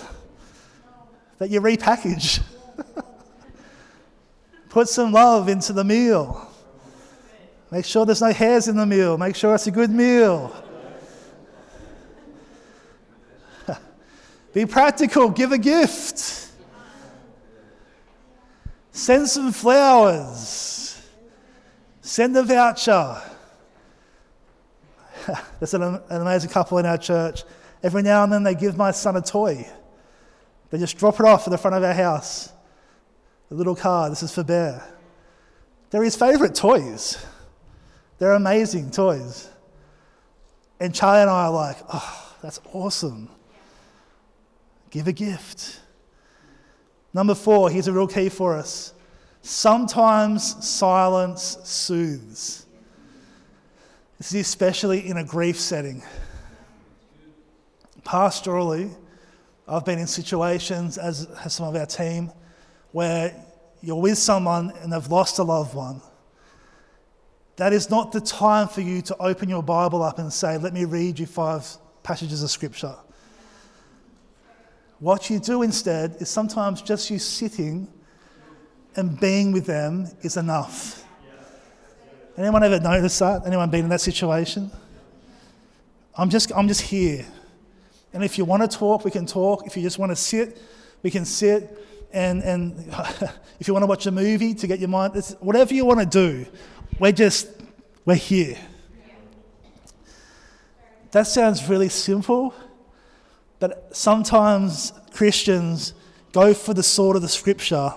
that 1.38 1.50
you 1.50 1.60
repackage. 1.60 2.42
Put 4.68 4.88
some 4.88 5.12
love 5.12 5.48
into 5.48 5.72
the 5.72 5.84
meal. 5.84 6.50
Make 7.70 7.84
sure 7.84 8.04
there's 8.04 8.20
no 8.20 8.32
hairs 8.32 8.68
in 8.68 8.76
the 8.76 8.86
meal. 8.86 9.16
Make 9.18 9.36
sure 9.36 9.54
it's 9.54 9.66
a 9.66 9.70
good 9.70 9.90
meal. 9.90 10.54
Be 14.52 14.66
practical, 14.66 15.30
give 15.30 15.52
a 15.52 15.58
gift. 15.58 16.50
Send 18.92 19.28
some 19.28 19.50
flowers. 19.50 21.00
Send 22.00 22.36
a 22.36 22.42
voucher. 22.42 23.20
There's 25.58 25.74
an, 25.74 25.82
an 25.82 26.02
amazing 26.08 26.50
couple 26.50 26.78
in 26.78 26.86
our 26.86 26.98
church. 26.98 27.42
Every 27.84 28.02
now 28.02 28.24
and 28.24 28.32
then 28.32 28.42
they 28.42 28.54
give 28.54 28.78
my 28.78 28.90
son 28.90 29.14
a 29.14 29.20
toy. 29.20 29.68
They 30.70 30.78
just 30.78 30.96
drop 30.96 31.20
it 31.20 31.26
off 31.26 31.46
at 31.46 31.50
the 31.50 31.58
front 31.58 31.76
of 31.76 31.84
our 31.84 31.92
house. 31.92 32.50
A 33.50 33.54
little 33.54 33.76
car, 33.76 34.08
This 34.08 34.22
is 34.22 34.34
for 34.34 34.42
Bear. 34.42 34.82
They're 35.90 36.02
his 36.02 36.16
favourite 36.16 36.54
toys. 36.54 37.24
They're 38.18 38.32
amazing 38.32 38.90
toys. 38.90 39.50
And 40.80 40.94
Charlie 40.94 41.20
and 41.20 41.30
I 41.30 41.44
are 41.44 41.52
like, 41.52 41.76
oh, 41.92 42.36
that's 42.42 42.58
awesome. 42.72 43.28
Give 44.90 45.06
a 45.06 45.12
gift. 45.12 45.80
Number 47.12 47.34
four, 47.34 47.68
here's 47.68 47.86
a 47.86 47.92
real 47.92 48.08
key 48.08 48.30
for 48.30 48.54
us 48.56 48.94
Sometimes 49.42 50.66
silence 50.66 51.58
soothes. 51.64 52.64
This 54.16 54.32
is 54.32 54.40
especially 54.40 55.06
in 55.06 55.18
a 55.18 55.24
grief 55.24 55.60
setting. 55.60 56.02
Pastorally, 58.04 58.94
I've 59.66 59.84
been 59.84 59.98
in 59.98 60.06
situations, 60.06 60.98
as 60.98 61.26
has 61.38 61.54
some 61.54 61.66
of 61.66 61.74
our 61.74 61.86
team, 61.86 62.30
where 62.92 63.34
you're 63.82 64.00
with 64.00 64.18
someone 64.18 64.72
and 64.82 64.92
they've 64.92 65.06
lost 65.08 65.38
a 65.38 65.42
loved 65.42 65.74
one. 65.74 66.00
That 67.56 67.72
is 67.72 67.88
not 67.88 68.12
the 68.12 68.20
time 68.20 68.68
for 68.68 68.80
you 68.80 69.00
to 69.02 69.16
open 69.18 69.48
your 69.48 69.62
Bible 69.62 70.02
up 70.02 70.18
and 70.18 70.32
say, 70.32 70.58
Let 70.58 70.74
me 70.74 70.84
read 70.84 71.18
you 71.18 71.26
five 71.26 71.66
passages 72.02 72.42
of 72.42 72.50
Scripture. 72.50 72.96
What 74.98 75.30
you 75.30 75.38
do 75.38 75.62
instead 75.62 76.16
is 76.20 76.28
sometimes 76.28 76.82
just 76.82 77.10
you 77.10 77.18
sitting 77.18 77.88
and 78.96 79.18
being 79.18 79.52
with 79.52 79.66
them 79.66 80.08
is 80.22 80.36
enough. 80.36 81.04
Anyone 82.36 82.64
ever 82.64 82.80
noticed 82.80 83.18
that? 83.20 83.46
Anyone 83.46 83.70
been 83.70 83.84
in 83.84 83.90
that 83.90 84.00
situation? 84.00 84.70
I'm 86.16 86.30
just, 86.30 86.52
I'm 86.54 86.68
just 86.68 86.80
here. 86.80 87.24
And 88.14 88.22
if 88.22 88.38
you 88.38 88.44
want 88.44 88.62
to 88.62 88.78
talk, 88.78 89.04
we 89.04 89.10
can 89.10 89.26
talk. 89.26 89.66
If 89.66 89.76
you 89.76 89.82
just 89.82 89.98
want 89.98 90.10
to 90.12 90.16
sit, 90.16 90.56
we 91.02 91.10
can 91.10 91.24
sit. 91.24 91.76
And, 92.12 92.42
and 92.44 92.78
if 93.60 93.66
you 93.66 93.74
want 93.74 93.82
to 93.82 93.88
watch 93.88 94.06
a 94.06 94.12
movie 94.12 94.54
to 94.54 94.66
get 94.68 94.78
your 94.78 94.88
mind, 94.88 95.16
whatever 95.40 95.74
you 95.74 95.84
want 95.84 95.98
to 96.00 96.06
do, 96.06 96.46
we're 97.00 97.10
just, 97.10 97.48
we're 98.04 98.14
here. 98.14 98.56
That 101.10 101.26
sounds 101.26 101.68
really 101.68 101.88
simple, 101.88 102.54
but 103.58 103.94
sometimes 103.96 104.92
Christians 105.12 105.92
go 106.32 106.54
for 106.54 106.72
the 106.72 106.82
sword 106.82 107.16
of 107.16 107.22
the 107.22 107.28
scripture 107.28 107.92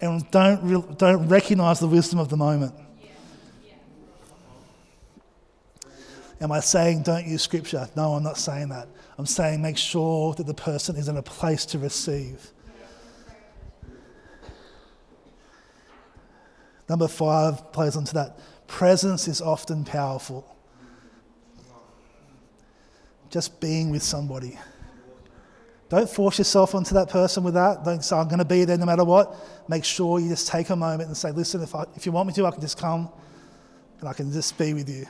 and 0.00 0.30
don't, 0.30 0.62
re- 0.62 0.94
don't 0.96 1.28
recognize 1.28 1.80
the 1.80 1.88
wisdom 1.88 2.18
of 2.18 2.30
the 2.30 2.36
moment. 2.36 2.74
Am 6.40 6.52
I 6.52 6.60
saying 6.60 7.02
don't 7.04 7.26
use 7.26 7.42
scripture? 7.42 7.88
No, 7.96 8.14
I'm 8.14 8.22
not 8.22 8.36
saying 8.36 8.68
that. 8.68 8.88
I'm 9.16 9.26
saying 9.26 9.62
make 9.62 9.78
sure 9.78 10.34
that 10.34 10.46
the 10.46 10.54
person 10.54 10.96
is 10.96 11.08
in 11.08 11.16
a 11.16 11.22
place 11.22 11.64
to 11.66 11.78
receive. 11.78 12.50
Number 16.88 17.08
five 17.08 17.72
plays 17.72 17.96
onto 17.96 18.12
that. 18.12 18.38
Presence 18.66 19.28
is 19.28 19.40
often 19.40 19.84
powerful. 19.84 20.44
Just 23.30 23.60
being 23.60 23.90
with 23.90 24.02
somebody. 24.02 24.58
Don't 25.88 26.08
force 26.08 26.38
yourself 26.38 26.74
onto 26.74 26.94
that 26.94 27.08
person 27.08 27.44
with 27.44 27.54
that. 27.54 27.84
Don't 27.84 28.04
say, 28.04 28.16
I'm 28.16 28.26
going 28.26 28.38
to 28.38 28.44
be 28.44 28.64
there 28.64 28.76
no 28.76 28.86
matter 28.86 29.04
what. 29.04 29.36
Make 29.68 29.84
sure 29.84 30.18
you 30.18 30.28
just 30.28 30.48
take 30.48 30.70
a 30.70 30.76
moment 30.76 31.08
and 31.08 31.16
say, 31.16 31.30
listen, 31.30 31.62
if, 31.62 31.74
I, 31.74 31.84
if 31.94 32.06
you 32.06 32.12
want 32.12 32.26
me 32.26 32.34
to, 32.34 32.46
I 32.46 32.50
can 32.50 32.60
just 32.60 32.78
come 32.78 33.08
and 34.00 34.08
I 34.08 34.12
can 34.12 34.32
just 34.32 34.58
be 34.58 34.74
with 34.74 34.88
you. 34.88 35.06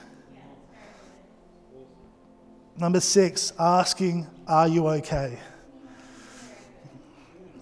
Number 2.76 2.98
six, 2.98 3.52
asking, 3.58 4.26
Are 4.48 4.66
you 4.66 4.88
okay? 4.88 5.38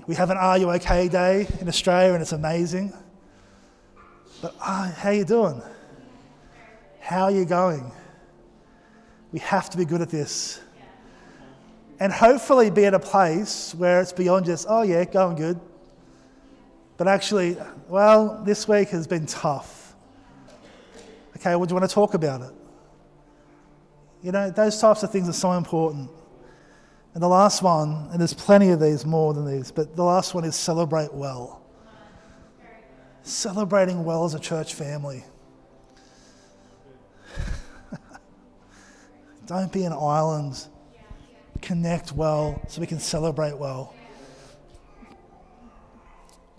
We 0.06 0.14
have 0.14 0.30
an 0.30 0.38
Are 0.38 0.56
You 0.56 0.70
Okay 0.70 1.08
Day 1.08 1.46
in 1.60 1.68
Australia 1.68 2.14
and 2.14 2.22
it's 2.22 2.32
amazing. 2.32 2.92
But 4.40 4.54
oh, 4.60 4.94
how 4.96 5.10
you 5.10 5.24
doing? 5.24 5.62
How 6.98 7.24
are 7.24 7.30
you 7.30 7.44
going? 7.44 7.92
We 9.32 9.38
have 9.40 9.68
to 9.70 9.76
be 9.76 9.84
good 9.84 10.00
at 10.00 10.08
this. 10.08 10.60
And 12.00 12.10
hopefully 12.10 12.70
be 12.70 12.86
at 12.86 12.94
a 12.94 12.98
place 12.98 13.74
where 13.74 14.00
it's 14.00 14.12
beyond 14.12 14.46
just, 14.46 14.66
oh 14.68 14.82
yeah, 14.82 15.04
going 15.04 15.36
good. 15.36 15.60
But 16.96 17.06
actually, 17.06 17.56
well, 17.86 18.42
this 18.44 18.66
week 18.66 18.88
has 18.88 19.06
been 19.06 19.26
tough. 19.26 19.94
Okay, 21.36 21.54
well, 21.54 21.66
do 21.66 21.74
you 21.74 21.78
want 21.78 21.88
to 21.88 21.94
talk 21.94 22.14
about 22.14 22.40
it? 22.40 22.61
You 24.22 24.32
know, 24.32 24.50
those 24.50 24.80
types 24.80 25.02
of 25.02 25.10
things 25.10 25.28
are 25.28 25.32
so 25.32 25.52
important. 25.52 26.10
And 27.14 27.22
the 27.22 27.28
last 27.28 27.62
one, 27.62 28.08
and 28.10 28.20
there's 28.20 28.34
plenty 28.34 28.70
of 28.70 28.80
these 28.80 29.04
more 29.04 29.34
than 29.34 29.44
these, 29.44 29.70
but 29.70 29.96
the 29.96 30.04
last 30.04 30.34
one 30.34 30.44
is 30.44 30.54
celebrate 30.54 31.12
well 31.12 31.62
celebrating 33.22 34.04
well 34.04 34.24
as 34.24 34.34
a 34.34 34.38
church 34.38 34.74
family. 34.74 35.24
Don't 39.46 39.72
be 39.72 39.84
an 39.84 39.92
island. 39.92 40.66
Connect 41.60 42.12
well 42.12 42.60
so 42.68 42.80
we 42.80 42.86
can 42.86 42.98
celebrate 42.98 43.56
well. 43.56 43.94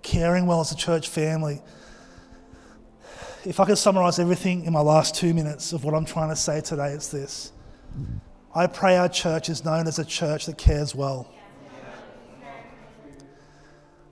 Caring 0.02 0.46
well 0.46 0.62
as 0.62 0.72
a 0.72 0.76
church 0.76 1.10
family. 1.10 1.62
If 3.46 3.60
I 3.60 3.66
could 3.66 3.78
summarize 3.78 4.20
everything 4.20 4.64
in 4.64 4.72
my 4.72 4.80
last 4.80 5.16
two 5.16 5.34
minutes 5.34 5.74
of 5.74 5.84
what 5.84 5.94
I'm 5.94 6.06
trying 6.06 6.30
to 6.30 6.36
say 6.36 6.62
today, 6.62 6.92
it's 6.92 7.10
this. 7.10 7.52
I 8.56 8.68
pray 8.68 8.96
our 8.96 9.10
church 9.10 9.50
is 9.50 9.66
known 9.66 9.86
as 9.86 10.00
a 10.00 10.06
church 10.06 10.46
that 10.46 10.58
cares 10.58 10.96
well. 10.96 11.30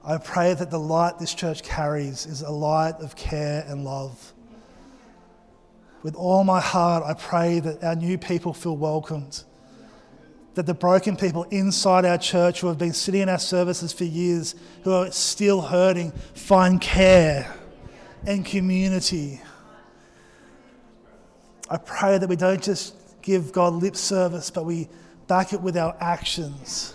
I 0.03 0.17
pray 0.17 0.53
that 0.53 0.69
the 0.69 0.79
light 0.79 1.17
this 1.17 1.33
church 1.33 1.63
carries 1.63 2.25
is 2.25 2.41
a 2.41 2.49
light 2.49 2.95
of 2.95 3.15
care 3.15 3.63
and 3.67 3.85
love. 3.85 4.33
With 6.03 6.15
all 6.15 6.43
my 6.43 6.59
heart, 6.59 7.03
I 7.05 7.13
pray 7.13 7.61
that 7.61 7.81
our 7.85 7.95
new 7.95 8.17
people 8.17 8.51
feel 8.51 8.75
welcomed. 8.75 9.45
That 10.55 10.65
the 10.65 10.73
broken 10.73 11.15
people 11.15 11.43
inside 11.43 12.03
our 12.03 12.17
church 12.17 12.59
who 12.59 12.67
have 12.67 12.77
been 12.77 12.91
sitting 12.91 13.21
in 13.21 13.29
our 13.29 13.39
services 13.39 13.93
for 13.93 14.03
years, 14.03 14.55
who 14.83 14.91
are 14.91 15.09
still 15.11 15.61
hurting, 15.61 16.11
find 16.33 16.81
care 16.81 17.55
and 18.25 18.45
community. 18.45 19.41
I 21.69 21.77
pray 21.77 22.17
that 22.17 22.27
we 22.27 22.35
don't 22.35 22.61
just 22.61 22.95
give 23.21 23.51
God 23.51 23.73
lip 23.73 23.95
service, 23.95 24.49
but 24.49 24.65
we 24.65 24.89
back 25.27 25.53
it 25.53 25.61
with 25.61 25.77
our 25.77 25.95
actions 25.99 26.93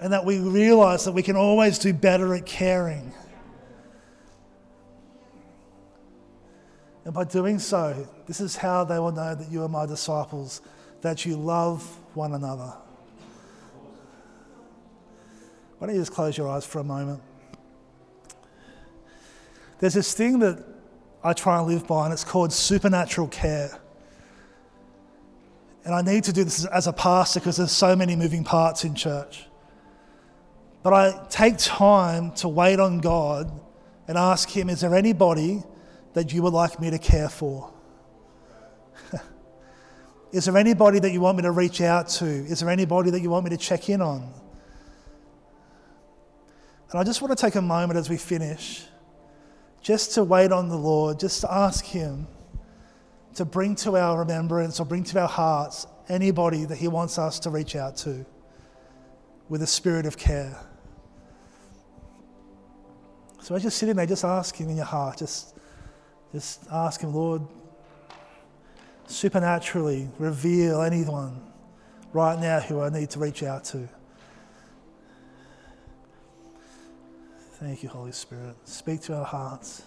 and 0.00 0.12
that 0.12 0.24
we 0.24 0.38
realize 0.38 1.04
that 1.04 1.12
we 1.12 1.22
can 1.22 1.36
always 1.36 1.78
do 1.78 1.92
better 1.92 2.34
at 2.34 2.46
caring. 2.46 3.12
And 7.04 7.14
by 7.14 7.24
doing 7.24 7.58
so, 7.58 8.06
this 8.26 8.40
is 8.40 8.56
how 8.56 8.84
they 8.84 8.98
will 8.98 9.12
know 9.12 9.34
that 9.34 9.50
you 9.50 9.62
are 9.62 9.68
my 9.68 9.86
disciples, 9.86 10.60
that 11.00 11.24
you 11.24 11.36
love 11.36 11.82
one 12.14 12.34
another. 12.34 12.72
Why 15.78 15.86
don't 15.86 15.96
you 15.96 16.02
just 16.02 16.12
close 16.12 16.36
your 16.36 16.48
eyes 16.48 16.66
for 16.66 16.80
a 16.80 16.84
moment? 16.84 17.22
There's 19.78 19.94
this 19.94 20.12
thing 20.12 20.40
that 20.40 20.64
I 21.22 21.32
try 21.32 21.58
and 21.58 21.66
live 21.66 21.86
by, 21.86 22.04
and 22.04 22.12
it's 22.12 22.24
called 22.24 22.52
supernatural 22.52 23.28
care. 23.28 23.78
And 25.84 25.94
I 25.94 26.02
need 26.02 26.24
to 26.24 26.32
do 26.32 26.44
this 26.44 26.64
as 26.66 26.86
a 26.86 26.92
pastor 26.92 27.40
because 27.40 27.56
there's 27.56 27.72
so 27.72 27.96
many 27.96 28.14
moving 28.14 28.44
parts 28.44 28.84
in 28.84 28.94
church. 28.94 29.46
But 30.82 30.92
I 30.92 31.26
take 31.28 31.58
time 31.58 32.32
to 32.32 32.48
wait 32.48 32.78
on 32.78 32.98
God 32.98 33.50
and 34.06 34.18
ask 34.18 34.48
Him, 34.50 34.68
Is 34.68 34.80
there 34.80 34.94
anybody 34.94 35.62
that 36.14 36.32
you 36.32 36.42
would 36.42 36.52
like 36.52 36.80
me 36.80 36.90
to 36.90 36.98
care 36.98 37.28
for? 37.28 37.72
Is 40.32 40.44
there 40.44 40.56
anybody 40.56 40.98
that 40.98 41.10
you 41.10 41.20
want 41.20 41.36
me 41.36 41.42
to 41.42 41.50
reach 41.50 41.80
out 41.80 42.08
to? 42.08 42.26
Is 42.26 42.60
there 42.60 42.70
anybody 42.70 43.10
that 43.10 43.20
you 43.20 43.30
want 43.30 43.44
me 43.44 43.50
to 43.50 43.56
check 43.56 43.88
in 43.88 44.00
on? 44.00 44.32
And 46.90 47.00
I 47.00 47.04
just 47.04 47.20
want 47.22 47.36
to 47.36 47.40
take 47.40 47.54
a 47.54 47.62
moment 47.62 47.98
as 47.98 48.08
we 48.08 48.16
finish 48.16 48.84
just 49.82 50.14
to 50.14 50.24
wait 50.24 50.52
on 50.52 50.68
the 50.68 50.76
Lord, 50.76 51.20
just 51.20 51.40
to 51.42 51.52
ask 51.52 51.84
Him 51.84 52.26
to 53.34 53.44
bring 53.44 53.74
to 53.76 53.96
our 53.96 54.18
remembrance 54.18 54.80
or 54.80 54.84
bring 54.84 55.04
to 55.04 55.20
our 55.20 55.28
hearts 55.28 55.86
anybody 56.08 56.64
that 56.64 56.76
He 56.76 56.88
wants 56.88 57.18
us 57.18 57.38
to 57.40 57.50
reach 57.50 57.76
out 57.76 57.96
to 57.98 58.26
with 59.48 59.62
a 59.62 59.66
spirit 59.66 60.06
of 60.06 60.16
care. 60.16 60.58
So 63.40 63.54
as 63.54 63.62
you're 63.62 63.70
sitting 63.70 63.96
there, 63.96 64.06
just 64.06 64.24
ask 64.24 64.56
Him 64.56 64.68
in 64.68 64.76
your 64.76 64.84
heart, 64.84 65.18
just, 65.18 65.56
just 66.32 66.66
ask 66.70 67.00
Him, 67.00 67.14
Lord, 67.14 67.42
supernaturally 69.06 70.08
reveal 70.18 70.82
anyone 70.82 71.40
right 72.12 72.38
now 72.38 72.60
who 72.60 72.80
I 72.80 72.90
need 72.90 73.10
to 73.10 73.18
reach 73.18 73.42
out 73.42 73.64
to. 73.66 73.88
Thank 77.60 77.82
you, 77.82 77.88
Holy 77.88 78.12
Spirit. 78.12 78.54
Speak 78.64 79.00
to 79.02 79.16
our 79.16 79.24
hearts. 79.24 79.82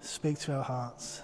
Speak 0.00 0.38
to 0.40 0.54
our 0.54 0.62
hearts. 0.62 1.22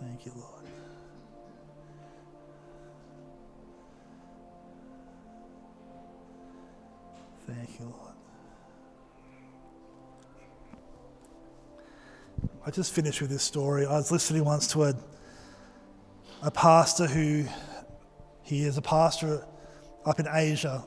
Thank 0.00 0.26
you, 0.26 0.32
Lord. 0.36 0.53
Thank 7.46 7.78
you, 7.78 7.86
Lord. 7.86 8.14
I 12.66 12.70
just 12.70 12.94
finished 12.94 13.20
with 13.20 13.28
this 13.28 13.42
story. 13.42 13.84
I 13.84 13.92
was 13.92 14.10
listening 14.10 14.44
once 14.44 14.66
to 14.68 14.84
a, 14.84 14.94
a 16.42 16.50
pastor 16.50 17.06
who, 17.06 17.44
he 18.42 18.64
is 18.64 18.78
a 18.78 18.82
pastor 18.82 19.46
up 20.06 20.18
in 20.18 20.26
Asia, 20.30 20.84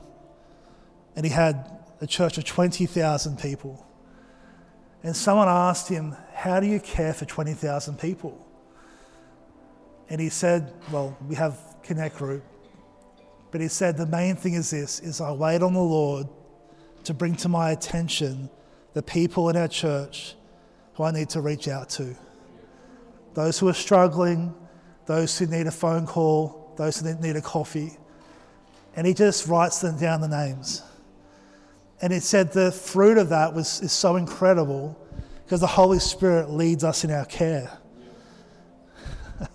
and 1.14 1.24
he 1.24 1.30
had 1.30 1.78
a 2.00 2.06
church 2.06 2.38
of 2.38 2.44
20,000 2.44 3.38
people. 3.38 3.86
And 5.04 5.14
someone 5.14 5.48
asked 5.48 5.88
him, 5.88 6.16
How 6.34 6.58
do 6.58 6.66
you 6.66 6.80
care 6.80 7.14
for 7.14 7.24
20,000 7.24 7.98
people? 8.00 8.44
And 10.08 10.20
he 10.20 10.28
said, 10.28 10.72
Well, 10.90 11.16
we 11.28 11.36
have 11.36 11.56
Connect 11.84 12.16
Group. 12.16 12.42
But 13.52 13.60
he 13.60 13.68
said, 13.68 13.96
The 13.96 14.06
main 14.06 14.34
thing 14.34 14.54
is 14.54 14.70
this 14.70 14.98
is 14.98 15.20
I 15.20 15.30
wait 15.30 15.62
on 15.62 15.74
the 15.74 15.80
Lord 15.80 16.26
to 17.04 17.14
bring 17.14 17.34
to 17.36 17.48
my 17.48 17.70
attention 17.70 18.50
the 18.94 19.02
people 19.02 19.48
in 19.48 19.56
our 19.56 19.68
church 19.68 20.34
who 20.94 21.04
I 21.04 21.12
need 21.12 21.28
to 21.30 21.40
reach 21.40 21.68
out 21.68 21.88
to. 21.90 22.16
Those 23.34 23.58
who 23.58 23.68
are 23.68 23.74
struggling, 23.74 24.54
those 25.06 25.38
who 25.38 25.46
need 25.46 25.66
a 25.66 25.70
phone 25.70 26.06
call, 26.06 26.74
those 26.76 27.00
who 27.00 27.14
need 27.14 27.36
a 27.36 27.40
coffee. 27.40 27.96
And 28.96 29.06
he 29.06 29.14
just 29.14 29.46
writes 29.46 29.80
them 29.80 29.98
down 29.98 30.20
the 30.20 30.28
names. 30.28 30.82
And 32.00 32.12
it 32.12 32.22
said 32.22 32.52
the 32.52 32.72
fruit 32.72 33.18
of 33.18 33.28
that 33.30 33.54
was, 33.54 33.80
is 33.80 33.92
so 33.92 34.16
incredible 34.16 34.96
because 35.44 35.60
the 35.60 35.66
Holy 35.66 35.98
Spirit 35.98 36.50
leads 36.50 36.84
us 36.84 37.04
in 37.04 37.10
our 37.10 37.24
care. 37.24 37.70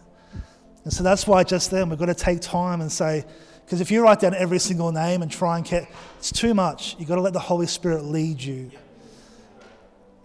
and 0.83 0.91
so 0.91 1.03
that's 1.03 1.27
why 1.27 1.43
just 1.43 1.71
then 1.71 1.89
we've 1.89 1.99
got 1.99 2.07
to 2.07 2.15
take 2.15 2.41
time 2.41 2.81
and 2.81 2.91
say, 2.91 3.25
because 3.65 3.81
if 3.81 3.91
you 3.91 4.03
write 4.03 4.19
down 4.19 4.33
every 4.33 4.59
single 4.59 4.91
name 4.91 5.21
and 5.21 5.31
try 5.31 5.57
and 5.57 5.65
care, 5.65 5.87
it's 6.17 6.31
too 6.31 6.53
much. 6.53 6.95
You've 6.99 7.07
got 7.07 7.15
to 7.15 7.21
let 7.21 7.33
the 7.33 7.39
Holy 7.39 7.67
Spirit 7.67 8.03
lead 8.03 8.41
you. 8.41 8.71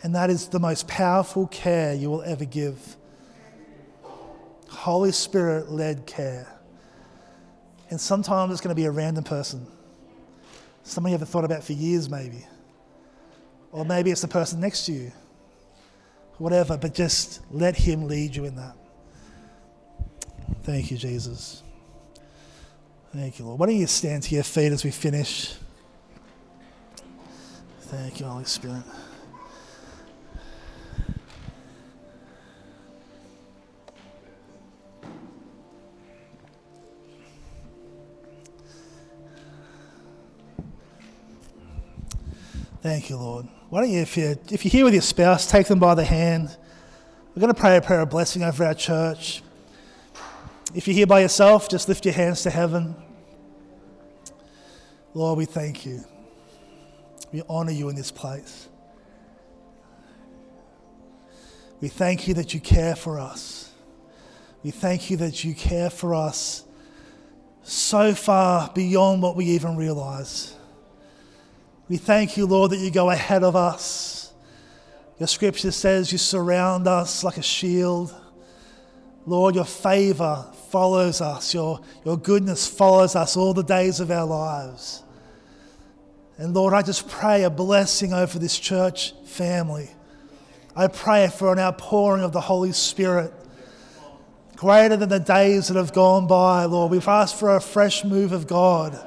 And 0.03 0.15
that 0.15 0.31
is 0.31 0.49
the 0.49 0.61
most 0.61 0.87
powerful 0.87 1.47
care 1.49 1.95
you 1.95 2.11
will 2.11 2.23
ever 2.23 2.45
give. 2.45 2.97
Holy 4.69 5.13
Spirit 5.13 5.71
led 5.71 6.07
care. 6.07 6.47
And 7.91 8.01
sometimes 8.01 8.53
it's 8.53 8.61
going 8.61 8.75
to 8.75 8.81
be 8.81 8.85
a 8.85 8.91
random 8.91 9.25
person. 9.25 9.67
Somebody 10.83 11.13
you 11.13 11.15
haven't 11.15 11.29
thought 11.29 11.45
about 11.45 11.65
for 11.65 11.73
years, 11.73 12.09
maybe. 12.09 12.47
Or 13.73 13.85
maybe 13.85 14.11
it's 14.11 14.21
the 14.21 14.29
person 14.29 14.61
next 14.61 14.87
to 14.87 14.93
you. 14.93 15.13
Whatever, 16.39 16.77
but 16.77 16.95
just 16.95 17.41
let 17.51 17.77
Him 17.77 18.07
lead 18.07 18.37
you 18.37 18.45
in 18.45 18.57
that. 18.57 18.77
Thank 20.63 20.91
you, 20.91 20.97
Jesus. 20.97 21.63
Thank 23.21 23.41
you, 23.41 23.47
Lord. 23.47 23.59
Why 23.59 23.67
don't 23.67 23.75
you 23.75 23.89
stand 23.89 24.23
to 24.23 24.35
your 24.37 24.45
feet 24.45 24.71
as 24.71 24.85
we 24.85 24.93
finish? 24.93 25.57
Thank 27.81 28.21
you, 28.21 28.27
Holy 28.27 28.45
Spirit. 28.45 28.85
Thank 42.81 43.11
you, 43.11 43.17
Lord. 43.17 43.49
Why 43.69 43.81
don't 43.81 43.91
you, 43.91 44.03
if 44.03 44.17
you're, 44.17 44.37
if 44.53 44.65
you're 44.65 44.71
here 44.71 44.85
with 44.85 44.95
your 44.95 45.03
spouse, 45.03 45.51
take 45.51 45.67
them 45.67 45.81
by 45.81 45.97
the 45.97 46.05
hand. 46.05 46.57
We're 47.35 47.41
going 47.41 47.53
to 47.53 47.61
pray 47.61 47.77
a 47.77 47.83
prayer 47.83 48.03
of 48.03 48.11
blessing 48.11 48.45
over 48.45 48.65
our 48.65 48.75
church. 48.75 49.43
If 50.73 50.87
you're 50.87 50.95
here 50.95 51.09
by 51.09 51.23
yourself, 51.23 51.69
just 51.69 51.89
lift 51.89 52.05
your 52.05 52.15
hands 52.15 52.43
to 52.43 52.51
heaven. 52.51 52.95
Lord, 55.19 55.37
we 55.37 55.47
thank 55.47 55.85
you. 55.85 56.05
We 57.33 57.43
honor 57.49 57.73
you 57.73 57.89
in 57.89 57.97
this 57.97 58.13
place. 58.13 58.69
We 61.81 61.89
thank 61.89 62.29
you 62.29 62.35
that 62.35 62.55
you 62.55 62.61
care 62.61 62.95
for 62.95 63.19
us. 63.19 63.73
We 64.63 64.71
thank 64.71 65.11
you 65.11 65.17
that 65.17 65.43
you 65.43 65.57
care 65.57 65.91
for 65.91 66.15
us 66.15 66.63
so 67.65 68.15
far 68.15 68.71
beyond 68.73 69.21
what 69.21 69.35
we 69.35 69.47
even 69.47 69.77
realize. 69.77 70.55
We 71.89 71.97
thank 71.97 72.37
you, 72.37 72.47
Lord, 72.47 72.71
that 72.71 72.79
you 72.79 72.93
go 72.93 73.11
ahead 73.11 73.43
of 73.43 73.57
us. 73.57 74.33
Your 75.19 75.27
scripture 75.27 75.73
says 75.73 76.13
you 76.13 76.19
surround 76.19 76.87
us 76.87 77.25
like 77.25 77.39
a 77.39 77.43
shield. 77.43 78.15
Lord, 79.27 79.57
your 79.57 79.65
favor 79.65 80.47
follows 80.71 81.21
us, 81.21 81.55
your, 81.55 81.81
your 82.05 82.17
goodness 82.17 82.69
follows 82.69 83.17
us 83.17 83.37
all 83.37 83.53
the 83.53 83.65
days 83.65 83.99
of 83.99 84.13
our 84.13 84.25
lives. 84.25 85.03
And 86.39 86.55
Lord, 86.55 86.73
I 86.73 86.83
just 86.83 87.09
pray 87.09 87.43
a 87.43 87.51
blessing 87.51 88.13
over 88.13 88.39
this 88.39 88.57
church 88.57 89.13
family. 89.25 89.91
I 90.77 90.87
pray 90.87 91.27
for 91.29 91.53
an 91.53 91.59
outpouring 91.59 92.23
of 92.23 92.33
the 92.33 92.41
Holy 92.41 92.71
Spirit 92.71 93.35
greater 94.55 94.97
than 94.97 95.09
the 95.09 95.19
days 95.19 95.69
that 95.69 95.77
have 95.77 95.93
gone 95.93 96.29
by, 96.29 96.65
Lord. 96.65 96.93
We've 96.93 97.07
asked 97.09 97.39
for 97.39 97.57
a 97.57 97.61
fresh 97.61 98.05
move 98.05 98.31
of 98.31 98.47
God. 98.47 99.05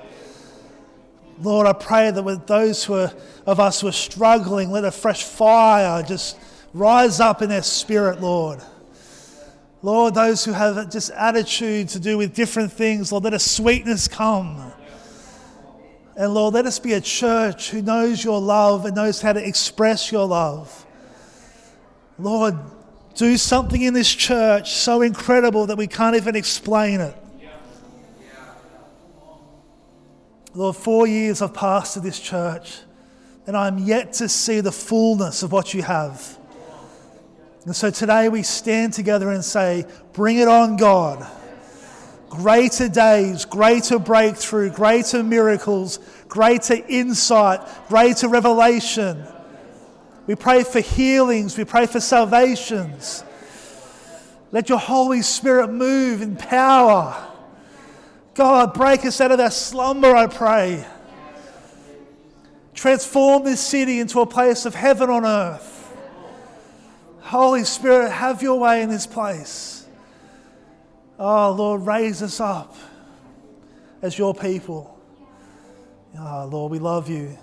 Lord, 1.42 1.68
I 1.68 1.74
pray 1.74 2.12
that 2.12 2.22
with 2.22 2.48
those 2.48 2.84
who 2.84 2.96
are, 2.96 3.14
of 3.46 3.62
us 3.62 3.82
who 3.82 3.88
are 3.88 3.94
struggling, 3.94 4.70
let 4.70 4.84
a 4.84 4.92
fresh 4.92 5.24
fire 5.24 6.04
just 6.04 6.38
rise 6.74 7.20
up 7.22 7.42
in 7.42 7.50
their 7.50 7.64
spirit, 7.64 8.22
Lord. 8.22 8.62
Lord, 9.82 10.14
those 10.14 10.46
who 10.46 10.52
have 10.52 10.90
just 10.92 11.12
attitude 11.12 11.90
to 11.90 12.00
do 12.00 12.18
with 12.18 12.36
different 12.36 12.72
things, 12.72 13.12
Lord, 13.12 13.24
let 13.24 13.34
a 13.34 13.40
sweetness 13.40 14.08
come. 14.08 14.74
And 16.16 16.34
Lord, 16.34 16.54
let 16.54 16.66
us 16.66 16.80
be 16.80 16.94
a 16.94 17.02
church 17.02 17.70
who 17.70 17.82
knows 17.82 18.24
your 18.24 18.40
love 18.42 18.86
and 18.86 18.96
knows 18.96 19.22
how 19.22 19.34
to 19.34 19.46
express 19.46 20.12
your 20.12 20.28
love. 20.28 20.86
Lord, 22.20 22.56
do 23.16 23.38
something 23.38 23.82
in 23.82 23.94
this 23.94 24.14
church 24.14 24.74
so 24.74 25.02
incredible 25.02 25.68
that 25.68 25.78
we 25.78 25.88
can't 25.88 26.16
even 26.16 26.36
explain 26.36 27.02
it. 27.02 27.16
Lord, 30.54 30.76
four 30.76 31.08
years 31.08 31.40
have 31.40 31.54
passed 31.54 31.98
pastored 31.98 32.04
this 32.04 32.20
church, 32.20 32.80
and 33.48 33.56
I'm 33.56 33.78
yet 33.78 34.14
to 34.14 34.28
see 34.28 34.60
the 34.60 34.72
fullness 34.72 35.44
of 35.44 35.52
what 35.54 35.74
you 35.74 35.82
have. 35.82 36.38
And 37.66 37.76
so 37.76 37.90
today 37.90 38.28
we 38.28 38.44
stand 38.44 38.92
together 38.94 39.32
and 39.32 39.46
say, 39.46 39.86
Bring 40.14 40.38
it 40.38 40.48
on, 40.48 40.76
God. 40.76 41.26
Greater 42.32 42.88
days, 42.88 43.44
greater 43.44 44.00
breakthrough, 44.00 44.70
greater 44.70 45.22
miracles, 45.22 46.00
greater 46.30 46.76
insight, 46.88 47.60
greater 47.90 48.30
revelation. 48.30 49.22
We 50.28 50.36
pray 50.36 50.64
for 50.64 50.80
healings, 50.80 51.58
we 51.58 51.66
pray 51.66 51.88
for 51.88 52.00
salvations. 52.00 53.26
Let 54.54 54.70
your 54.70 54.78
Holy 54.78 55.22
Spirit 55.24 55.72
move 55.72 56.22
in 56.22 56.38
power. 56.38 57.22
God, 58.34 58.74
break 58.74 59.06
us 59.06 59.20
out 59.20 59.34
of 59.34 59.42
our 59.42 59.52
slumber, 59.52 60.16
I 60.16 60.28
pray. 60.28 60.86
Transform 62.74 63.44
this 63.44 63.60
city 63.60 64.00
into 64.00 64.22
a 64.22 64.26
place 64.26 64.66
of 64.66 64.74
heaven 64.74 65.10
on 65.10 65.26
earth. 65.26 65.94
Holy 67.20 67.66
Spirit, 67.66 68.10
have 68.10 68.42
your 68.42 68.58
way 68.58 68.84
in 68.84 68.90
this 68.90 69.06
place. 69.06 69.81
Oh, 71.24 71.52
Lord, 71.52 71.86
raise 71.86 72.24
us 72.24 72.40
up 72.40 72.76
as 74.02 74.18
your 74.18 74.34
people. 74.34 75.00
Oh, 76.18 76.50
Lord, 76.52 76.72
we 76.72 76.80
love 76.80 77.08
you. 77.10 77.38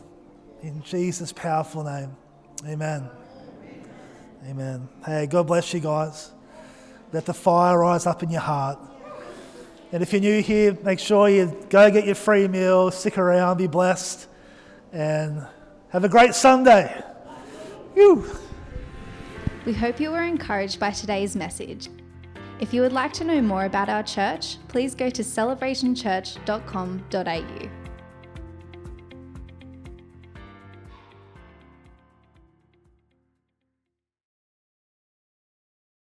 In 0.62 0.82
Jesus' 0.82 1.32
powerful 1.32 1.84
name. 1.84 2.16
Amen. 2.66 3.08
Amen. 4.48 4.88
Hey, 5.06 5.28
God 5.28 5.46
bless 5.46 5.72
you 5.72 5.78
guys. 5.78 6.32
Let 7.12 7.24
the 7.24 7.32
fire 7.32 7.78
rise 7.78 8.04
up 8.04 8.24
in 8.24 8.30
your 8.30 8.40
heart. 8.40 8.80
And 9.92 10.02
if 10.02 10.12
you're 10.12 10.22
new 10.22 10.42
here, 10.42 10.76
make 10.82 10.98
sure 10.98 11.28
you 11.28 11.56
go 11.70 11.88
get 11.88 12.04
your 12.04 12.16
free 12.16 12.48
meal, 12.48 12.90
stick 12.90 13.16
around, 13.16 13.58
be 13.58 13.68
blessed, 13.68 14.26
and 14.92 15.46
have 15.90 16.02
a 16.02 16.08
great 16.08 16.34
Sunday. 16.34 17.00
Whew. 17.94 18.28
We 19.64 19.72
hope 19.72 20.00
you 20.00 20.10
were 20.10 20.24
encouraged 20.24 20.80
by 20.80 20.90
today's 20.90 21.36
message. 21.36 21.88
If 22.60 22.74
you 22.74 22.82
would 22.82 22.92
like 22.92 23.12
to 23.14 23.24
know 23.24 23.40
more 23.40 23.64
about 23.66 23.88
our 23.88 24.02
church, 24.02 24.58
please 24.66 24.94
go 24.94 25.08
to 25.10 25.22
celebrationchurch.com.au. 25.22 27.77